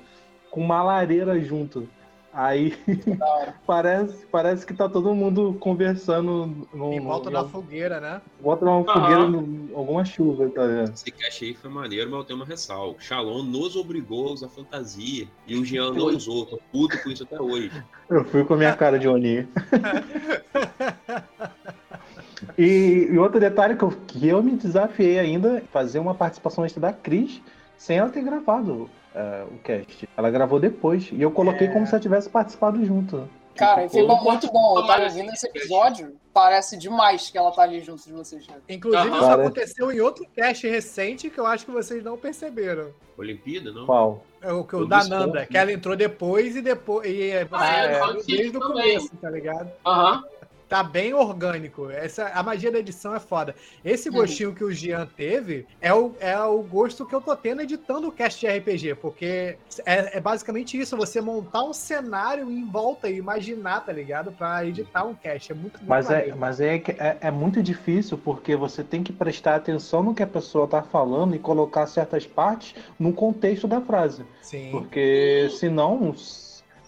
[0.51, 1.89] com uma lareira junto.
[2.35, 2.77] Aí
[3.65, 8.21] parece, parece que tá todo mundo conversando no, Em volta no, da fogueira, né?
[8.41, 10.93] Bota uma fogueira, no- alguma chuva, tá vendo?
[10.93, 12.97] Esse cast aí foi maneiro, mas eu tenho uma ressalva.
[12.99, 15.29] Shalom nos obrigou a usar fantasia.
[15.47, 16.45] E o Jean não usou.
[16.47, 17.71] Tô puto com isso até hoje.
[18.11, 19.49] Eu fui com a minha cara de Oni.
[22.59, 26.83] e, e outro detalhe que eu, que eu me desafiei ainda, fazer uma participação extra
[26.83, 27.41] da Cris
[27.77, 30.09] sem ela ter gravado é, o cast.
[30.17, 31.09] Ela gravou depois.
[31.13, 31.71] E eu coloquei É.
[31.71, 33.29] como se ela tivesse participado junto.
[33.55, 34.79] Cara, e ficou muito bom.
[34.81, 38.45] Eu tava ouvindo esse episódio, parece demais que ela tá ali junto de vocês.
[38.49, 38.57] né?
[38.69, 39.17] Inclusive, Aham.
[39.19, 39.43] isso Cara.
[39.43, 42.89] aconteceu em outro cast recente que eu acho que vocês não perceberam.
[43.17, 43.87] Olimpíada, não?
[43.87, 44.25] Qual?
[44.43, 47.09] É o que o da Nanda, que ela entrou depois e depois.
[47.09, 49.71] E é, você Ah, é, ser desde o começo, tá ligado?
[49.87, 50.25] Aham.
[50.69, 51.91] Tá bem orgânico.
[51.91, 53.55] Essa, a magia da edição é foda.
[53.85, 54.17] Esse Uhum.
[54.17, 58.09] gostinho que o Gian teve é o, é o gosto que eu tô tendo editando
[58.09, 63.09] o cast de RPG, porque é, é basicamente isso, você montar um cenário em volta
[63.11, 64.33] e imaginar, tá ligado?
[64.33, 65.53] Pra editar um cast.
[65.53, 69.03] É muito, muito Mas, é, mas é, que é, é muito difícil porque você tem
[69.03, 73.69] que prestar atenção no que a pessoa tá falando e colocar certas partes no contexto
[73.69, 74.25] da frase.
[74.41, 74.71] Sim.
[74.71, 76.15] Porque senão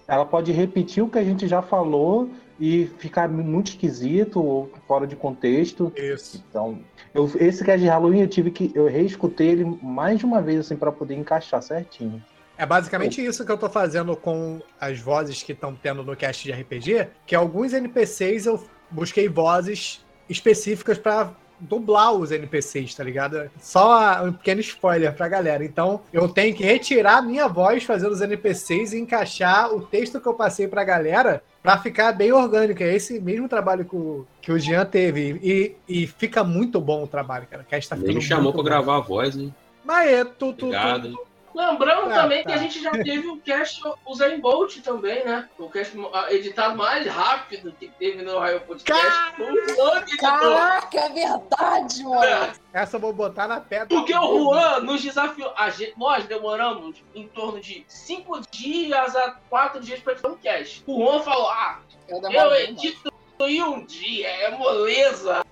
[0.09, 5.07] ela pode repetir o que a gente já falou e ficar muito esquisito ou fora
[5.07, 5.93] de contexto.
[5.97, 6.43] Isso.
[6.49, 6.79] Então,
[7.15, 8.73] eu, esse cast de Halloween eu tive que.
[8.75, 12.23] Eu reescutei ele mais de uma vez assim para poder encaixar certinho.
[12.59, 16.43] É basicamente isso que eu tô fazendo com as vozes que estão tendo no cast
[16.43, 23.51] de RPG, que alguns NPCs eu busquei vozes específicas pra dublar os NPCs, tá ligado?
[23.61, 25.65] Só um pequeno spoiler pra galera.
[25.65, 30.21] Então, eu tenho que retirar a minha voz fazendo os NPCs e encaixar o texto
[30.21, 32.83] que eu passei pra galera pra ficar bem orgânico.
[32.83, 35.41] É esse mesmo trabalho que o, que o Jean teve.
[35.43, 37.63] E, e fica muito bom o trabalho, cara.
[37.63, 38.63] O cast tá Nem ficando me chamou bom.
[38.63, 39.55] gravar a voz, hein?
[39.85, 41.19] Mas é, tu, tu, tu, Obrigado.
[41.57, 42.51] Lembrando Tá, também tá.
[42.51, 45.49] que a gente já teve o cast o Zen Bolt também, né?
[45.59, 49.03] O cast ah, editado mais rápido que teve no Raio Podcast.
[49.39, 50.19] Editou.
[50.19, 52.53] Caraca, é verdade, mano.
[52.75, 53.87] essa eu vou botar na pedra.
[53.87, 55.51] Porque o Juan nos desafiou.
[55.57, 60.37] A gente, nós demoramos em torno de 5 dias a 4 dias pra editar um
[60.37, 60.85] cast.
[60.87, 65.43] O Juan falou: Ah, Eu eu edito em um dia, é moleza.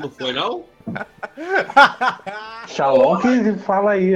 [0.00, 0.64] Não foi, não?
[2.66, 4.12] Shalom que fala aí.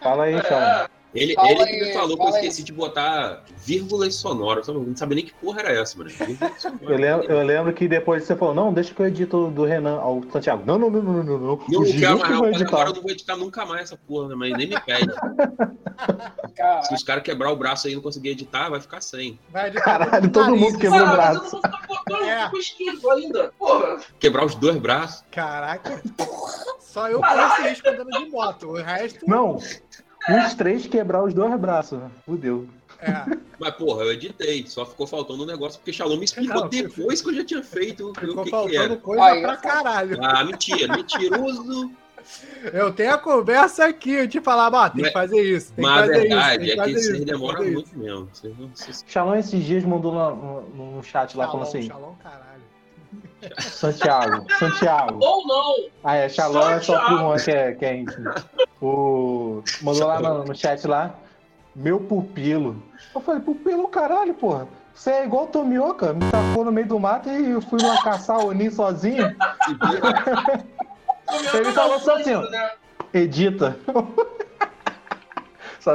[0.00, 0.89] Fala aí, Shalom.
[1.12, 2.42] Ele, Fala ele aí, que me falou que eu fala aí.
[2.46, 4.68] esqueci de botar vírgulas sonoras.
[4.68, 6.10] Eu não sabia nem que porra era essa, mano.
[6.82, 9.98] Eu lembro, eu lembro que depois você falou, não, deixa que eu edito do Renan
[9.98, 10.62] ao Santiago.
[10.64, 11.38] Não, não, não, não, não, não.
[11.38, 11.60] não.
[11.68, 12.40] Não, quero que mais, não.
[12.40, 12.76] vai Mas editar.
[12.76, 14.34] agora eu não vou editar nunca mais essa porra, né?
[14.36, 15.12] Mas nem me pede.
[16.86, 19.38] Se os caras quebrar o braço aí e não conseguir editar, vai ficar sem.
[19.50, 21.60] Vai Caralho, todo mundo quebrou o braço.
[21.88, 22.50] botando É.
[23.12, 23.52] ainda.
[23.58, 23.98] Porra.
[24.18, 25.24] Quebrar os dois braços.
[25.30, 26.02] Caraca.
[26.78, 28.68] Só eu esse risco andando de moto.
[28.68, 29.28] O resto.
[29.28, 29.58] Não,
[30.38, 31.98] os três quebrar os dois braços.
[32.24, 32.66] Fudeu.
[33.00, 33.24] É.
[33.58, 34.66] Mas, porra, eu editei.
[34.66, 37.62] Só ficou faltando um negócio porque Shalom me explicou Não, depois que eu já tinha
[37.62, 38.96] feito o Ficou que, que faltando era.
[38.96, 39.56] coisa Aí, pra ó.
[39.56, 40.18] caralho.
[40.22, 41.90] Ah, mentira, mentiroso.
[42.72, 45.72] Eu tenho a conversa aqui, eu te falar, ó, tem que fazer isso.
[45.72, 46.28] Tem Mas a que fazer isso.
[46.36, 48.28] verdade tem é que fazer vocês isso, tem demoram muito mesmo.
[48.32, 51.82] Vocês não- vocês- Shalom esses dias mandou lá no, no chat lá Shalom, falando assim,
[51.88, 52.60] shalom, caralho.
[53.58, 55.18] Santiago, Santiago.
[55.24, 55.74] Ou não.
[56.04, 57.18] Ah, é, Shalom é só pro.
[57.18, 58.30] Juan que é, que é íntimo.
[58.80, 59.62] O...
[59.82, 61.14] Mandou lá no, no chat lá,
[61.74, 62.82] meu pupilo.
[63.14, 64.68] Eu falei, pupilo caralho, porra.
[64.94, 68.02] Você é igual o Tomioka, me tacou no meio do mato e eu fui lá
[68.02, 69.34] caçar o Onin sozinho.
[71.54, 72.42] Ele falou só assim, ó.
[72.50, 72.70] Né?
[73.14, 73.76] Edita.
[75.80, 75.94] Só-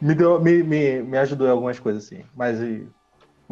[0.00, 2.24] me, deu, me, me, me ajudou em algumas coisas, assim.
[2.36, 2.88] Mas, e-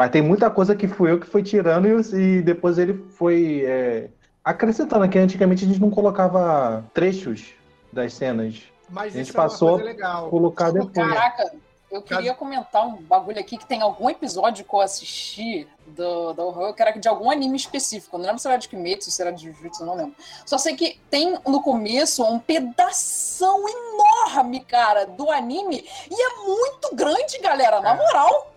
[0.01, 3.65] mas tem muita coisa que fui eu que fui tirando e, e depois ele foi
[3.67, 4.09] é,
[4.43, 7.53] Acrescentando que antigamente a gente não colocava trechos
[7.93, 8.63] das cenas.
[8.89, 10.27] Mas A gente isso é uma passou coisa legal.
[10.27, 10.95] a colocar depois.
[10.95, 11.53] Caraca,
[11.91, 16.47] eu queria comentar um bagulho aqui que tem algum episódio que eu assisti do, do
[16.47, 18.17] horror, que era de algum anime específico.
[18.17, 20.15] Não lembro se era de Kimetsu, se era de Jujutsu, eu não lembro.
[20.47, 25.87] Só sei que tem no começo um pedação enorme, cara, do anime.
[26.11, 28.51] E é muito grande, galera, na moral.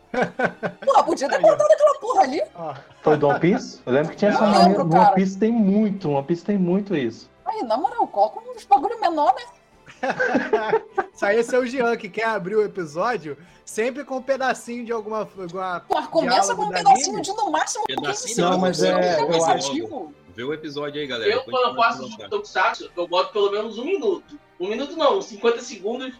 [0.86, 2.42] Porra, podia ter cortado aquela porra ali.
[3.02, 3.82] Foi do One Piece?
[3.86, 4.96] Eu lembro que tinha essa lembro, No.
[4.96, 7.30] One Piece tem muito, One Piece tem muito isso.
[7.46, 9.44] Aí, na moral, coloca uns bagulho menor, né?
[11.14, 14.84] Isso aí esse é o Jean que quer abrir o episódio sempre com um pedacinho
[14.86, 15.20] de alguma.
[15.20, 18.52] alguma Pô, começa com um pedacinho de no máximo 15 Pedacinho segundos.
[18.52, 20.14] não, mas é- tem eu acho-.
[20.36, 21.32] Vê o episódio aí, galera.
[21.32, 24.38] Eu, quando eu faço de Tokusatsu, eu boto pelo menos um minuto.
[24.60, 26.14] Um minuto não, 50 segundos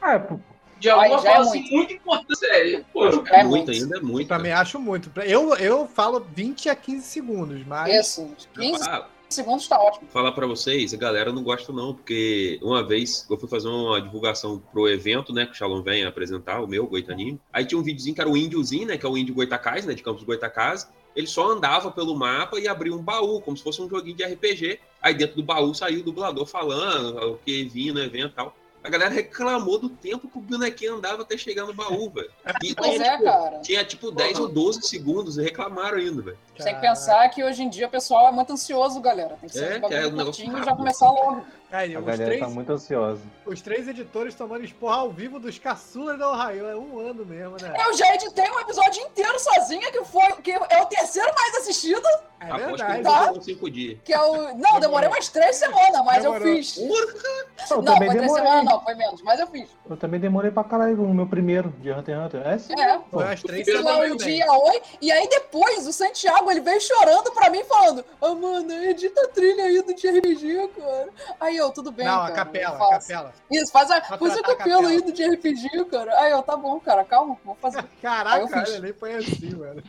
[0.00, 0.38] Ah, é, pô,
[0.78, 1.72] de alguma Aí já é assim, muito.
[1.74, 2.84] muito importante, sério.
[2.92, 3.70] Pô, É É muito muito.
[3.70, 4.28] ainda, é muito.
[4.28, 5.10] Também acho muito.
[5.22, 7.92] Eu, eu falo 20 a 15 segundos, mas.
[8.08, 10.06] Isso, 15 Ah, segundos tá ótimo.
[10.08, 14.00] falar pra vocês, a galera não gosta não, porque uma vez eu fui fazer uma
[14.00, 17.40] divulgação pro evento, né, que o Shalom vem apresentar, o meu, Goitaninho.
[17.52, 19.94] Aí tinha um videozinho que era o índiozinho, né, que é o índio Goitacás, né,
[19.94, 20.88] de Campos Goitacás.
[21.16, 24.22] Ele só andava pelo mapa e abria um baú, como se fosse um joguinho de
[24.22, 24.78] RPG.
[25.00, 28.54] Aí dentro do baú saiu o dublador falando o que vinha no evento e tal.
[28.86, 32.30] A galera reclamou do tempo que o bonequinho andava até chegar no baú, velho.
[32.76, 33.58] Pois tinha, é, tipo, cara.
[33.58, 36.38] tinha tipo 10 ou 12 segundos e reclamaram ainda, velho.
[36.56, 39.36] Você tem que pensar que hoje em dia o pessoal é muito ansioso, galera.
[39.40, 41.44] Tem que ser É, um bagulho é um negócio curtinho e já começar logo.
[41.72, 43.22] Aí, a os, galera três, tá muito ansiosa.
[43.44, 46.66] os três editores tomando esporra ao vivo dos caçulas da Ohio.
[46.66, 47.74] É um ano mesmo, né?
[47.86, 52.06] Eu já editei um episódio inteiro sozinha, que foi que é o terceiro mais assistido,
[52.40, 53.34] É Aposto que verdade.
[53.34, 53.42] Tá.
[53.42, 53.98] cinco dias.
[54.04, 54.56] que é o...
[54.56, 56.54] Não, demorei umas três semanas, mas eu Demorou.
[56.56, 56.76] fiz.
[56.76, 59.68] Eu Não, foi três semanas não, foi menos, mas eu fiz.
[59.88, 62.46] Eu também demorei pra caralho no meu primeiro de Hunter x Hunter.
[62.46, 62.80] É sim.
[62.80, 63.00] É.
[63.10, 66.60] Foi umas três Eu Lá semanas um dia, oi, e aí depois o Santiago ele
[66.60, 71.08] veio chorando pra mim, falando: Ah, mano, edita a trilha aí do TRPG, cara.
[71.40, 72.06] Aí eu, tudo bem.
[72.06, 73.32] Não, cara, a capela, eu a capela.
[73.50, 74.88] Isso, faz a, a capela capela.
[74.88, 76.18] aí do de RPG, cara.
[76.20, 77.78] Aí eu, tá bom, cara, calma, vou fazer.
[78.06, 78.70] Aí eu Caraca, fiz.
[78.70, 79.82] olha, nem foi assim, mano.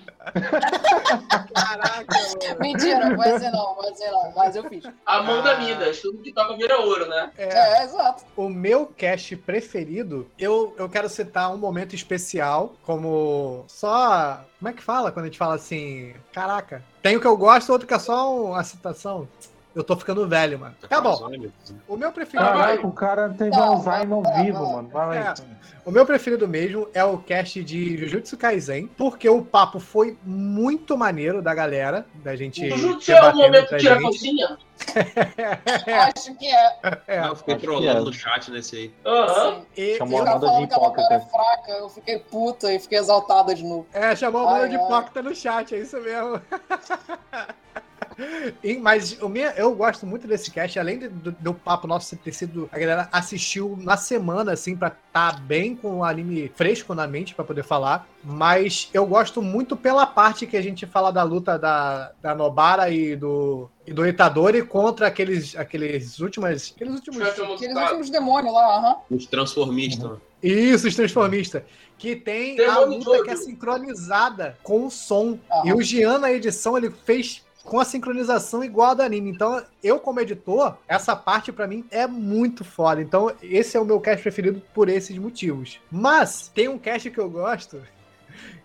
[1.53, 2.59] Caraca, mano.
[2.59, 4.83] Mentira, não vai dizer não, vai dizer não, mas eu fiz.
[5.05, 5.57] A mão da Ah.
[5.59, 7.31] Midas, tudo que toca vira ouro, né?
[7.37, 8.23] É, É, exato.
[8.35, 14.41] o meu cast preferido, eu, eu quero citar um momento especial, como só.
[14.59, 16.13] Como é que fala quando a gente fala assim?
[16.33, 19.27] Caraca, tem o que eu gosto, outro que é só uma citação.
[19.77, 20.73] Eu tô ficando velho, mano.
[20.89, 21.09] Tá bom.
[21.09, 21.51] Alzheimer.
[21.87, 22.49] O meu preferido.
[22.49, 24.71] Caraca, o cara teve Não, Alzheimer ao não, vivo, não.
[24.73, 24.89] mano.
[24.89, 25.31] Vai lá É.
[25.33, 25.45] então.
[25.85, 30.97] O meu preferido mesmo é o cast de Jujutsu Kaisen, porque o papo foi muito
[30.97, 34.57] maneiro da galera, da gente O Jujutsu é o momento entre que tira a calcinha?
[36.17, 36.77] Acho que é.
[37.07, 38.03] É, Não, eu fiquei trolando é.
[38.03, 38.93] no chat nesse aí.
[39.77, 41.19] E, Chamou a banda de é hipócrita.
[41.21, 43.85] fraca, eu fiquei puta e fiquei exaltada de novo.
[43.93, 46.41] é, chamou a banda de hipócrita no chat, é isso mesmo.
[48.81, 52.31] Mas o meu, eu gosto muito desse cast, além de- do, do papo nosso ter
[52.33, 52.69] sido.
[52.71, 57.35] A galera assistiu na semana, assim, pra estar bem com o anime fresco na mente
[57.35, 58.07] pra poder falar.
[58.23, 62.89] Mas eu gosto muito pela parte que a gente fala da luta da, da Nobara
[62.89, 66.73] e do, e do Itadori contra aqueles, aqueles últimas.
[66.75, 67.21] Aqueles últimos.
[67.21, 68.95] Aqueles últimos demônios lá, aham.
[69.11, 70.17] Os transformistas.
[70.41, 71.63] Isso, os transformistas.
[71.97, 73.23] Que tem a Demônio luta Jojo.
[73.23, 75.39] que é sincronizada com o som.
[75.51, 75.63] Aham.
[75.67, 79.29] E o Gian na edição, ele fez com a sincronização igual a do anime.
[79.29, 83.01] Então, eu como editor, essa parte pra mim é muito foda.
[83.01, 85.79] Então, esse é o meu cast preferido por esses motivos.
[85.91, 87.81] Mas, tem um cast que eu gosto,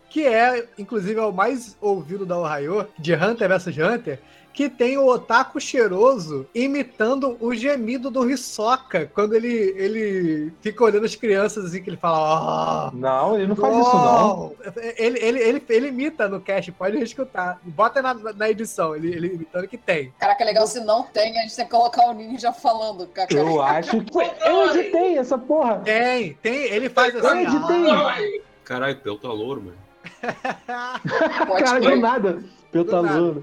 [0.09, 4.20] que é, inclusive, é o mais ouvido da Ohio, de Hunter vs Hunter,
[4.53, 11.07] que tem o Otaku cheiroso imitando o gemido do Hisoka, quando ele, ele fica olhando
[11.07, 14.53] as crianças assim, que ele fala, "Ah, Não, ele não faz isso, não.
[14.96, 17.59] Ele, ele, ele, ele imita no cast, pode escutar.
[17.62, 20.12] Bota na, na edição, ele, ele imitando que tem.
[20.18, 23.09] Caraca, legal, se não tem, a gente tem que colocar o ninja falando.
[23.30, 24.18] Eu acho que.
[24.46, 25.76] Eu editei essa porra.
[25.80, 27.42] Tem, tem, ele faz Eu assim.
[27.42, 27.90] editei.
[27.90, 28.12] "Ah".
[28.12, 28.42] aí.
[28.64, 29.76] Caralho, Pel tá louro, mano.
[30.66, 32.44] Cara, do nada.
[32.72, 33.42] Eu Do tá nada.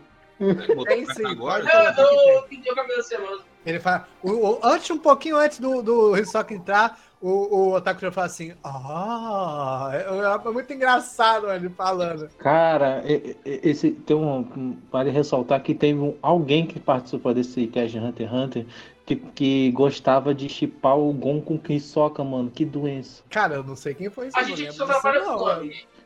[0.85, 1.63] Tem sim, agora.
[1.63, 3.41] Eu o cabelo semana.
[3.65, 4.07] Ele fala.
[4.23, 8.27] O, o- antes, um pouquinho antes do, do Hisoka entrar, o, o Otaku já fala
[8.27, 12.29] assim: Ah, é, é muito engraçado ele falando.
[12.37, 13.03] Cara,
[13.45, 18.27] esse tem um, vale ressaltar que teve um- alguém que participou desse cast de Hunter
[18.27, 18.65] x Hunter
[19.05, 22.49] que, que gostava de chipar o Gon com o Hisoka, mano.
[22.49, 23.23] Que doença.
[23.29, 24.37] Cara, eu não sei quem foi isso.
[24.39, 25.45] A gente só trabalha com.
[25.47, 25.61] A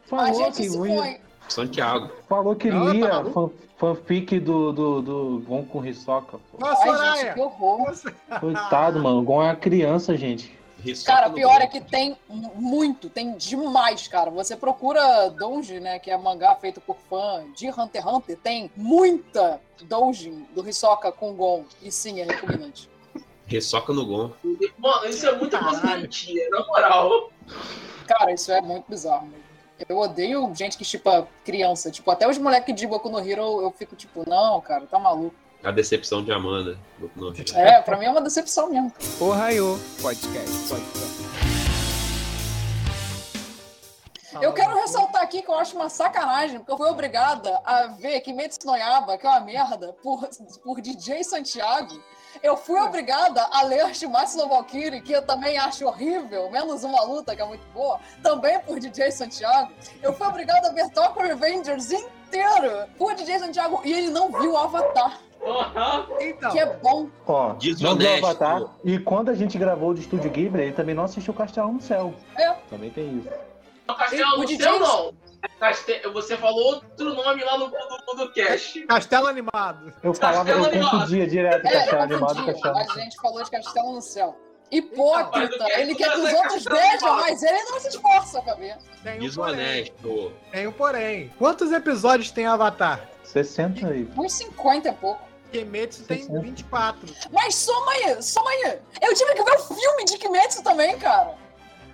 [0.06, 1.18] Falou gente que, se o- foi.
[1.50, 2.10] Santiago.
[2.28, 6.40] falou que Não, tá lia fan- fanfic do, do, do Gon com Hisoka.
[6.52, 6.58] Pô.
[6.60, 7.94] Nossa, Ai, gente, que horror.
[8.40, 9.20] Coitado, mano.
[9.20, 10.58] O Gon é uma criança, gente.
[10.86, 11.64] Hisoka Cara, pior Gon.
[11.64, 12.18] é que tem
[12.56, 14.30] muito, tem demais, cara.
[14.32, 18.70] Você procura Doujin, né, que é mangá feito por fã de Hunter x Hunter, tem
[18.76, 21.64] muita Doujin do Hisoka com Gon.
[21.82, 22.90] E sim, é repugnante.
[23.50, 24.32] Hisoka no Gon.
[24.78, 27.30] Mano, isso é muita possibilidade, na moral.
[28.08, 29.43] Cara, isso é muito bizarro mesmo.
[29.88, 31.90] Eu odeio gente que chipa criança.
[31.92, 35.36] Tipo, até os moleques de Boku no Hero, eu fico tipo, não, cara, tá maluco.
[35.64, 36.78] A decepção de Amanda.
[36.98, 37.56] Boku no Hero.
[37.56, 38.92] É, pra mim é uma decepção mesmo.
[39.20, 40.70] O Raio Podcast.
[40.70, 41.24] Podcast.
[44.42, 48.20] Eu quero ressaltar aqui que eu acho uma sacanagem, porque eu fui obrigada a ver
[48.22, 50.28] Kimetsu no Yaba, que é uma merda, por,
[50.64, 52.02] por DJ Santiago.
[52.44, 57.02] Eu fui obrigada a ler Shimatsu no Valkyrie, que eu também acho horrível, menos uma
[57.04, 59.72] luta que é muito boa, também por DJ Santiago.
[60.02, 64.52] Eu fui obrigada a ver Tokyo Revengers inteiro por DJ Santiago, e ele não viu
[64.52, 66.06] o Avatar, Aham.
[66.20, 67.10] Então, que é bom.
[67.26, 68.16] Ó, não viu.
[68.18, 68.64] Avatar.
[68.84, 71.82] E quando a gente gravou o de Estúdio Ghibli, ele também não assistiu Castelo no
[71.82, 72.14] Céu.
[72.38, 72.52] É.
[72.70, 73.30] Também tem isso.
[73.88, 75.14] O Castelo no céu, não.
[75.60, 76.02] Caste...
[76.14, 78.82] Você falou outro nome lá no, no, no cast.
[78.86, 79.94] Castelo Animado.
[80.04, 80.92] Eu falava, eu Castelo Animado.
[80.92, 84.38] confundia direto É, Castelo eu Animado Castelo a gente falou de Castelo no Céu.
[84.72, 87.90] Hipócrita, Então, mas ele o quer que os é outros vejam, mas ele não se
[87.90, 88.76] esforça pra ver.
[89.04, 89.20] Tem um porém.
[89.20, 90.34] Desonesto.
[90.52, 91.34] Tem um porém.
[91.38, 93.08] Quantos episódios tem Avatar?
[93.24, 94.10] 60 aí.
[94.18, 95.22] Uns 50 e pouco.
[95.52, 96.40] Kimetsu tem 60.
[96.42, 97.16] 24.
[97.32, 98.80] Mas soma aí, soma aí.
[99.00, 101.36] Eu tive que ver o filme de Kimetsu também, cara.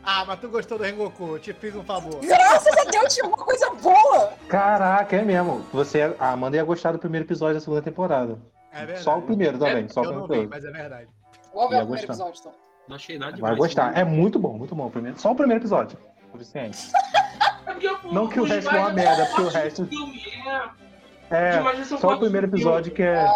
[0.03, 1.35] Ah, mas tu gostou do Rengoku?
[1.35, 2.19] Eu te fiz um favor.
[2.21, 4.33] Graças a Deus tinha uma coisa boa.
[4.47, 5.59] Caraca, é mesmo.
[5.73, 8.37] Você, a Amanda ia gostar do primeiro episódio da segunda temporada.
[8.71, 9.03] É verdade.
[9.03, 9.87] Só o primeiro também.
[9.89, 10.71] Só o Eu não primeiro vi, episódio.
[10.71, 11.07] mas é verdade.
[11.07, 12.03] Ver Ia o primeiro gostar.
[12.05, 12.51] episódio, então.
[12.87, 13.57] Não achei nada Vai demais.
[13.57, 13.97] gostar.
[13.97, 14.87] É muito bom, muito bom.
[14.87, 15.97] o Primeiro, só o primeiro episódio.
[16.31, 16.91] Suficiente.
[17.67, 20.21] É o- Não que o resto é uma merda, porque o resto- filme,
[21.31, 23.27] é- É, só o primeiro episódio que é.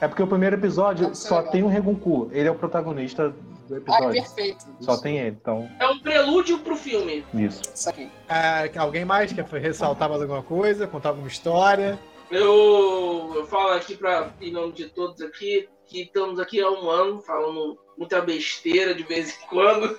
[0.00, 1.52] É porque o primeiro episódio só legal.
[1.52, 2.28] tem o Regunku.
[2.32, 3.34] Ele é o protagonista
[3.68, 4.12] do Ai, episódio.
[4.22, 4.66] perfeito.
[4.80, 7.24] Só tem ele, então, É um prelúdio pro filme.
[7.34, 7.62] isso.
[7.74, 8.10] Isso aqui.
[8.28, 10.86] É, alguém mais quer ressaltar mais alguma coisa?
[10.86, 11.98] Contar alguma história?
[12.30, 16.88] Eu, eu falo aqui pra, em nome de todos aqui que estamos aqui há um
[16.88, 19.98] ano falando muita besteira de vez em quando.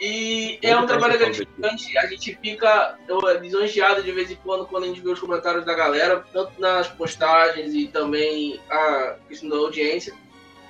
[0.00, 1.98] E é um trabalho gratificante.
[1.98, 2.96] A gente fica
[3.40, 6.86] lisonjeado de vez em quando quando a gente vê os comentários da galera, tanto nas
[6.88, 10.14] postagens e também a questão da audiência.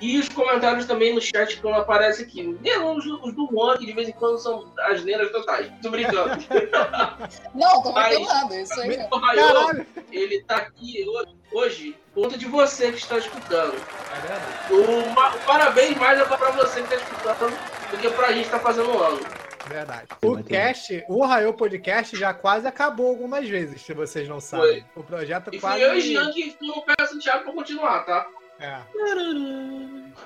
[0.01, 2.57] E os comentários também no chat quando aparece aqui.
[2.63, 5.69] E os, os do One, que de vez em quando são asneiras totais.
[5.81, 6.29] Tô brincando.
[7.53, 8.97] Não, tô Mas- batendo nada, isso aí.
[8.97, 9.85] Caralho!
[10.11, 11.05] ele tá aqui
[11.51, 13.75] hoje, conta de você que está escutando.
[13.75, 14.73] É verdade.
[14.73, 17.57] O, ma- o parabéns mais é pra você que está escutando
[17.91, 19.19] do que pra gente que tá fazendo um ano.
[19.67, 20.07] Verdade.
[20.23, 24.83] O cast, o Raio Podcast já quase acabou algumas vezes, se vocês não sabem.
[24.95, 25.79] O projeto E quase.
[25.79, 28.25] fui eu e Jean que pé do Santiago pra continuar, tá?
[28.59, 28.79] É.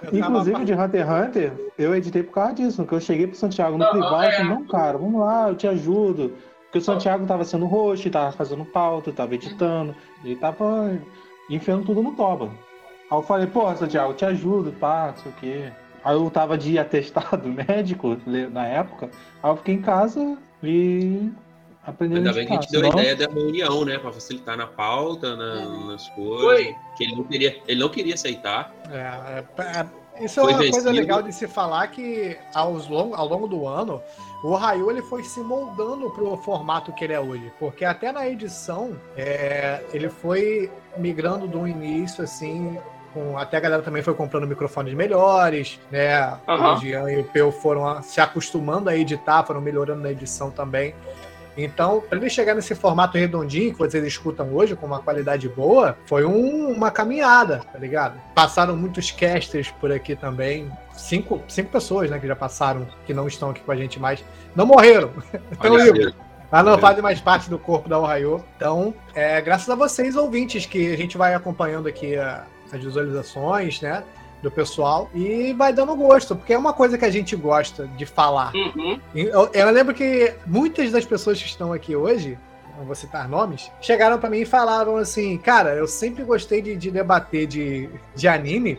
[0.03, 3.35] Tava Inclusive de Hunter x Hunter, eu editei por causa disso, que eu cheguei pro
[3.35, 4.31] Santiago no Não, privado e é.
[4.31, 6.33] falei, não, cara, vamos lá, eu te ajudo.
[6.63, 10.99] Porque o Santiago tava sendo host, tava fazendo pauta, tava editando, ele tava
[11.49, 12.49] enfiando tudo no toba.
[13.11, 15.71] Aí eu falei, pô, Santiago, eu te ajudo, pá, não sei o quê.
[16.03, 18.17] Aí eu tava de atestado médico
[18.51, 19.09] na época,
[19.41, 21.31] aí eu fiquei em casa e
[21.85, 23.97] aprendendo Ainda a bem que a gente deu a ideia da reunião, né?
[23.97, 26.41] Pra facilitar na pauta, na- nas coisas.
[26.41, 26.75] Foi.
[26.97, 28.73] Que ele não queria, ele não queria aceitar.
[28.89, 30.91] É, é, é, isso é Foi uma coisa vencido.
[30.91, 34.01] legal de se falar que aos long, ao longo do ano
[34.43, 38.27] o Raio ele foi se moldando pro formato que ele é hoje, porque até na
[38.29, 42.77] edição é, ele foi migrando do início assim.
[43.13, 46.17] Com, até a galera também foi comprando microfones melhores, né?
[46.47, 46.73] Aham.
[46.73, 50.95] O Jean e o Peu foram se acostumando a editar, foram melhorando na edição também.
[51.57, 55.97] Então, para ele chegar nesse formato redondinho que vocês escutam hoje, com uma qualidade boa,
[56.05, 58.19] foi um- uma caminhada, tá ligado?
[58.33, 60.71] Passaram muitos casters por aqui também.
[60.93, 64.23] Cinco, cinco pessoas, né, que já passaram, que não estão aqui com a gente mais.
[64.55, 65.11] Não morreram.
[65.51, 66.15] Estão vivos.
[66.51, 68.43] Mas não fazem mais parte do corpo da Ohio.
[68.55, 73.81] Então, é, graças a vocês, ouvintes, que a gente vai acompanhando aqui a- as visualizações,
[73.81, 74.03] né?
[74.43, 75.09] Do pessoal.
[75.15, 78.53] E vai dando gosto, porque é uma coisa que a gente gosta de falar.
[78.53, 78.99] Uhum.
[79.15, 82.37] Eu, eu lembro que muitas das pessoas que estão aqui hoje,
[82.77, 86.75] não vou citar nomes, chegaram pra mim e falaram assim: Cara, eu sempre gostei de,
[86.75, 88.77] de debater de, de anime,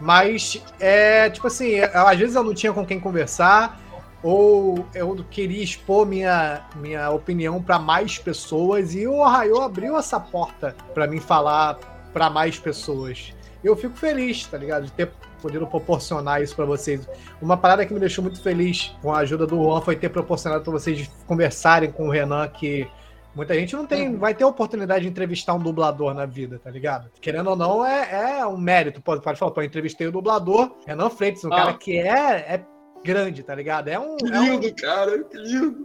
[0.00, 3.78] mas é tipo assim, eu- às vezes eu não tinha com quem conversar,
[4.22, 10.18] ou eu queria expor minha, minha opinião pra mais pessoas, e o Ohio abriu essa
[10.18, 11.78] porta pra mim falar
[12.12, 13.34] pra mais pessoas.
[13.64, 14.84] Eu fico feliz, tá ligado?
[14.84, 15.10] De ter
[15.40, 17.08] podido proporcionar isso pra vocês.
[17.40, 20.62] Uma parada que me deixou muito feliz com a ajuda do Juan foi ter proporcionado
[20.62, 22.86] para vocês conversarem com o Renan, que
[23.34, 26.70] muita gente não tem, vai ter a oportunidade de entrevistar um dublador na vida, tá
[26.70, 27.10] ligado?
[27.20, 29.00] Querendo ou não, é, é um mérito.
[29.02, 31.56] Pode, pode falar, pô, eu entrevistei o dublador, Renan Freitas, um Ah.
[31.56, 32.64] cara que é, é
[33.04, 33.88] grande, tá ligado?
[33.88, 35.83] É um, Que é um, lindo, cara, que lindo.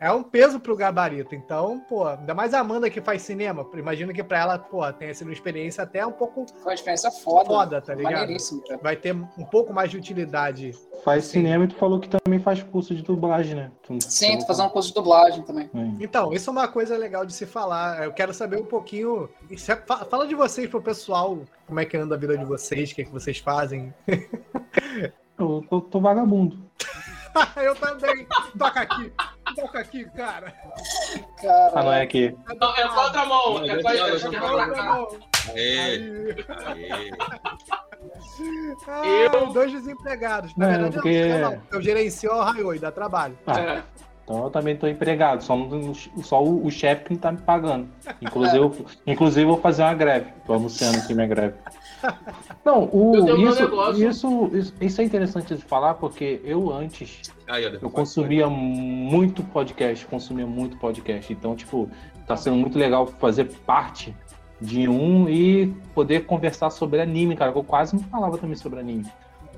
[0.00, 1.34] É um peso pro gabarito.
[1.34, 3.66] Então, pô, ainda mais a Amanda que faz cinema.
[3.74, 7.10] Imagino que pra ela, pô, tenha sido uma experiência até um pouco Foi uma experiência
[7.10, 7.46] foda.
[7.46, 8.32] foda, tá ligado?
[8.82, 10.72] Vai ter um pouco mais de utilidade.
[11.04, 11.40] Faz Sim.
[11.40, 13.70] cinema e tu falou que também faz curso de dublagem, né?
[13.82, 15.68] Tu- Sim, tu- fazendo um curso de dublagem também.
[15.74, 16.02] É.
[16.04, 18.04] Então, isso é uma coisa legal de se falar.
[18.04, 19.28] Eu quero saber um pouquinho.
[19.50, 22.44] isso é- fa- Fala de vocês pro pessoal, como é que anda a vida de
[22.44, 23.92] vocês, o que, é que vocês fazem.
[25.36, 26.63] Eu tô, tô vagabundo.
[27.56, 28.26] Eu também.
[28.58, 29.12] Toca aqui.
[29.56, 30.52] Toca aqui, cara.
[31.74, 32.36] Ah, não é aqui.
[32.60, 33.54] Não, é com a outra mão.
[33.54, 35.08] Não, É não, com a não, outra não, mão.
[35.54, 36.34] Aê,
[36.66, 37.10] aê.
[38.88, 40.54] Ah, Eu- Dois desempregados.
[40.56, 43.38] Na Não, verdade, porque- eu, não, eu gerencio o Raio e dá trabalho.
[43.46, 43.82] Ah, É.
[44.24, 47.38] então eu também tô empregado, só, não- só o, o chefe que não tá me
[47.38, 47.88] pagando.
[48.20, 50.30] Inclusive, eu, inclusive eu vou fazer uma greve.
[50.46, 51.54] Tô anunciando aqui minha greve.
[52.64, 54.08] Não, o, isso, negócio.
[54.08, 60.06] isso, isso, isso é interessante de falar, porque eu antes Aí, eu consumia muito podcast,
[60.06, 61.32] consumia muito podcast.
[61.32, 61.88] Então, tipo,
[62.26, 64.14] tá sendo muito legal fazer parte
[64.60, 67.52] de um e poder conversar sobre anime, cara.
[67.54, 69.06] Eu quase não falava também sobre anime.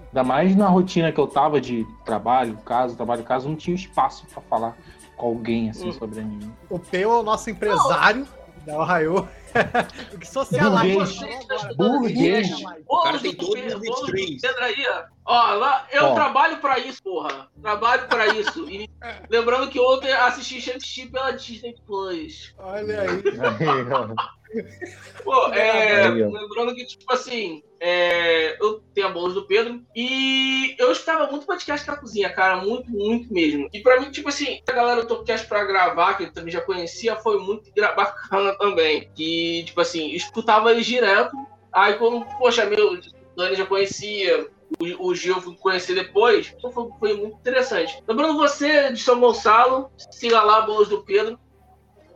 [0.09, 4.27] Ainda mais na rotina que eu tava de trabalho, casa, trabalho, casa, não tinha espaço
[4.33, 4.77] pra falar
[5.17, 5.93] com alguém assim Hum.
[5.93, 6.51] sobre anime.
[6.71, 8.27] O Peu é o nosso empresário
[8.67, 9.29] da Ohio.
[10.21, 11.27] que socializa.
[11.77, 12.51] Burguês.
[12.51, 12.51] Burguês.
[12.87, 14.15] O cara tem todos os
[14.61, 15.05] aí, ó.
[15.25, 16.15] Ó, lá, eu Ó.
[16.15, 17.49] trabalho pra isso, porra.
[17.63, 18.69] Trabalho pra isso.
[18.71, 18.89] E
[19.31, 22.55] lembrando que ontem assisti Shang-Chi pela Disney Plus.
[22.59, 23.23] Olha aí.
[25.25, 30.91] Pô, é, lembrando que, tipo assim, é, eu tenho a bolos do Pedro e eu
[30.93, 33.69] escutava muito podcast na cozinha, cara, muito, muito mesmo.
[33.73, 36.61] E pra mim, tipo assim, a galera do Topcast pra gravar, que eu também já
[36.61, 39.11] conhecia, foi muito bacana também.
[39.15, 41.37] Que, tipo assim, escutava eles direto,
[41.73, 43.01] aí quando, poxa, meu, o
[43.37, 44.49] Dani já conhecia,
[44.81, 48.03] o, o Gil eu fui conhecer depois, então foi, foi muito interessante.
[48.07, 51.39] Lembrando você de São Gonçalo, siga lá, bolos do Pedro.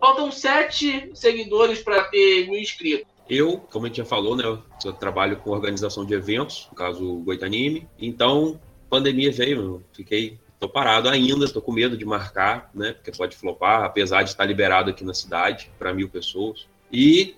[0.00, 3.06] Faltam sete seguidores pra ter mil inscritos.
[3.28, 4.44] Eu, como a gente já falou, né,
[4.84, 7.88] eu trabalho com organização de eventos, no caso o Goitanime.
[7.98, 13.12] Então, pandemia veio, eu fiquei, tô parado ainda, tô com medo de marcar, né, porque
[13.12, 16.66] pode flopar, apesar de estar liberado aqui na cidade para mil pessoas.
[16.92, 17.36] E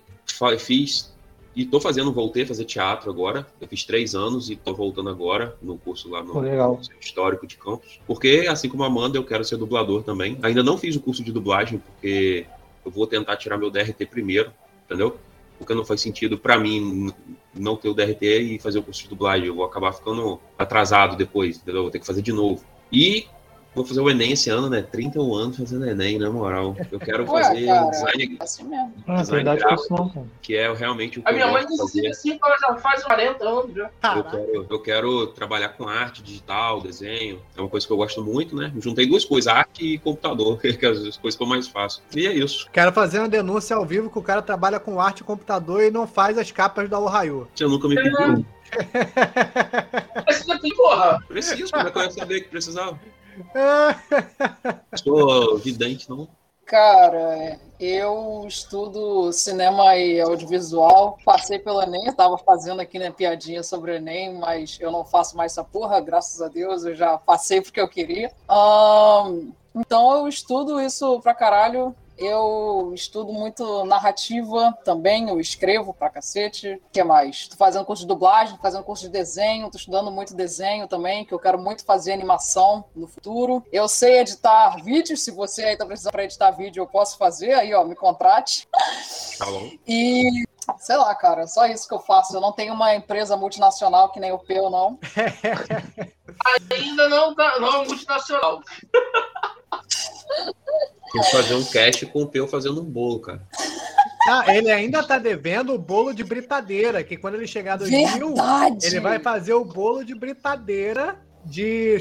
[0.58, 1.11] fiz
[1.54, 3.46] e tô fazendo, voltei a fazer teatro agora.
[3.60, 6.76] Eu fiz três anos e tô voltando agora no curso lá no legal.
[6.76, 8.00] Museu Histórico de Campos.
[8.06, 10.38] Porque, assim como a Amanda, eu quero ser dublador também.
[10.42, 12.46] Ainda não fiz o curso de dublagem, porque
[12.84, 14.50] eu vou tentar tirar meu DRT primeiro,
[14.86, 15.18] entendeu?
[15.58, 17.12] Porque não faz sentido pra mim
[17.54, 19.46] não ter o DRT e fazer o curso de dublagem.
[19.46, 21.82] Eu vou acabar ficando atrasado depois, entendeu?
[21.82, 22.64] Vou ter que fazer de novo.
[22.90, 23.26] E
[23.74, 24.82] vou fazer o Enem esse ano, né?
[24.82, 26.76] 31 anos fazendo Enem, na moral.
[26.90, 27.90] Eu quero Ué, fazer cara.
[27.90, 28.92] design, Assim mesmo.
[29.06, 29.82] Ah, Design verdade que gráfico.
[29.94, 30.26] isso não, cara.
[30.42, 32.14] que é realmente o que A eu minha mãe gosto tem de fazer.
[32.14, 33.90] 65, ela já faz 40 anos já.
[34.16, 37.40] Eu quero, eu quero trabalhar com arte digital, desenho.
[37.56, 38.72] É uma coisa que eu gosto muito, né?
[38.78, 42.02] Juntei duas coisas, arte e computador, que é as coisas que eu mais faço.
[42.14, 42.68] E é isso.
[42.72, 45.90] Quero fazer uma denúncia ao vivo que o cara trabalha com arte e computador e
[45.90, 47.48] não faz as capas da Ohio.
[47.54, 48.44] Você nunca me pediu.
[50.62, 51.18] Tem, porra.
[51.28, 52.98] Preciso, como é que eu ia saber que precisava?
[55.02, 56.28] Sou vidente, não.
[56.64, 61.18] Cara, eu estudo cinema e audiovisual.
[61.24, 65.04] Passei pelo Enem, eu tava fazendo aqui né, piadinha sobre o Enem, mas eu não
[65.04, 68.32] faço mais essa porra, graças a Deus, eu já passei porque eu queria.
[68.48, 71.94] Ahn, então eu estudo isso pra caralho.
[72.22, 76.74] Eu estudo muito narrativa também, eu escrevo pra cacete.
[76.74, 77.48] O que mais?
[77.48, 81.24] Tô fazendo curso de dublagem, tô fazendo curso de desenho, tô estudando muito desenho também,
[81.24, 83.66] que eu quero muito fazer animação no futuro.
[83.72, 87.54] Eu sei editar vídeos, se você aí tá precisando pra editar vídeo, eu posso fazer,
[87.54, 88.68] aí ó, me contrate.
[89.36, 89.70] Shalom.
[89.84, 90.44] E
[90.78, 92.36] sei lá, cara, só isso que eu faço.
[92.36, 94.96] Eu não tenho uma empresa multinacional que nem o Peu, não.
[96.70, 98.60] Ainda não, tá, não é multinacional.
[101.12, 103.42] Tem que fazer um cast com o Peu fazendo um bolo, cara.
[104.28, 108.34] Ah, ele ainda tá devendo o bolo de britadeira, que quando ele chegar do Rio,
[108.34, 108.86] Verdade!
[108.86, 111.98] ele vai fazer o bolo de britadeira de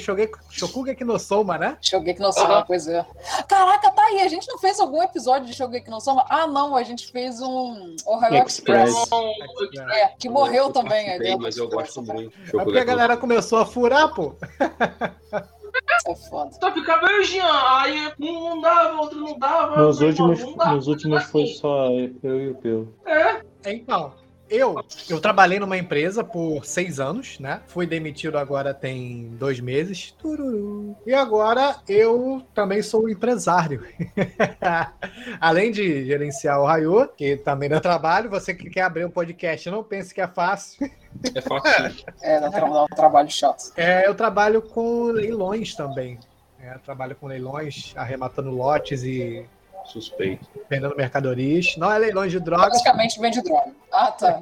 [0.51, 1.75] Shokugeki no Soma, né?
[1.81, 2.63] Shogeki no Soma, Aham.
[2.67, 3.03] pois é.
[3.47, 4.21] Caraca, tá aí.
[4.21, 6.23] A gente não fez algum episódio de Shogeki no Soma?
[6.29, 6.75] Ah, não.
[6.75, 8.93] A gente fez um Ohio Express.
[8.95, 9.89] Express.
[9.95, 10.91] É, que morreu Eu também.
[10.91, 12.13] a participei, ideia do Mas eu gosto né?
[12.13, 12.33] muito.
[12.55, 14.35] É porque a galera começou a furar, pô.
[16.07, 16.51] É foda.
[16.53, 19.77] Só fica meio Jean, aí um não dava, outro não dava.
[19.77, 21.53] Nos outro últimos, não dava, nos últimos foi assim.
[21.55, 21.89] só
[22.23, 22.87] eu e o Peu.
[23.05, 24.13] É, Então,
[24.51, 27.61] eu, eu trabalhei numa empresa por seis anos, né?
[27.67, 30.11] Fui demitido agora tem dois meses.
[30.19, 30.95] Tururu.
[31.05, 33.87] E agora eu também sou empresário.
[35.39, 39.69] Além de gerenciar o Raio, que também dá trabalho, você que quer abrir um podcast,
[39.69, 40.91] não pense que é fácil.
[41.33, 42.05] É fácil.
[42.21, 43.71] É, dá, um trabalho chato.
[43.77, 46.19] É, eu trabalho com leilões também.
[46.59, 49.45] É, eu trabalho com leilões, arrematando lotes e
[49.85, 50.47] suspeito.
[50.69, 51.75] vendendo mercadorias.
[51.77, 52.69] Não é leilões de drogas.
[52.69, 53.71] Basicamente vende droga.
[53.91, 54.39] Ah, tá.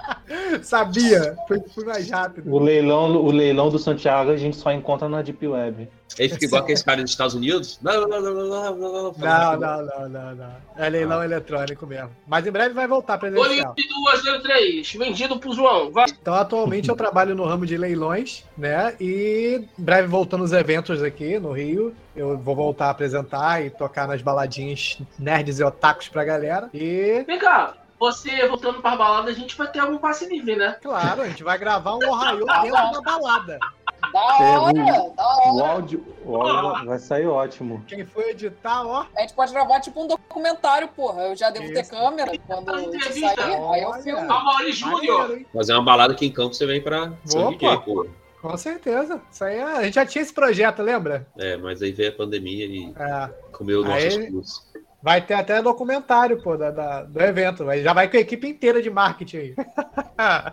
[0.62, 2.52] Sabia, fui, fui mais rápido.
[2.52, 5.88] O leilão, o leilão do Santiago a gente só encontra na Deep Web.
[6.18, 7.78] Aí fica igual aqueles caras dos Estados Unidos.
[7.82, 9.14] Não, não, não, não, não, não, não.
[9.16, 10.56] Não, não, não, não, não.
[10.76, 12.10] É leilão eletrônico mesmo.
[12.26, 13.50] Mas em breve vai voltar presencial.
[13.50, 15.90] Olho de duas letras vendido pro João.
[15.90, 16.06] Vai.
[16.10, 18.94] Então, atualmente eu trabalho no ramo de leilões, né?
[19.00, 21.94] E em breve voltando os eventos aqui no Rio.
[22.14, 26.68] Eu vou voltar a apresentar e tocar nas baladinhas nerds e otakus pra galera.
[26.74, 30.76] E, Vem cá, você voltando pra balada, a gente vai ter algum passe livre, né?
[30.82, 33.58] claro, a gente vai gravar um Ohio dentro da balada.
[34.12, 34.70] Da É, hora,
[35.04, 35.72] o- da O hora.
[35.72, 37.84] áudio, o áudio vai sair ótimo.
[37.86, 39.06] Quem for editar, ó.
[39.16, 41.22] A gente pode gravar tipo um documentário, porra.
[41.22, 41.90] Eu já devo ter Isso.
[41.90, 43.34] câmera quando isso Entrevista.
[43.42, 44.02] sair, aí eu Olha.
[44.02, 44.72] filmo.
[44.72, 45.40] Júnior.
[45.54, 47.50] Fazer uma balada aqui em Campos, você vem pra Opa.
[47.50, 48.06] DJ, pô.
[48.40, 49.20] Com certeza.
[49.30, 51.24] Isso aí, é- a gente já tinha esse projeto, lembra?
[51.38, 53.30] É, mas aí veio a pandemia e É.
[53.52, 54.71] comeu Aí- nossos cursos.
[55.02, 57.64] Vai ter até documentário, pô, da, da- do evento.
[57.82, 59.54] Já vai com a equipe inteira de marketing aí.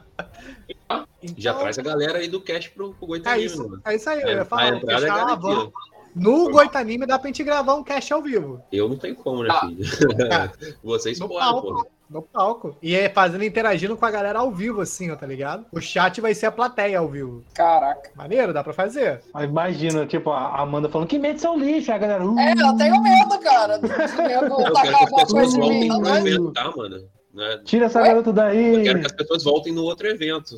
[1.38, 3.82] Já Então, traz a galera aí do cash pro, pro É Goitanime, isso, mano.
[3.86, 4.76] é isso aí, eu ia falar.
[4.76, 5.72] é fechar garantida.
[6.16, 8.64] No Goitanime dá pra gente gravar um cast ao vivo.
[8.72, 9.60] Eu não tenho como, né, Ah.
[9.68, 9.78] filho?
[10.84, 11.88] Vocês podem, pô.
[12.10, 12.76] No palco.
[12.82, 15.66] E é fazendo, interagindo com a galera ao vivo, assim, ó, tá ligado?
[15.72, 17.44] O chat vai ser a plateia ao vivo.
[17.54, 18.10] Caraca.
[18.16, 19.22] Maneiro, dá pra fazer.
[19.44, 22.26] Imagina, tipo, a Amanda falando que medo é um lixo, a galera.
[22.26, 23.76] Uh, É, eu tenho medo, cara.
[23.76, 25.06] Eu tacar
[25.60, 27.08] mim, voltem tá tá, mano?
[27.32, 28.08] Não é- Tira essa Ué?
[28.08, 28.76] garota daí.
[28.78, 30.56] Eu quero que as pessoas voltem no outro evento.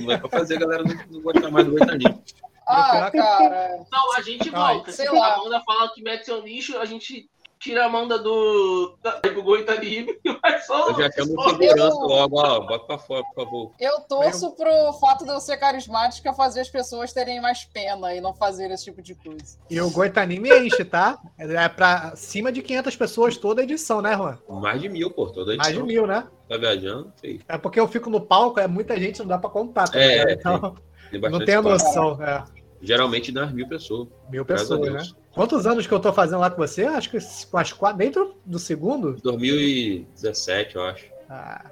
[0.00, 2.20] Não é pra fazer a galera não, não gostar mais do Goitanime.
[2.66, 3.86] Ah, cara.
[3.90, 4.92] Não, a gente Ai, volta.
[4.92, 5.26] sei Se lá.
[5.28, 9.42] a Amanda fala que mete seu lixo, a gente tira a Amanda do, da- do
[9.42, 10.88] Goitanime e vai só.
[10.90, 13.72] Eu já chamo o só- segurança logo, ó, bota pra fora, por favor.
[13.80, 18.20] Eu torço pro fato de eu ser carismática fazer as pessoas terem mais pena e
[18.20, 19.58] não fazer esse tipo de coisa.
[19.70, 21.18] E o Goitanime enche, tá?
[21.38, 24.38] É pra cima de 500 pessoas toda a edição, né, Juan?
[24.48, 25.86] Mais de mil, pô, toda Mais de edição.
[25.86, 26.26] mil, né?
[26.48, 27.12] Tá viajando?
[27.20, 27.40] Feio.
[27.48, 29.88] É porque eu fico no palco, é muita gente, não dá pra contar.
[29.88, 30.30] Tá É, ligado?
[30.32, 30.74] então,
[31.10, 31.84] Tem não bastante tenho espaço.
[31.86, 32.22] noção.
[32.24, 32.44] É,
[32.80, 34.08] Geralmente dá umas mil pessoas.
[34.30, 35.02] mil pessoas, né?
[35.32, 36.84] Quantos anos que eu tô fazendo lá com você?
[36.84, 37.18] Acho que
[37.52, 39.16] umas quatro, dentro do segundo?
[39.22, 41.06] 2017, eu acho.
[41.28, 41.70] Ah,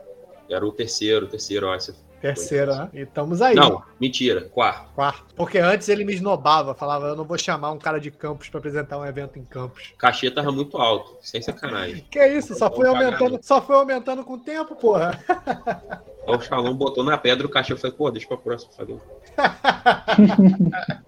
[0.48, 1.92] Era o terceiro, o terceiro, eu acho.
[2.20, 2.88] terceiro, né?
[2.92, 3.54] E estamos aí.
[3.54, 4.92] Não, mentira, quarto.
[4.94, 5.34] Quarto.
[5.34, 8.59] Porque antes ele me esnobava, falava, eu não vou chamar um cara de campus pra
[8.59, 9.92] apresentar um evento em campus.
[9.94, 12.04] O cachê tava muito alto, sem sacanagem.
[12.11, 13.38] Que isso, só foi aumentando, né?
[13.42, 15.18] só foi aumentando com o tempo, porra.
[16.26, 17.74] Aí o Shalom botou na pedra o.
[17.74, 18.72] Eu falei, pô, deixa pra próxima.
[18.72, 18.98] Falei,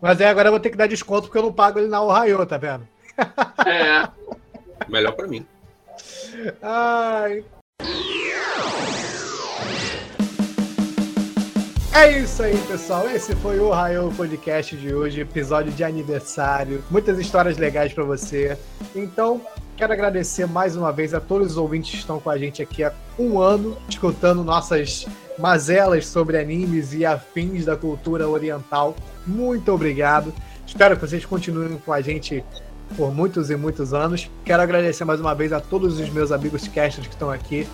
[0.00, 2.02] Mas aí agora eu vou ter que dar desconto porque eu não pago ele na
[2.02, 2.86] Ohio, tá vendo?
[3.66, 4.08] É.
[4.88, 5.46] melhor pra mim.
[6.62, 7.44] Ai.
[11.92, 13.08] É isso aí, pessoal.
[13.10, 16.84] Esse foi o Raio Podcast de hoje, episódio de aniversário.
[16.90, 18.56] Muitas histórias legais pra você.
[18.94, 19.40] Então,
[19.80, 22.84] quero agradecer mais uma vez a todos os ouvintes que estão com a gente aqui
[22.84, 25.06] há um ano, escutando nossas
[25.38, 28.94] mazelas sobre animes e afins da cultura oriental.
[29.26, 30.34] Muito obrigado.
[30.66, 32.44] Espero que vocês continuem com a gente
[32.94, 34.30] por muitos e muitos anos.
[34.44, 37.66] Quero agradecer mais uma vez a todos os meus amigos casters que estão aqui.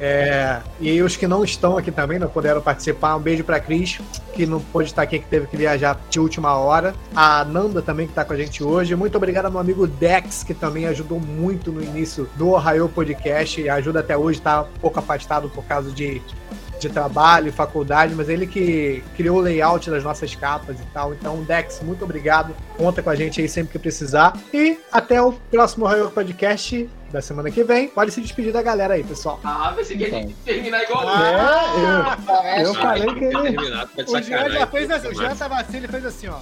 [0.00, 3.16] É, e os que não estão aqui também, não puderam participar.
[3.16, 4.00] Um beijo para Cris,
[4.32, 6.94] que não pôde estar aqui, que teve que viajar de última hora.
[7.14, 8.94] A Nanda também, que está com a gente hoje.
[8.94, 13.60] Muito obrigado ao meu amigo Dex, que também ajudou muito no início do Ohio Podcast
[13.60, 16.22] e ajuda até hoje, está um pouco afastado por causa de,
[16.78, 21.12] de trabalho faculdade, mas ele que criou o layout das nossas capas e tal.
[21.12, 22.54] Então, Dex, muito obrigado.
[22.76, 24.36] Conta com a gente aí sempre que precisar.
[24.54, 27.88] E até o próximo Ohio Podcast da semana que vem.
[27.88, 29.40] Pode se despedir da galera aí, pessoal.
[29.42, 31.04] Ah, pensei que a gente terminar igual.
[31.08, 33.56] Ah, É, eu, eu Ah, falei que ele.
[34.06, 36.38] O Jean já fez assim, o Jean tava assim, ele fez assim, ó.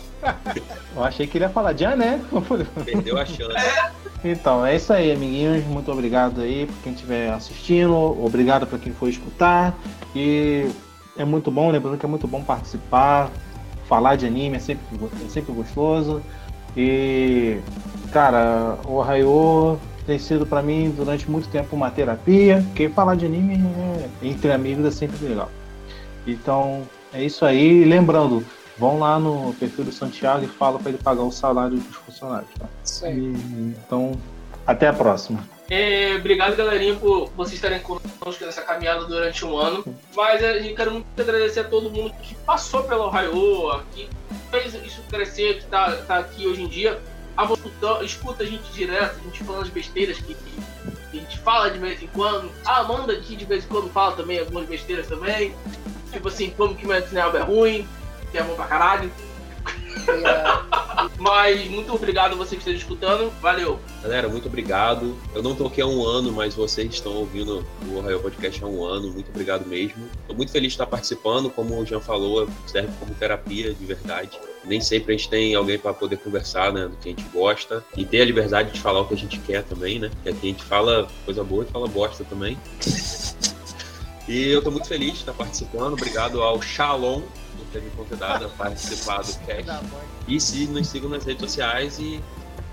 [0.95, 2.21] Eu achei que ele ia falar de né?
[2.85, 3.55] Perdeu a chance.
[4.25, 5.63] Então, é isso aí, amiguinhos.
[5.67, 7.95] Muito obrigado aí por quem estiver assistindo.
[7.95, 9.73] Obrigado para quem for escutar.
[10.17, 10.69] E
[11.17, 13.31] é muito bom, lembrando que é muito bom participar.
[13.85, 14.85] Falar de anime é sempre,
[15.25, 16.21] é sempre gostoso.
[16.77, 17.59] E,
[18.13, 22.63] cara, o Raio tem sido para mim durante muito tempo uma terapia.
[22.69, 23.55] Porque falar de anime
[24.23, 25.51] é, entre amigos é sempre legal.
[26.27, 26.83] Então,
[27.13, 27.85] é isso aí.
[27.85, 28.45] Lembrando,
[28.79, 32.51] vão lá no perfil do Santiago e fala para ele pagar o salário dos funcionários.
[32.59, 32.67] Tá?
[32.85, 33.19] Isso aí.
[33.19, 34.13] E, então,
[34.67, 35.43] até a próxima.
[35.69, 39.85] É, obrigado, galerinha, por vocês estarem conosco nessa caminhada durante um ano.
[40.15, 44.09] Mas a gente quero muito agradecer a todo mundo que passou pelo Ohio, que
[44.51, 47.01] fez isso crescer, que tá, tá aqui hoje em dia.
[47.37, 51.39] A escuta, escuta a gente direto, a gente falando as besteiras que, que a gente
[51.39, 52.51] fala de vez em quando.
[52.65, 55.55] A Amanda aqui de vez em quando fala também algumas besteiras também.
[56.11, 57.89] Tipo assim, como que Kimetsu no Yaiba é ruim,
[58.33, 59.13] que é bom pra caralho.
[59.97, 63.31] É, Mas muito obrigado a você que esteja escutando.
[63.41, 63.81] Valeu.
[64.03, 65.17] Galera, muito obrigado.
[65.35, 68.67] Eu não tô aqui há um ano, mas vocês estão ouvindo o Ohio Podcast há
[68.67, 69.11] um ano.
[69.11, 70.09] Muito obrigado mesmo.
[70.29, 71.51] Tô muito feliz de estar participando.
[71.51, 74.39] Como o Jean falou, serve como terapia de verdade.
[74.65, 77.85] Nem sempre a gente tem alguém para poder conversar, né, do que a gente gosta.
[77.97, 80.11] E ter a liberdade de falar o que a gente quer também, né?
[80.11, 82.59] Porque aqui a gente fala coisa boa e fala bosta também.
[84.29, 85.93] E eu tô muito feliz de estar participando.
[85.93, 87.23] Obrigado ao Shalom
[87.77, 89.71] ter me convidado a participar do cast.
[90.27, 92.23] E se nos sigam nas redes sociais e,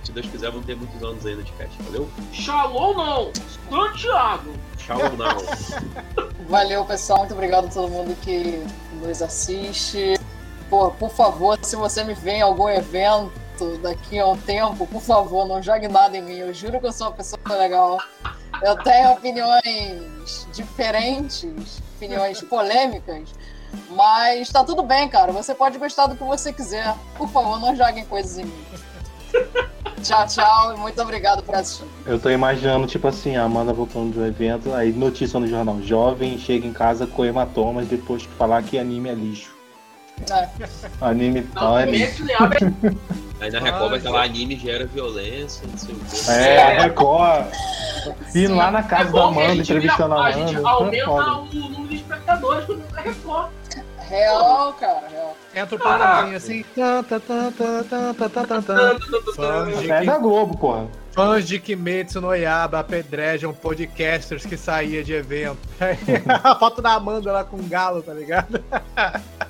[0.03, 1.81] se Deus quiser, vão ter muitos anos ainda de cast.
[1.84, 2.09] Valeu?
[2.31, 3.31] Shalom não!
[3.69, 4.53] Santiago!
[4.77, 6.27] Shalom não.
[6.47, 7.19] Valeu, pessoal.
[7.19, 8.63] Muito obrigado a todo mundo que
[9.01, 10.19] nos assiste.
[10.69, 13.31] Pô, por favor, se você me vê em algum evento
[13.81, 16.38] daqui a um tempo, por favor, não jogue nada em mim.
[16.38, 17.99] Eu juro que eu sou uma pessoa legal.
[18.61, 23.30] Eu tenho opiniões diferentes, opiniões polêmicas,
[23.89, 25.31] mas tá tudo bem, cara.
[25.31, 26.95] Você pode gostar do que você quiser.
[27.17, 28.63] Por favor, não joguem coisas em mim.
[30.03, 31.85] Tchau, tchau e muito obrigado por assistir.
[32.05, 35.81] Eu tô imaginando, tipo assim, a Amanda voltando do evento, aí notícia no jornal.
[35.81, 39.55] Jovem chega em casa com hematomas depois de falar que anime é lixo.
[40.29, 40.49] É.
[40.99, 42.23] Anime tal é lixo.
[42.29, 46.31] É Aí na Record vai falar anime gera violência, não sei o quê.
[46.31, 47.45] É, a Record.
[48.35, 50.61] E lá na casa da bom que a Amanda, gente entrevistando a A gente Amanda.
[50.61, 51.31] foi aumenta foda.
[51.31, 53.49] o número de espectadores quando é Record.
[54.14, 55.38] Real, cara, real.
[55.56, 56.64] Entra o Paraguai assim.
[59.90, 60.88] É da Globo, porra.
[61.14, 65.57] Fãs de Kimetsu no Yaba apedrejam podcasters que saía de evento.
[66.44, 68.64] a foto da Amanda lá com o galo, tá ligado?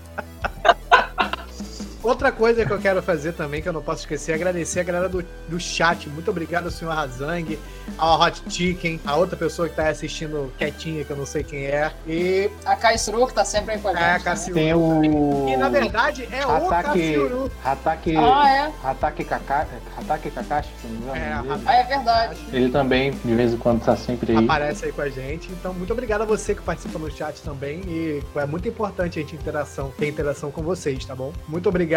[2.03, 4.83] Outra coisa que eu quero fazer também, que eu não posso esquecer, é agradecer a
[4.83, 6.09] galera do, do chat.
[6.09, 7.57] Muito obrigado ao senhor Razang,
[7.97, 11.65] ao Hot Chicken, a outra pessoa que tá assistindo quietinha, que eu não sei quem
[11.65, 11.93] é.
[12.05, 14.03] E A Kaisuru, que tá sempre aí com a gente.
[14.03, 14.19] é a né?
[14.19, 14.53] Cassiuru.
[14.53, 15.47] Tem o.
[15.47, 17.15] E na verdade é o Ataque.
[17.63, 18.15] Ataque.
[18.17, 18.87] Ah, é?
[18.89, 19.71] Ataque Kakashi.
[19.97, 21.53] Ataque Kakashi, se não me engano.
[21.53, 21.59] É.
[21.65, 22.37] Ah, é verdade.
[22.51, 24.43] Ele também, de vez em quando, tá sempre aí.
[24.43, 25.49] aparece aí com a gente.
[25.53, 27.79] Então, muito obrigado a você que participa no chat também.
[27.87, 31.31] E é muito importante a gente interação, ter interação com vocês, tá bom?
[31.47, 31.92] Muito obrigado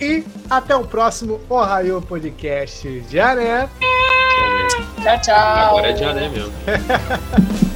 [0.00, 3.04] e até o próximo Ohio Podcast.
[3.10, 3.68] Já né?
[5.02, 5.68] Tchau, tchau.
[5.68, 6.52] Agora é de ané mesmo.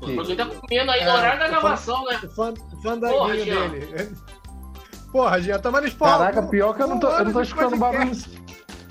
[0.00, 0.06] fã.
[0.06, 2.20] O Alguém tá comendo aí no É, horário da o fã- gravação, né?
[2.24, 3.68] O fã, o Porra, fandanguinho Jean.
[3.68, 4.16] dele.
[5.12, 6.18] Porra, Gia, tomando spoiler.
[6.18, 8.12] Caraca, pior que eu não tô, eu não tô escutando barulho.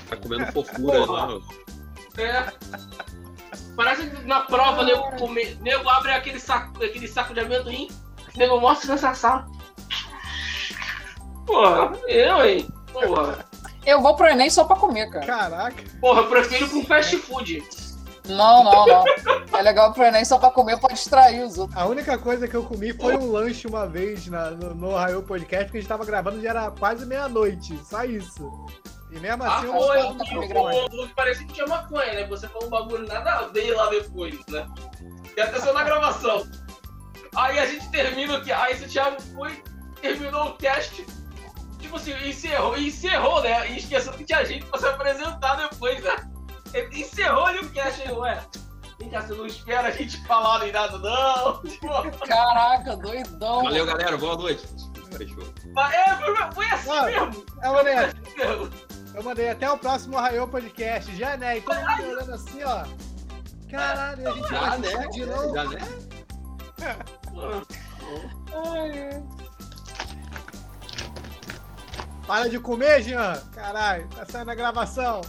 [0.10, 1.26] Tá comendo fofura Porra.
[1.28, 1.40] lá.
[2.18, 2.46] É.
[3.76, 7.90] Parece que na prova, nego, come, nego abre aquele saco, aquele saco de amendoim,
[8.38, 9.48] nego mostra nessa sala.
[11.46, 12.70] Porra, eu, hein?
[12.92, 13.46] Porra,
[13.86, 15.26] Eu vou pro Enem só pra comer, cara.
[15.26, 15.84] Caraca.
[16.00, 17.62] porra, eu prefiro um fast food.
[18.28, 19.04] Não, não, não.
[19.58, 21.78] É legal pro Enem só pra comer pra distrair os outros.
[21.78, 25.22] A única coisa que eu comi foi um lanche uma vez na- no, no Ohio
[25.24, 27.78] Podcast, porque a gente tava gravando já era quase meia-noite.
[27.86, 28.50] Só isso.
[29.12, 30.54] E mesmo Ah, assim, foi, papo tá Luke grande.
[30.90, 32.28] falou que parecia que tinha maconha, né?
[32.28, 34.66] Você falou um bagulho nada a ver lá depois, né?
[35.38, 36.48] E atenção na gravação.
[37.36, 39.52] Aí a gente termina aqui, aí esse Thiago foi,
[40.02, 41.06] terminou o cast,
[41.80, 43.70] tipo assim, encerrou, encerrou, né?
[43.72, 46.16] E esqueceu que tinha gente pra se apresentar depois, né?
[46.74, 48.44] Ele encerrou ali o cast ué.
[49.00, 51.62] Vem cá, você não espera a gente falar nem nada, não.
[52.28, 53.64] Caraca, doidão.
[53.64, 54.18] Valeu, galera.
[54.18, 54.66] Boa noite.
[55.18, 55.44] Fechou.
[55.92, 57.06] é, foi, foi assim Ah.
[57.06, 57.46] mesmo.
[57.62, 58.70] É, Moneto, mesmo.
[59.14, 61.16] eu mandei até o próximo Arraiô Podcast.
[61.16, 61.58] Já, né?
[61.58, 62.84] E todo mundo olhando assim, ó.
[63.70, 65.08] Caralho, a gente Já, vai né?
[65.08, 65.54] de novo.
[65.54, 65.80] Já, né?
[72.26, 73.36] Para de comer, Jean.
[73.54, 75.22] Caralho, tá saindo a gravação.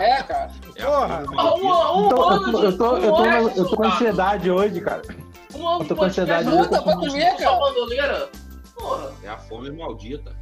[0.00, 0.50] É, cara.
[0.76, 1.24] É Porra.
[1.30, 3.24] Um, um Eu tô, ano eu tô, de- eu tô, um eu tô,
[3.60, 5.02] eu tô com de ansiedade hoje, cara.
[5.54, 8.28] Um ano Eu tô de com ansiedade, tô puta, com com medo, cara.
[8.74, 9.12] Porra.
[9.22, 10.32] É a fome maldita.